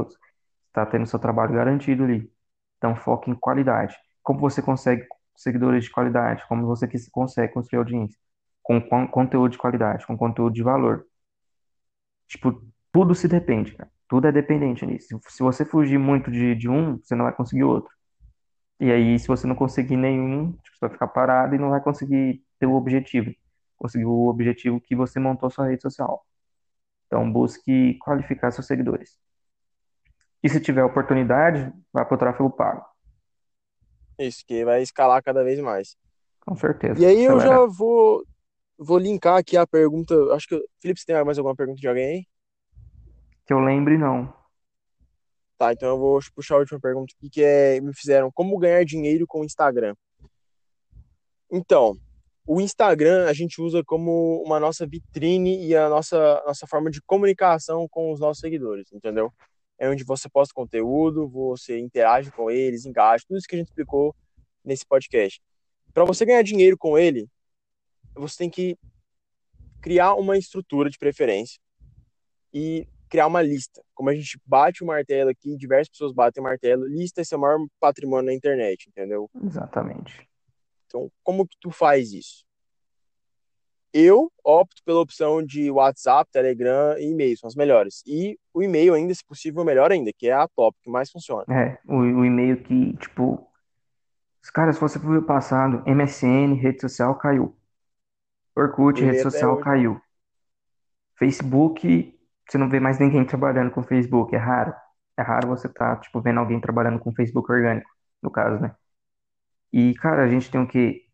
tá 0.72 0.86
tendo 0.86 1.06
seu 1.06 1.18
trabalho 1.18 1.54
garantido 1.54 2.04
ali. 2.04 2.30
Então, 2.78 2.94
foque 2.96 3.30
em 3.30 3.34
qualidade. 3.34 3.96
Como 4.22 4.40
você 4.40 4.62
consegue 4.62 5.06
seguidores 5.36 5.84
de 5.84 5.90
qualidade? 5.90 6.42
Como 6.48 6.66
você 6.66 6.88
que- 6.88 7.10
consegue 7.10 7.52
construir 7.52 7.78
audiência? 7.78 8.18
Com, 8.62 8.80
con- 8.80 9.06
conteúdo 9.08 9.52
de 9.52 9.58
qualidade, 9.58 10.06
com 10.06 10.16
conteúdo 10.16 10.54
de 10.54 10.62
valor. 10.62 11.06
Tipo, 12.28 12.62
tudo 12.92 13.14
se 13.14 13.28
depende, 13.28 13.72
cara. 13.74 13.90
Tudo 14.08 14.26
é 14.28 14.32
dependente 14.32 14.86
nisso. 14.86 15.20
Se 15.28 15.42
você 15.42 15.64
fugir 15.64 15.98
muito 15.98 16.30
de, 16.30 16.54
de 16.54 16.68
um, 16.68 16.96
você 16.98 17.14
não 17.14 17.24
vai 17.24 17.34
conseguir 17.34 17.64
outro. 17.64 17.90
E 18.80 18.90
aí, 18.92 19.18
se 19.18 19.26
você 19.28 19.46
não 19.46 19.54
conseguir 19.54 19.96
nenhum, 19.96 20.52
tipo, 20.52 20.76
você 20.76 20.80
vai 20.86 20.90
ficar 20.90 21.08
parado 21.08 21.54
e 21.54 21.58
não 21.58 21.70
vai 21.70 21.80
conseguir 21.80 22.42
ter 22.58 22.66
o 22.66 22.74
objetivo. 22.74 23.32
Conseguir 23.76 24.06
o 24.06 24.28
objetivo 24.28 24.80
que 24.80 24.96
você 24.96 25.18
montou 25.20 25.50
sua 25.50 25.68
rede 25.68 25.82
social. 25.82 26.24
Então, 27.06 27.30
busque 27.30 27.94
qualificar 27.98 28.50
seus 28.50 28.66
seguidores. 28.66 29.18
E 30.42 30.48
se 30.48 30.60
tiver 30.60 30.84
oportunidade, 30.84 31.72
vá 31.92 32.04
para 32.04 32.14
o 32.14 32.18
tráfego 32.18 32.50
pago. 32.50 32.84
Isso, 34.18 34.44
que 34.46 34.64
vai 34.64 34.82
escalar 34.82 35.22
cada 35.22 35.44
vez 35.44 35.60
mais. 35.60 35.96
Com 36.40 36.54
E 36.54 36.58
certeza. 36.58 37.06
aí 37.06 37.24
eu 37.24 37.38
já 37.40 37.66
vou, 37.66 38.24
vou 38.78 38.98
linkar 38.98 39.36
aqui 39.36 39.56
a 39.56 39.66
pergunta. 39.66 40.14
Acho 40.34 40.48
que. 40.48 40.64
Felipe, 40.80 41.00
você 41.00 41.06
tem 41.06 41.24
mais 41.24 41.38
alguma 41.38 41.54
pergunta 41.56 41.80
de 41.80 41.88
alguém 41.88 42.06
aí? 42.06 42.26
Que 43.46 43.52
eu 43.52 43.60
lembre, 43.60 43.98
não. 43.98 44.32
Tá, 45.58 45.72
então 45.72 45.88
eu 45.88 45.98
vou 45.98 46.20
puxar 46.34 46.56
a 46.56 46.58
última 46.58 46.78
pergunta 46.78 47.14
aqui, 47.16 47.30
que 47.30 47.42
é, 47.42 47.80
me 47.80 47.94
fizeram 47.94 48.30
como 48.30 48.58
ganhar 48.58 48.84
dinheiro 48.84 49.26
com 49.26 49.40
o 49.40 49.44
Instagram. 49.44 49.94
Então, 51.50 51.96
o 52.46 52.60
Instagram 52.60 53.26
a 53.28 53.32
gente 53.32 53.60
usa 53.60 53.82
como 53.84 54.42
uma 54.44 54.60
nossa 54.60 54.86
vitrine 54.86 55.66
e 55.66 55.74
a 55.74 55.88
nossa, 55.88 56.42
nossa 56.46 56.66
forma 56.66 56.90
de 56.90 57.02
comunicação 57.02 57.88
com 57.88 58.12
os 58.12 58.20
nossos 58.20 58.40
seguidores, 58.40 58.92
entendeu? 58.92 59.32
É 59.78 59.88
onde 59.88 60.04
você 60.04 60.28
posta 60.28 60.54
conteúdo, 60.54 61.28
você 61.28 61.78
interage 61.78 62.30
com 62.30 62.50
eles, 62.50 62.86
engaja, 62.86 63.24
tudo 63.26 63.36
isso 63.36 63.48
que 63.48 63.56
a 63.56 63.58
gente 63.58 63.68
explicou 63.68 64.14
nesse 64.64 64.86
podcast. 64.86 65.40
Para 65.92 66.04
você 66.04 66.24
ganhar 66.24 66.42
dinheiro 66.42 66.78
com 66.78 66.96
ele, 66.96 67.28
você 68.14 68.36
tem 68.38 68.50
que 68.50 68.78
criar 69.82 70.14
uma 70.14 70.38
estrutura 70.38 70.88
de 70.88 70.98
preferência 70.98 71.60
e 72.52 72.86
criar 73.08 73.26
uma 73.26 73.42
lista. 73.42 73.82
Como 73.92 74.08
a 74.08 74.14
gente 74.14 74.40
bate 74.46 74.82
o 74.82 74.86
martelo 74.86 75.30
aqui, 75.30 75.56
diversas 75.56 75.88
pessoas 75.88 76.12
batem 76.12 76.40
o 76.40 76.44
martelo, 76.44 76.86
lista 76.86 77.20
é 77.20 77.24
seu 77.24 77.38
maior 77.38 77.58
patrimônio 77.80 78.26
na 78.26 78.34
internet, 78.34 78.88
entendeu? 78.88 79.28
Exatamente. 79.44 80.28
Então, 80.86 81.10
como 81.22 81.46
que 81.46 81.56
tu 81.60 81.70
faz 81.70 82.12
isso? 82.12 82.44
Eu 83.92 84.30
opto 84.44 84.82
pela 84.84 85.00
opção 85.00 85.42
de 85.42 85.70
WhatsApp, 85.70 86.30
Telegram 86.30 86.98
e 86.98 87.10
e-mail, 87.10 87.36
são 87.38 87.48
as 87.48 87.54
melhores. 87.54 88.02
E 88.06 88.38
o 88.52 88.62
e-mail 88.62 88.92
ainda, 88.92 89.14
se 89.14 89.24
possível, 89.24 89.64
melhor 89.64 89.90
ainda, 89.90 90.12
que 90.12 90.28
é 90.28 90.32
a 90.32 90.46
top, 90.48 90.76
que 90.82 90.90
mais 90.90 91.10
funciona. 91.10 91.44
É, 91.48 91.78
o, 91.88 91.96
o 91.96 92.24
e-mail 92.24 92.62
que, 92.62 92.94
tipo, 92.98 93.50
os 94.42 94.50
caras, 94.50 94.76
se 94.76 94.80
você 94.80 94.98
for 94.98 95.24
passado, 95.24 95.82
MSN, 95.86 96.54
rede 96.54 96.80
social, 96.80 97.14
caiu. 97.16 97.56
Orkut, 98.54 99.02
rede 99.02 99.22
social, 99.22 99.54
hoje, 99.54 99.64
caiu. 99.64 100.00
Facebook, 101.18 102.14
você 102.46 102.58
não 102.58 102.68
vê 102.68 102.78
mais 102.78 102.98
ninguém 102.98 103.24
trabalhando 103.26 103.70
com 103.70 103.82
Facebook, 103.82 104.34
é 104.34 104.38
raro. 104.38 104.74
É 105.18 105.22
raro 105.22 105.48
você 105.48 105.68
tá, 105.68 105.96
tipo, 105.96 106.20
vendo 106.20 106.40
alguém 106.40 106.60
trabalhando 106.60 106.98
com 106.98 107.14
Facebook 107.14 107.50
orgânico, 107.50 107.90
no 108.22 108.30
caso, 108.30 108.60
né? 108.60 108.74
E, 109.72 109.94
cara, 109.94 110.24
a 110.24 110.28
gente 110.28 110.50
tem 110.50 110.60
o 110.60 110.66
quê? 110.68 111.06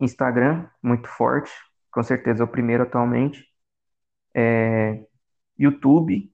Instagram, 0.00 0.68
muito 0.82 1.08
forte, 1.08 1.52
com 1.92 2.02
certeza 2.02 2.42
é 2.42 2.46
o 2.46 2.48
primeiro 2.48 2.82
atualmente. 2.84 3.44
É, 4.34 5.04
YouTube, 5.58 6.32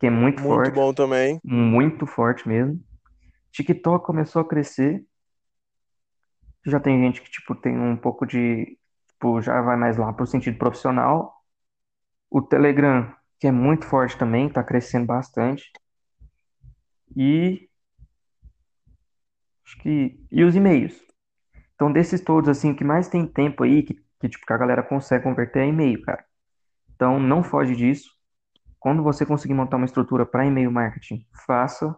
que 0.00 0.06
é 0.06 0.10
muito 0.10 0.42
muito 0.42 0.42
forte, 0.42 0.72
bom 0.72 0.92
também. 0.94 1.40
muito 1.44 2.06
forte 2.06 2.48
mesmo. 2.48 2.82
TikTok 3.52 4.04
começou 4.06 4.42
a 4.42 4.48
crescer. 4.48 5.04
Já 6.66 6.78
tem 6.80 7.00
gente 7.02 7.22
que, 7.22 7.30
tipo, 7.30 7.54
tem 7.54 7.76
um 7.78 7.96
pouco 7.96 8.26
de, 8.26 8.78
tipo, 9.08 9.40
já 9.40 9.60
vai 9.62 9.76
mais 9.76 9.96
lá 9.96 10.12
pro 10.12 10.26
sentido 10.26 10.58
profissional. 10.58 11.34
O 12.30 12.42
Telegram, 12.42 13.14
que 13.40 13.46
é 13.48 13.52
muito 13.52 13.86
forte 13.86 14.16
também, 14.18 14.48
tá 14.50 14.62
crescendo 14.64 15.06
bastante. 15.06 15.70
e 17.16 17.67
acho 19.68 19.78
que 19.78 20.18
e 20.32 20.44
os 20.44 20.56
e-mails. 20.56 20.94
Então, 21.74 21.92
desses 21.92 22.20
todos, 22.20 22.48
assim, 22.48 22.72
o 22.72 22.76
que 22.76 22.84
mais 22.84 23.08
tem 23.08 23.26
tempo 23.26 23.62
aí, 23.62 23.82
que, 23.82 23.94
que, 24.20 24.28
tipo, 24.28 24.44
que 24.46 24.52
a 24.52 24.56
galera 24.56 24.82
consegue 24.82 25.22
converter 25.24 25.60
é 25.60 25.68
e-mail, 25.68 26.02
cara. 26.02 26.24
Então, 26.96 27.20
não 27.20 27.42
foge 27.42 27.76
disso. 27.76 28.10
Quando 28.80 29.02
você 29.02 29.26
conseguir 29.26 29.54
montar 29.54 29.76
uma 29.76 29.86
estrutura 29.86 30.26
para 30.26 30.46
e-mail 30.46 30.70
marketing, 30.72 31.24
faça 31.46 31.96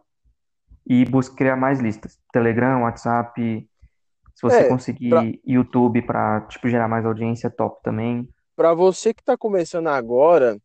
e 0.86 1.04
busque 1.04 1.36
criar 1.36 1.56
mais 1.56 1.80
listas. 1.80 2.18
Telegram, 2.32 2.82
WhatsApp. 2.82 3.68
Se 4.34 4.42
você 4.42 4.64
É, 4.64 4.68
conseguir 4.68 5.10
pra, 5.10 5.22
YouTube 5.46 6.02
para, 6.02 6.42
tipo, 6.42 6.68
gerar 6.68 6.88
mais 6.88 7.06
audiência, 7.06 7.50
top 7.50 7.82
também. 7.82 8.28
pra 8.56 8.74
você 8.74 9.14
que 9.14 9.22
tá 9.24 9.36
começando 9.36 9.88
agora, 9.88 10.58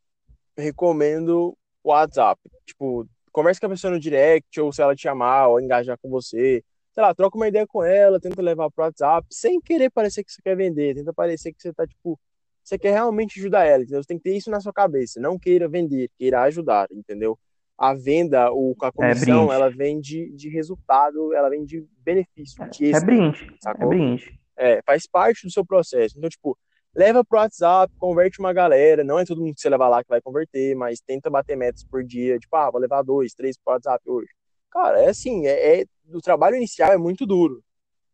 recomendo 0.58 1.58
o 1.84 1.90
WhatsApp. 1.90 2.42
Tipo, 2.66 3.08
conversa 3.32 3.60
com 3.60 3.68
a 3.68 3.70
pessoa 3.70 3.92
no 3.92 4.00
direct, 4.00 4.60
ou 4.60 4.72
se 4.74 4.82
ela 4.82 4.96
te 4.96 5.04
chamar, 5.04 5.48
ou 5.48 5.60
engajar 5.62 5.98
com 6.02 6.10
você. 6.10 6.64
Sei 6.96 7.04
lá, 7.04 7.14
troca 7.14 7.36
uma 7.38 7.48
ideia 7.50 7.68
com 7.68 7.84
ela, 7.84 8.22
tenta 8.22 8.42
levar 8.42 8.72
pro 8.72 8.86
WhatsApp, 8.86 9.28
sem 9.30 9.60
querer 9.60 9.90
parecer 9.92 10.24
que 10.24 10.32
você 10.32 10.42
quer 10.42 10.56
vender, 10.56 10.96
tenta 10.96 11.14
parecer 11.14 11.52
que 11.52 11.62
você 11.62 11.74
tá, 11.74 11.86
tipo, 11.86 12.18
você 12.64 12.80
quer 12.80 12.94
realmente 12.94 13.38
ajudar 13.38 13.66
ela, 13.66 13.84
entendeu? 13.84 14.02
Você 14.02 14.08
tem 14.08 14.18
que 14.18 14.24
ter 14.24 14.36
isso 14.38 14.50
na 14.50 14.62
sua 14.62 14.72
cabeça, 14.72 15.20
não 15.20 15.38
queira 15.38 15.68
vender, 15.68 16.10
queira 16.18 16.42
ajudar, 16.44 16.88
entendeu? 16.90 17.38
A 17.78 17.94
venda, 17.94 18.50
o, 18.54 18.74
a 18.82 18.88
É 18.88 18.92
comissão, 18.92 19.40
brinde. 19.42 19.54
ela 19.54 19.70
vem 19.70 20.00
de, 20.00 20.32
de 20.32 20.48
resultado, 20.48 21.34
ela 21.34 21.50
vem 21.50 21.66
de 21.66 21.86
benefício, 22.00 22.66
de 22.72 22.86
É 22.86 22.90
extra, 22.92 23.06
brinde. 23.06 23.46
É 23.46 23.60
sacou? 23.62 23.90
brinde. 23.90 24.40
É, 24.58 24.82
faz 24.84 25.06
parte 25.06 25.46
do 25.46 25.52
seu 25.52 25.66
processo. 25.66 26.18
Então, 26.18 26.30
tipo, 26.30 26.58
leva 26.96 27.26
pro 27.26 27.38
WhatsApp, 27.38 27.94
converte 28.00 28.40
uma 28.40 28.54
galera. 28.54 29.04
Não 29.04 29.20
é 29.20 29.26
todo 29.26 29.42
mundo 29.42 29.54
que 29.54 29.60
você 29.60 29.68
levar 29.70 29.90
lá 29.90 30.02
que 30.02 30.10
vai 30.10 30.22
converter, 30.22 30.74
mas 30.76 31.02
tenta 31.02 31.30
bater 31.30 31.58
metas 31.58 31.84
por 31.84 32.02
dia. 32.06 32.40
Tipo, 32.40 32.56
ah, 32.56 32.72
vou 32.72 32.80
levar 32.80 33.02
dois, 33.04 33.34
três 33.34 33.58
pro 33.58 33.74
WhatsApp 33.74 34.02
hoje. 34.10 34.30
Cara, 34.72 35.02
é 35.02 35.10
assim, 35.10 35.46
é, 35.46 35.82
é- 35.82 35.86
o 36.14 36.22
trabalho 36.22 36.56
inicial 36.56 36.92
é 36.92 36.98
muito 36.98 37.26
duro, 37.26 37.64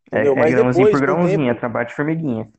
entendeu? 0.08 0.36
É, 0.36 0.40
é 0.40 0.40
Mas 0.40 0.52
grãozinho 0.52 0.90
por 0.90 1.00
depois, 1.00 1.00
o 1.00 1.00
grãozinho, 1.00 1.50
é 1.50 1.54
tempo, 1.54 1.60
trabalho 1.60 1.88
de 1.88 1.96
formiguinha. 1.96 2.52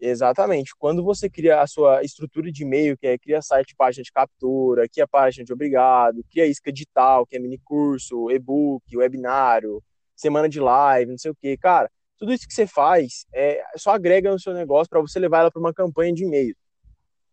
exatamente. 0.00 0.72
Quando 0.78 1.02
você 1.02 1.28
cria 1.28 1.60
a 1.60 1.66
sua 1.66 2.02
estrutura 2.02 2.50
de 2.50 2.62
e-mail, 2.62 2.96
que 2.96 3.06
é 3.06 3.18
cria 3.18 3.42
site, 3.42 3.74
página 3.76 4.02
de 4.02 4.12
captura, 4.12 4.88
cria 4.88 5.06
página 5.06 5.44
de 5.44 5.52
obrigado, 5.52 6.24
cria 6.30 6.46
isca 6.46 6.72
digital, 6.72 7.26
que 7.26 7.36
é 7.36 7.38
mini 7.38 7.58
curso, 7.58 8.30
e-book, 8.30 8.84
webinário, 8.96 9.82
semana 10.16 10.48
de 10.48 10.60
live, 10.60 11.10
não 11.10 11.18
sei 11.18 11.30
o 11.30 11.36
quê. 11.36 11.56
Cara, 11.56 11.90
tudo 12.18 12.32
isso 12.32 12.46
que 12.46 12.54
você 12.54 12.66
faz 12.66 13.26
é 13.32 13.62
só 13.76 13.92
agrega 13.92 14.30
no 14.30 14.38
seu 14.38 14.52
negócio 14.52 14.90
para 14.90 15.00
você 15.00 15.18
levar 15.18 15.40
ela 15.40 15.50
para 15.50 15.60
uma 15.60 15.72
campanha 15.72 16.12
de 16.12 16.24
e-mail. 16.24 16.54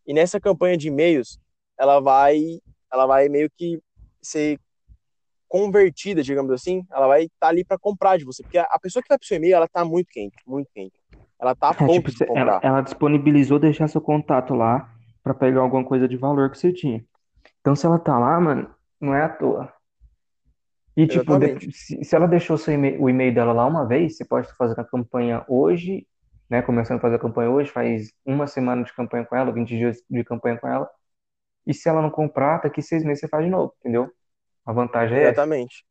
E 0.05 0.13
nessa 0.13 0.39
campanha 0.39 0.77
de 0.77 0.87
e-mails, 0.87 1.37
ela 1.77 1.99
vai, 1.99 2.39
ela 2.91 3.05
vai 3.05 3.27
meio 3.27 3.49
que 3.55 3.81
ser 4.21 4.57
convertida, 5.47 6.23
digamos 6.23 6.51
assim, 6.51 6.85
ela 6.91 7.07
vai 7.07 7.23
estar 7.25 7.47
ali 7.49 7.65
para 7.65 7.77
comprar 7.79 8.17
de 8.17 8.25
você, 8.25 8.43
porque 8.43 8.57
a 8.57 8.79
pessoa 8.81 9.03
que 9.03 9.09
vai 9.09 9.17
pro 9.17 9.27
seu 9.27 9.37
e-mail, 9.37 9.55
ela 9.55 9.67
tá 9.67 9.85
muito 9.85 10.07
quente, 10.11 10.35
muito 10.45 10.69
quente. 10.73 10.93
Ela 11.39 11.55
tá 11.55 11.69
a 11.69 11.75
É, 11.79 11.89
tipo, 11.89 12.09
ponto 12.09 12.13
de 12.13 12.23
cê- 12.23 12.31
ela, 12.33 12.57
comprar. 12.57 12.61
ela 12.61 12.81
disponibilizou 12.81 13.59
deixar 13.59 13.87
seu 13.87 14.01
contato 14.01 14.53
lá 14.53 14.89
pra 15.23 15.33
pegar 15.33 15.61
alguma 15.61 15.83
coisa 15.85 16.07
de 16.07 16.17
valor 16.17 16.49
que 16.49 16.57
você 16.57 16.71
tinha. 16.73 17.05
Então, 17.61 17.75
se 17.75 17.85
ela 17.85 17.99
tá 17.99 18.17
lá, 18.19 18.39
mano, 18.41 18.73
não 19.01 19.15
é 19.15 19.23
à 19.23 19.29
toa. 19.29 19.73
E, 20.95 21.07
tipo, 21.07 21.33
Exatamente. 21.35 21.69
se, 21.71 22.03
se 22.03 22.15
ela 22.15 22.27
deixou 22.27 22.57
seu 22.57 22.73
e-mail- 22.73 23.01
o 23.01 23.09
e-mail 23.09 23.33
dela 23.33 23.53
lá 23.53 23.65
uma 23.65 23.85
vez, 23.87 24.17
você 24.17 24.25
pode 24.25 24.51
fazer 24.55 24.79
a 24.79 24.83
campanha 24.83 25.45
hoje, 25.47 26.07
né? 26.49 26.61
Começando 26.61 26.97
a 26.97 27.01
fazer 27.01 27.15
a 27.17 27.19
campanha 27.19 27.51
hoje, 27.51 27.71
faz 27.71 28.11
uma 28.25 28.47
semana 28.47 28.83
de 28.83 28.93
campanha 28.93 29.25
com 29.25 29.35
ela, 29.35 29.51
20 29.51 29.69
dias 29.77 30.01
de 30.09 30.23
campanha 30.23 30.57
com 30.59 30.67
ela. 30.67 30.89
E 31.67 31.73
se 31.73 31.89
ela 31.89 32.01
não 32.01 32.11
comprar, 32.11 32.61
daqui 32.61 32.81
seis 32.81 33.03
meses 33.03 33.21
você 33.21 33.27
faz 33.29 33.45
de 33.45 33.51
novo, 33.51 33.73
entendeu? 33.81 34.11
A 34.67 34.73
vantagem 34.73 35.17
é. 35.17 35.23
Exatamente. 35.23 35.83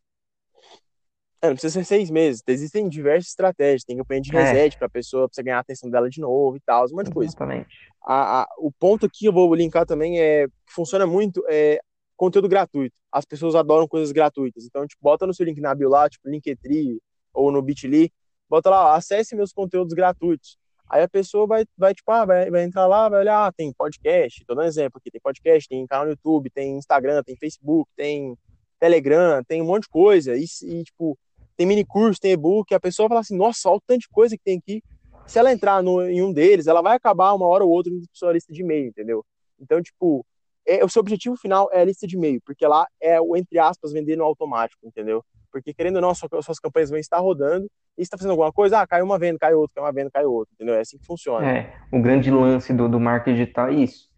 É, 1.43 1.49
não 1.49 1.55
precisa 1.55 1.72
ser 1.74 1.85
seis 1.85 2.11
meses. 2.11 2.43
Existem 2.47 2.89
diversas 2.89 3.29
estratégias. 3.29 3.85
Tem 3.85 3.97
campanha 3.97 4.20
de 4.20 4.35
É, 4.37 4.43
reset 4.43 4.77
para 4.79 4.87
a 4.87 4.91
pessoa, 4.91 5.29
pra 5.29 5.35
você 5.35 5.43
ganhar 5.43 5.57
a 5.59 5.61
atenção 5.61 5.91
dela 5.91 6.09
de 6.09 6.20
novo 6.20 6.57
e 6.57 6.61
tal, 6.61 6.85
um 6.87 6.97
monte 6.97 7.07
de 7.07 7.12
coisa. 7.12 7.31
exatamente. 7.31 7.68
A, 8.03 8.43
a- 8.43 8.49
o 8.59 8.70
ponto 8.72 9.07
aqui 9.07 9.27
eu 9.27 9.33
vou 9.33 9.53
linkar 9.55 9.85
também 9.87 10.20
é 10.20 10.47
que 10.47 10.53
funciona 10.72 11.07
muito 11.07 11.43
é 11.49 11.81
conteúdo 12.16 12.49
gratuito. 12.49 12.95
As 13.12 13.24
pessoas 13.24 13.55
adoram 13.55 13.87
coisas 13.89 14.12
gratuitas. 14.12 14.64
Então, 14.64 14.87
tipo, 14.87 15.03
bota 15.03 15.27
no 15.27 15.35
seu 15.35 15.45
link 15.47 15.61
na 15.61 15.74
bio 15.74 15.89
lá, 15.89 16.09
tipo 16.09 16.29
Linktree 16.29 17.01
ou 17.33 17.51
no 17.53 17.61
Bitly, 17.62 18.12
bota 18.49 18.70
lá, 18.70 18.93
ó, 18.93 18.95
acesse 18.95 19.35
meus 19.37 19.53
conteúdos 19.53 19.93
gratuitos. 19.95 20.57
Aí 20.89 21.03
a 21.03 21.09
pessoa 21.09 21.47
vai, 21.47 21.64
vai 21.77 21.93
tipo, 21.93 22.11
ah, 22.12 22.24
vai, 22.24 22.49
vai 22.51 22.62
entrar 22.62 22.87
lá, 22.87 23.09
vai 23.09 23.20
olhar, 23.20 23.47
ah, 23.47 23.53
tem 23.53 23.72
podcast, 23.72 24.45
tô 24.47 24.55
dando 24.55 24.64
um 24.64 24.68
exemplo 24.68 24.99
aqui, 24.99 25.11
tem 25.11 25.20
podcast, 25.20 25.68
tem 25.68 25.85
canal 25.87 26.05
no 26.07 26.12
YouTube, 26.12 26.49
tem 26.49 26.77
Instagram, 26.79 27.22
tem 27.24 27.37
Facebook, 27.37 27.91
tem 27.97 28.37
Telegram, 28.79 29.43
tem 29.45 29.62
um 29.62 29.66
monte 29.66 29.83
de 29.83 29.89
coisa. 29.89 30.37
E, 30.37 30.45
e, 30.62 30.85
tipo, 30.85 31.18
tem 31.57 31.66
mini 31.66 31.85
curso, 31.85 32.20
tem 32.20 32.33
e-book, 32.33 32.74
a 32.74 32.81
pessoa 32.81 33.09
fala 33.09 33.20
assim, 33.20 33.37
nossa, 33.37 33.68
olha 33.68 33.77
o 33.77 33.83
tanto 33.87 34.01
de 34.01 34.09
coisa 34.09 34.37
que 34.37 34.45
tem 34.45 34.59
aqui. 34.59 34.83
Se 35.27 35.39
ela 35.39 35.53
entrar 35.53 35.83
no, 35.83 36.03
em 36.03 36.22
um 36.22 36.33
deles, 36.33 36.66
ela 36.66 36.83
vai 36.83 36.97
acabar 36.97 37.33
uma 37.33 37.47
hora 37.47 37.64
ou 37.64 37.70
outra 37.70 37.93
na 37.93 38.01
sua 38.12 38.33
lista 38.33 38.53
de 38.53 38.62
e-mail, 38.62 38.89
entendeu? 38.89 39.24
Então, 39.59 39.83
tipo, 39.83 40.24
é, 40.66 40.85
o 40.85 40.89
seu 40.89 41.01
objetivo 41.01 41.37
final 41.37 41.68
é 41.72 41.81
a 41.81 41.85
lista 41.85 42.07
de 42.07 42.16
e-mail, 42.16 42.41
porque 42.45 42.66
lá 42.66 42.87
é 43.01 43.20
o, 43.20 43.37
entre 43.37 43.59
aspas, 43.59 43.93
vender 43.93 44.16
no 44.16 44.24
automático, 44.24 44.87
entendeu? 44.87 45.24
Porque, 45.51 45.72
querendo 45.72 45.97
ou 45.97 46.03
não, 46.03 46.14
sua, 46.14 46.29
suas 46.43 46.59
campanhas 46.59 46.91
vão 46.91 46.99
estar 46.99 47.18
rodando, 47.18 47.66
e 47.97 48.03
está 48.03 48.16
fazendo 48.16 48.33
alguma 48.33 48.53
coisa, 48.53 48.81
ah, 48.81 48.87
caiu 48.87 49.05
uma 49.05 49.18
venda, 49.18 49.39
caiu 49.39 49.59
outra, 49.59 49.77
caiu 49.77 49.87
uma 49.87 49.93
venda, 49.93 50.11
caiu 50.11 50.31
outra, 50.31 50.53
entendeu? 50.55 50.74
É 50.74 50.81
assim 50.81 50.99
que 50.99 51.07
funciona. 51.07 51.51
É, 51.51 51.74
o 51.91 52.01
grande 52.01 52.31
lance 52.31 52.72
do, 52.72 52.89
do 52.89 53.01
marketing 53.01 53.37
digital 53.39 53.68
é 53.68 53.74
isso. 53.74 54.09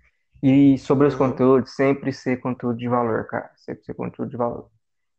E 0.43 0.79
sobre 0.79 1.07
os 1.07 1.15
Uhum, 1.15 1.17
conteúdos, 1.17 1.75
sempre 1.75 2.13
ser 2.13 2.39
conteúdo 2.41 2.79
de 2.79 2.89
valor, 2.89 3.27
cara. 3.27 3.51
Sempre 3.57 3.85
ser 3.85 3.95
conteúdo 3.95 4.31
de 4.31 4.37
valor. 4.37 4.71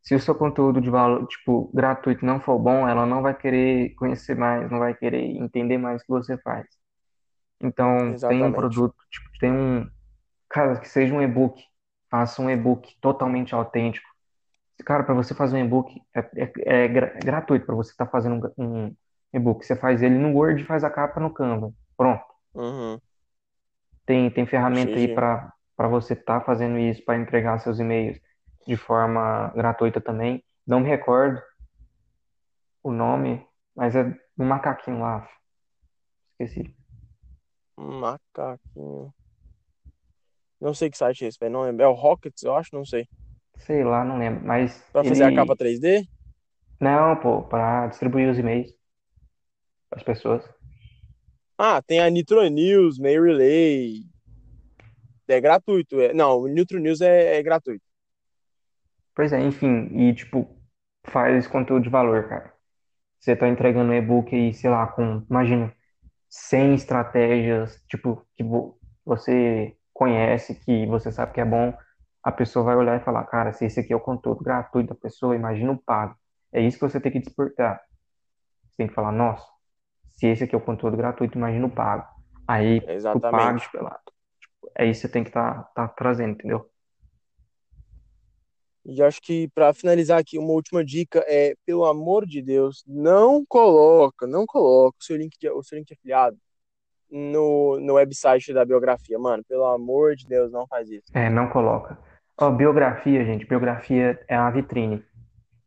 Se 0.03 0.15
o 0.15 0.19
seu 0.19 0.35
conteúdo 0.35 0.81
de 0.81 0.89
valor, 0.89 1.27
tipo, 1.27 1.69
gratuito 1.73 2.25
não 2.25 2.39
for 2.41 2.59
bom, 2.59 2.87
ela 2.87 3.05
não 3.05 3.21
vai 3.21 3.35
querer 3.37 3.95
conhecer 3.95 4.35
mais, 4.35 4.69
não 4.71 4.79
vai 4.79 4.95
querer 4.95 5.21
entender 5.37 5.77
mais 5.77 6.01
o 6.01 6.05
que 6.05 6.11
você 6.11 6.37
faz. 6.39 6.67
Então, 7.61 8.17
tem 8.27 8.43
um 8.43 8.53
exatamente. 8.53 8.53
produto, 8.53 8.95
tipo, 9.11 9.29
tem 9.39 9.51
um, 9.51 9.89
cara, 10.49 10.79
que 10.79 10.89
seja 10.89 11.13
um 11.15 11.21
e-book, 11.21 11.61
faça 12.11 12.41
um 12.41 12.49
e-book 12.49 12.95
totalmente 13.01 13.55
autêntico. 13.55 14.07
Cara, 14.85 15.03
para 15.03 15.13
você 15.15 15.35
fazer 15.35 15.57
um 15.57 15.65
e-book 15.65 16.01
é, 16.15 16.19
é, 16.37 16.85
é 16.85 16.87
gra- 16.87 17.13
gratuito 17.23 17.65
para 17.65 17.75
você 17.75 17.91
estar 17.91 18.07
fazendo 18.07 18.53
um, 18.57 18.87
um 18.87 18.95
e-book. 19.33 19.65
Você 19.65 19.75
faz 19.75 20.01
ele 20.03 20.17
no 20.17 20.33
Word 20.35 20.63
e 20.63 20.65
faz 20.65 20.83
a 20.83 20.89
capa 20.89 21.19
no 21.19 21.33
Canva. 21.33 21.73
Pronto. 21.97 22.23
Uhum, 22.53 23.01
Tem, 24.09 24.27
tem 24.31 24.43
ferramenta 24.47 24.97
aí 24.97 25.13
para 25.13 25.53
para 25.77 25.87
você 25.87 26.13
estar 26.13 26.41
fazendo 26.41 26.79
isso, 26.79 27.05
para 27.05 27.15
entregar 27.15 27.59
seus 27.59 27.79
e-mails 27.79 28.19
de 28.65 28.75
forma 28.75 29.49
gratuita 29.55 30.01
também. 30.01 30.43
Não 30.65 30.79
me 30.79 30.89
recordo 30.89 31.39
o 32.81 32.91
nome, 32.91 33.45
mas 33.75 33.95
é 33.95 34.03
um 34.35 34.45
macaquinho 34.45 34.99
lá. 34.99 35.29
Esqueci. 36.31 36.75
Macaquinho. 37.77 39.13
Não 40.59 40.73
sei 40.73 40.89
que 40.89 40.97
site 40.97 41.25
é 41.25 41.27
esse, 41.27 41.37
velho. 41.39 41.53
Não 41.53 41.61
lembro. 41.61 41.83
É 41.83 41.87
o 41.87 41.93
Rockets, 41.93 42.41
eu 42.41 42.55
acho, 42.55 42.71
não 42.73 42.83
sei. 42.83 43.07
Sei 43.57 43.83
lá, 43.83 44.03
não 44.03 44.17
lembro. 44.17 44.43
Mas 44.43 44.81
Pra 44.91 45.03
fazer 45.03 45.23
a 45.23 45.35
capa 45.35 45.55
ele. 45.59 45.79
3D? 45.79 46.09
Não, 46.79 47.15
pô, 47.15 47.43
para 47.43 47.85
distribuir 47.85 48.27
os 48.27 48.39
e-mails 48.39 48.73
as 49.91 50.01
pessoas. 50.01 50.43
Ah, 51.59 51.81
tem 51.81 51.99
a 51.99 52.09
Nitro 52.09 52.41
News, 52.49 52.97
Mail 52.97 53.23
Relay. 53.23 54.03
É 55.27 55.39
gratuito. 55.39 55.99
É... 56.01 56.13
Não, 56.13 56.39
o 56.39 56.47
Nitro 56.47 56.79
News 56.79 57.01
é, 57.01 57.37
é 57.37 57.43
gratuito. 57.43 57.85
Pois 59.15 59.33
é, 59.33 59.41
enfim, 59.41 59.87
e 59.93 60.13
tipo, 60.13 60.47
faz 61.07 61.47
conteúdo 61.47 61.83
de 61.83 61.89
valor, 61.89 62.27
cara. 62.29 62.53
Você 63.19 63.35
tá 63.35 63.47
entregando 63.49 63.91
um 63.91 63.95
e-book 63.95 64.35
aí, 64.35 64.53
sei 64.53 64.69
lá, 64.69 64.87
com, 64.87 65.25
imagina, 65.29 65.73
100 66.29 66.75
estratégias, 66.75 67.83
tipo, 67.89 68.25
que 68.37 68.43
vo- 68.43 68.79
você 69.05 69.75
conhece, 69.93 70.55
que 70.55 70.85
você 70.87 71.11
sabe 71.11 71.33
que 71.33 71.41
é 71.41 71.45
bom, 71.45 71.73
a 72.23 72.31
pessoa 72.31 72.65
vai 72.65 72.75
olhar 72.77 72.99
e 73.01 73.03
falar, 73.05 73.25
cara, 73.25 73.53
se 73.53 73.65
esse 73.65 73.79
aqui 73.81 73.93
é 73.93 73.97
o 73.97 73.99
conteúdo 74.01 74.43
gratuito 74.43 74.89
da 74.93 74.95
pessoa, 74.99 75.35
imagina 75.35 75.71
o 75.73 75.77
pago. 75.77 76.15
É 76.53 76.61
isso 76.61 76.79
que 76.79 76.89
você 76.89 76.99
tem 77.01 77.11
que 77.11 77.19
despertar. 77.19 77.81
Você 78.69 78.77
tem 78.77 78.87
que 78.87 78.93
falar, 78.95 79.11
nossa, 79.11 79.45
se 80.19 80.27
esse 80.27 80.43
aqui 80.43 80.53
é 80.53 80.57
o 80.57 80.61
conteúdo 80.61 80.97
gratuito, 80.97 81.37
imagina 81.37 81.65
o 81.65 81.69
pago. 81.69 82.05
Aí, 82.45 82.79
o 82.79 82.81
pago, 82.81 82.91
Exatamente. 82.91 83.61
tipo, 83.61 83.77
é 83.77 83.81
lá, 83.81 83.99
é 84.75 84.85
isso 84.85 85.01
que 85.01 85.07
você 85.07 85.13
tem 85.13 85.23
que 85.23 85.29
estar 85.29 85.63
tá, 85.73 85.87
tá 85.87 85.87
trazendo, 85.87 86.31
entendeu? 86.31 86.69
E 88.83 89.01
acho 89.01 89.21
que 89.21 89.47
para 89.49 89.73
finalizar 89.73 90.19
aqui, 90.19 90.37
uma 90.37 90.51
última 90.51 90.83
dica 90.83 91.23
é, 91.25 91.53
pelo 91.65 91.85
amor 91.85 92.25
de 92.25 92.41
Deus, 92.41 92.83
não 92.85 93.45
coloca, 93.47 94.27
não 94.27 94.45
coloca 94.45 94.97
o 94.99 95.03
seu 95.03 95.15
link 95.15 95.37
de, 95.39 95.49
o 95.49 95.63
seu 95.63 95.77
link 95.77 95.87
de 95.87 95.93
afiliado 95.93 96.37
no, 97.09 97.79
no 97.79 97.93
website 97.93 98.53
da 98.53 98.65
biografia, 98.65 99.17
mano. 99.17 99.43
Pelo 99.47 99.65
amor 99.65 100.17
de 100.17 100.27
Deus, 100.27 100.51
não 100.51 100.67
faz 100.67 100.89
isso. 100.89 101.05
É, 101.13 101.29
não 101.29 101.47
coloca. 101.47 101.97
Ó, 102.37 102.51
biografia, 102.51 103.23
gente, 103.23 103.45
biografia 103.45 104.19
é 104.27 104.37
uma 104.37 104.51
vitrine. 104.51 105.01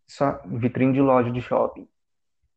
Só 0.06 0.42
vitrine 0.44 0.92
de 0.92 1.00
loja 1.00 1.30
de 1.30 1.40
shopping. 1.40 1.88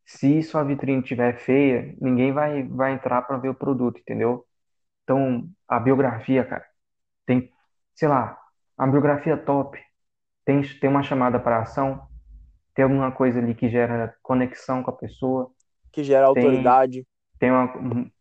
Se 0.06 0.44
sua 0.44 0.64
vitrine 0.64 1.02
estiver 1.02 1.38
feia, 1.40 1.96
ninguém 2.02 2.32
vai, 2.34 2.64
vai 2.64 2.94
entrar 2.94 3.22
para 3.24 3.38
ver 3.38 3.50
o 3.50 3.56
produto, 3.56 4.00
entendeu? 4.00 4.46
Então, 5.04 5.50
a 5.68 5.80
biografia, 5.80 6.46
cara, 6.46 6.66
tem, 7.26 7.52
sei 7.96 8.08
lá, 8.10 8.40
a 8.78 8.88
biografia 8.88 9.38
top, 9.38 9.80
tem, 10.46 10.62
tem 10.80 10.90
uma 10.90 11.04
chamada 11.04 11.40
para 11.40 11.62
ação, 11.62 12.08
tem 12.76 12.84
alguma 12.84 13.12
coisa 13.12 13.40
ali 13.40 13.56
que 13.56 13.70
gera 13.70 14.16
conexão 14.24 14.84
com 14.84 14.92
a 14.92 14.98
pessoa, 14.98 15.52
Que 15.92 16.04
gera 16.04 16.28
tem, 16.34 16.84
autoridade. 16.84 17.08
tem 17.40 17.52
uma 17.52 17.68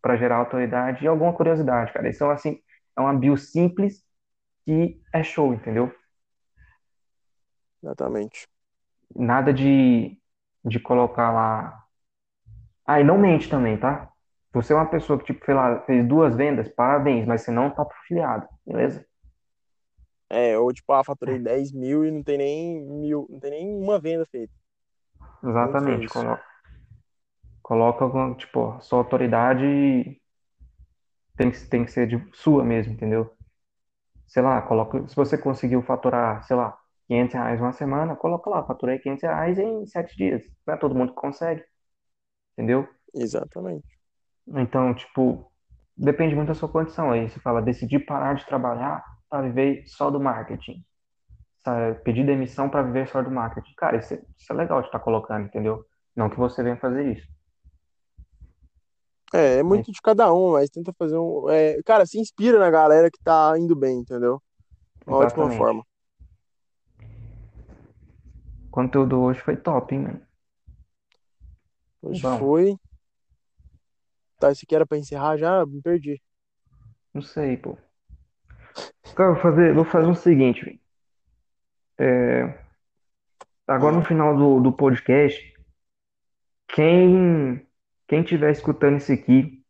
para 0.02 0.16
gerar 0.16 0.36
autoridade 0.38 1.04
e 1.04 1.08
alguma 1.08 1.34
curiosidade, 1.34 1.92
cara. 1.92 2.08
Então, 2.10 2.30
assim, 2.30 2.60
é 2.96 3.00
uma 3.00 3.14
bio 3.14 3.36
simples 3.38 4.04
que 4.66 5.02
é 5.12 5.22
show, 5.24 5.54
entendeu? 5.54 5.92
Exatamente. 7.82 8.48
Nada 9.16 9.52
de, 9.52 10.18
de 10.64 10.80
colocar 10.80 11.30
lá. 11.30 11.84
Ah, 12.86 13.00
e 13.00 13.04
não 13.04 13.18
mente 13.18 13.48
também, 13.48 13.76
tá? 13.76 14.10
Você 14.52 14.72
é 14.72 14.76
uma 14.76 14.86
pessoa 14.86 15.18
que, 15.18 15.26
tipo, 15.26 15.44
sei 15.44 15.54
lá, 15.54 15.80
fez 15.80 16.06
duas 16.06 16.36
vendas, 16.36 16.68
parabéns, 16.68 17.26
mas 17.26 17.42
você 17.42 17.50
não 17.50 17.70
tá 17.70 17.82
afiliado, 17.82 18.46
beleza? 18.64 19.04
É, 20.30 20.58
ou 20.58 20.72
tipo, 20.72 20.92
ah, 20.92 21.04
faturei 21.04 21.38
10 21.38 21.72
mil 21.72 22.04
e 22.04 22.10
não 22.10 22.22
tem 22.22 22.38
nem 22.38 22.84
mil, 22.84 23.26
não 23.30 23.38
tem 23.38 23.50
nem 23.50 23.82
uma 23.82 23.98
venda 23.98 24.24
feita. 24.26 24.52
Exatamente. 25.42 26.08
Coloca, 27.62 28.08
com, 28.08 28.34
tipo, 28.34 28.80
sua 28.80 28.98
autoridade 28.98 30.20
tem 31.36 31.50
que, 31.50 31.66
tem 31.66 31.84
que 31.84 31.90
ser 31.90 32.06
de 32.06 32.22
sua 32.32 32.64
mesmo, 32.64 32.92
entendeu? 32.92 33.30
Sei 34.26 34.42
lá, 34.42 34.60
coloca, 34.62 35.06
se 35.08 35.16
você 35.16 35.36
conseguiu 35.38 35.82
faturar, 35.82 36.42
sei 36.44 36.56
lá, 36.56 36.78
500 37.06 37.34
reais 37.34 37.60
uma 37.60 37.72
semana, 37.72 38.16
coloca 38.16 38.48
lá, 38.50 38.64
faturei 38.64 38.98
500 38.98 39.22
reais 39.22 39.58
em 39.58 39.86
sete 39.86 40.16
dias. 40.16 40.42
Não 40.66 40.74
é 40.74 40.76
todo 40.76 40.94
mundo 40.94 41.10
que 41.10 41.20
consegue, 41.20 41.62
entendeu? 42.52 42.88
Exatamente. 43.14 43.86
Então, 44.48 44.94
tipo, 44.94 45.50
depende 45.96 46.34
muito 46.34 46.48
da 46.48 46.54
sua 46.54 46.68
condição. 46.68 47.10
Aí 47.10 47.28
você 47.28 47.40
fala, 47.40 47.62
decidi 47.62 47.98
parar 47.98 48.34
de 48.34 48.46
trabalhar 48.46 49.04
para 49.28 49.42
viver 49.42 49.84
só 49.86 50.10
do 50.10 50.20
marketing. 50.20 50.84
Sabe? 51.64 52.00
Pedir 52.02 52.26
demissão 52.26 52.68
para 52.68 52.82
viver 52.82 53.08
só 53.08 53.22
do 53.22 53.30
marketing. 53.30 53.74
Cara, 53.76 53.96
isso 53.96 54.14
é, 54.14 54.22
isso 54.36 54.52
é 54.52 54.56
legal 54.56 54.80
de 54.80 54.88
estar 54.88 54.98
colocando, 54.98 55.46
entendeu? 55.46 55.84
Não 56.14 56.28
que 56.28 56.36
você 56.36 56.62
venha 56.62 56.76
fazer 56.76 57.12
isso. 57.12 57.26
É, 59.32 59.58
é 59.58 59.62
muito 59.62 59.90
de 59.90 60.00
cada 60.00 60.32
um, 60.32 60.52
mas 60.52 60.70
tenta 60.70 60.92
fazer 60.96 61.18
um. 61.18 61.48
é, 61.50 61.82
cara, 61.82 62.06
se 62.06 62.20
inspira 62.20 62.58
na 62.58 62.70
galera 62.70 63.10
que 63.10 63.18
tá 63.18 63.54
indo 63.58 63.74
bem, 63.74 63.98
entendeu? 63.98 64.40
Uma 65.06 65.18
ótima 65.18 65.50
forma. 65.50 65.84
Conteúdo 68.74 69.20
hoje 69.20 69.38
foi 69.40 69.56
top, 69.56 69.94
hein, 69.94 70.00
mano? 70.00 70.20
Hoje 72.02 72.20
bom. 72.20 72.38
foi. 72.40 72.76
Tá, 74.40 74.50
isso 74.50 74.62
aqui 74.64 74.74
era 74.74 74.84
pra 74.84 74.98
encerrar 74.98 75.36
já? 75.36 75.64
Me 75.64 75.80
perdi. 75.80 76.20
Não 77.14 77.22
sei, 77.22 77.56
pô. 77.56 77.78
Cara, 79.14 79.34
vou 79.34 79.40
fazer, 79.40 79.72
vou 79.72 79.84
fazer 79.84 80.08
o 80.08 80.14
seguinte, 80.16 80.64
velho. 81.96 82.58
Agora 83.64 83.94
no 83.94 84.04
final 84.04 84.36
do, 84.36 84.58
do 84.58 84.72
podcast, 84.72 85.40
quem, 86.66 87.64
quem 88.08 88.24
tiver 88.24 88.50
escutando 88.50 88.96
isso 88.96 89.12
aqui, 89.12 89.64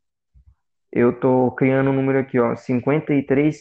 eu 0.90 1.20
tô 1.20 1.50
criando 1.52 1.90
um 1.90 1.94
número 1.94 2.20
aqui, 2.20 2.40
ó, 2.40 2.56
53 2.56 3.54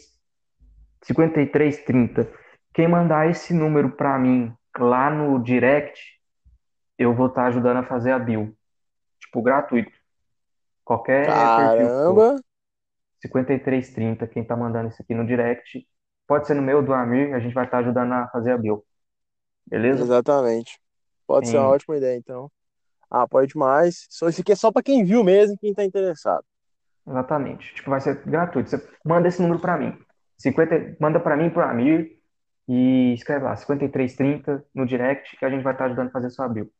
5330. 1.03 2.31
Quem 2.73 2.87
mandar 2.87 3.29
esse 3.29 3.53
número 3.53 3.91
pra 3.91 4.17
mim 4.17 4.55
lá 4.78 5.09
no 5.09 5.41
direct, 5.41 6.01
eu 6.97 7.13
vou 7.13 7.28
estar 7.28 7.45
ajudando 7.45 7.78
a 7.78 7.84
fazer 7.84 8.11
a 8.11 8.19
build. 8.19 8.55
Tipo, 9.19 9.41
gratuito. 9.41 9.91
Qualquer 10.84 11.26
perfil 11.26 11.86
caramba! 11.86 12.36
5330, 13.21 14.28
quem 14.28 14.43
tá 14.43 14.55
mandando 14.55 14.89
isso 14.89 15.01
aqui 15.01 15.13
no 15.13 15.26
direct. 15.26 15.88
Pode 16.28 16.47
ser 16.47 16.55
no 16.55 16.61
meu, 16.61 16.82
do 16.82 16.93
Amir, 16.93 17.34
a 17.34 17.39
gente 17.39 17.53
vai 17.53 17.65
estar 17.65 17.80
ajudando 17.80 18.11
a 18.11 18.28
fazer 18.28 18.51
a 18.51 18.57
build. 18.57 18.84
Beleza? 19.65 20.03
Exatamente. 20.03 20.80
Pode 21.26 21.47
ser 21.47 21.57
uma 21.57 21.69
ótima 21.69 21.97
ideia, 21.97 22.17
então. 22.17 22.51
Ah, 23.09 23.28
pode 23.28 23.47
demais. 23.47 24.07
Só 24.09 24.28
isso 24.28 24.41
aqui 24.41 24.51
é 24.51 24.55
só 24.55 24.71
pra 24.71 24.84
quem 24.84 25.05
viu 25.05 25.24
mesmo, 25.24 25.57
quem 25.57 25.74
tá 25.74 25.84
interessado. 25.84 26.43
exatamente. 27.07 27.74
Tipo, 27.76 27.91
vai 27.91 28.01
ser 28.01 28.21
gratuito. 28.26 28.69
Você 28.69 28.89
manda 29.05 29.28
esse 29.28 29.41
número 29.41 29.59
pra 29.59 29.78
mim. 29.78 29.97
50, 30.38 30.97
manda 30.99 31.19
pra 31.19 31.38
mim, 31.38 31.49
pro 31.49 31.63
Amir, 31.63 32.19
e 32.68 33.14
escreve 33.14 33.45
lá, 33.45 33.55
5330 33.55 34.66
no 34.74 34.86
direct, 34.86 35.36
que 35.38 35.45
a 35.45 35.49
gente 35.49 35.64
vai 35.64 35.74
estar 35.74 35.86
ajudando 35.86 36.07
a 36.09 36.11
fazer 36.11 36.30
sua 36.30 36.47
build. 36.47 36.72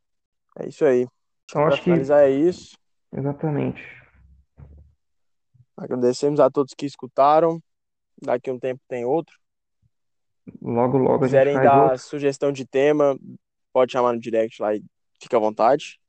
É 0.60 0.68
isso 0.68 0.86
aí. 0.86 1.06
Que 1.48 1.52
Então, 1.52 1.66
pra 1.66 1.76
acho 1.76 1.82
que, 1.82 1.86
finalizar 1.86 2.24
é 2.24 2.30
isso. 2.30 2.76
exatamente. 3.14 3.82
Agradecemos 5.78 6.40
a 6.40 6.50
todos 6.50 6.74
que 6.74 6.86
escutaram. 6.86 7.62
Daqui 8.22 8.50
um 8.52 8.60
tempo 8.60 8.82
tem 8.88 9.06
outro. 9.06 9.36
Logo, 10.62 10.98
logo 10.98 11.26
gente 11.26 11.30
Quiserem 11.30 11.56
dar 11.62 11.84
outro. 11.84 12.00
sugestão 12.00 12.52
de 12.52 12.66
tema, 12.66 13.18
pode 13.72 13.92
chamar 13.92 14.14
no 14.14 14.20
direct 14.20 14.62
lá 14.62 14.76
e 14.76 14.84
fica 15.22 15.38
à 15.38 15.40
vontade. 15.40 16.00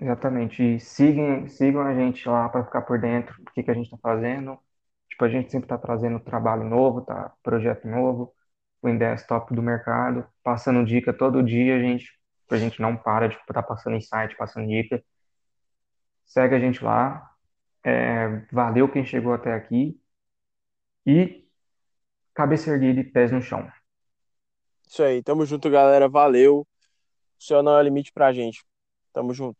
Exatamente. 0.00 0.62
E 0.62 0.80
sigam, 0.80 1.46
sigam 1.48 1.82
a 1.82 1.94
gente 1.94 2.26
lá 2.28 2.48
para 2.48 2.64
ficar 2.64 2.82
por 2.82 2.98
dentro 3.00 3.34
do 3.42 3.50
que 3.52 3.62
que 3.62 3.70
a 3.70 3.74
gente 3.74 3.84
está 3.86 3.98
fazendo. 3.98 4.58
Tipo, 5.08 5.24
a 5.24 5.28
gente 5.28 5.50
sempre 5.50 5.66
está 5.66 5.76
trazendo 5.78 6.20
trabalho 6.20 6.64
novo, 6.64 7.02
tá? 7.02 7.32
Projeto 7.42 7.86
novo, 7.86 8.32
ideias 8.88 9.26
top 9.26 9.54
do 9.54 9.62
mercado, 9.62 10.26
passando 10.42 10.84
dica 10.84 11.12
todo 11.12 11.42
dia, 11.42 11.76
a 11.76 11.80
gente, 11.80 12.10
a 12.50 12.56
gente 12.56 12.80
não 12.80 12.96
para 12.96 13.28
de 13.28 13.36
estar 13.36 13.62
passando 13.62 13.96
insight, 13.96 14.36
passando 14.36 14.66
dica. 14.66 15.02
Segue 16.24 16.54
a 16.54 16.60
gente 16.60 16.82
lá. 16.82 17.30
É, 17.84 18.28
valeu 18.52 18.90
quem 18.90 19.04
chegou 19.04 19.32
até 19.32 19.52
aqui. 19.52 20.00
E 21.04 21.44
cabeça 22.34 22.70
erguida 22.70 23.00
e 23.00 23.04
pés 23.04 23.30
no 23.32 23.42
chão. 23.42 23.70
Isso 24.86 25.02
aí. 25.02 25.22
Tamo 25.22 25.44
junto, 25.44 25.68
galera. 25.70 26.08
Valeu. 26.08 26.60
O 26.60 27.42
céu 27.42 27.62
não 27.62 27.78
é 27.78 27.82
limite 27.82 28.12
pra 28.12 28.32
gente. 28.32 28.64
Tamo 29.12 29.34
junto. 29.34 29.59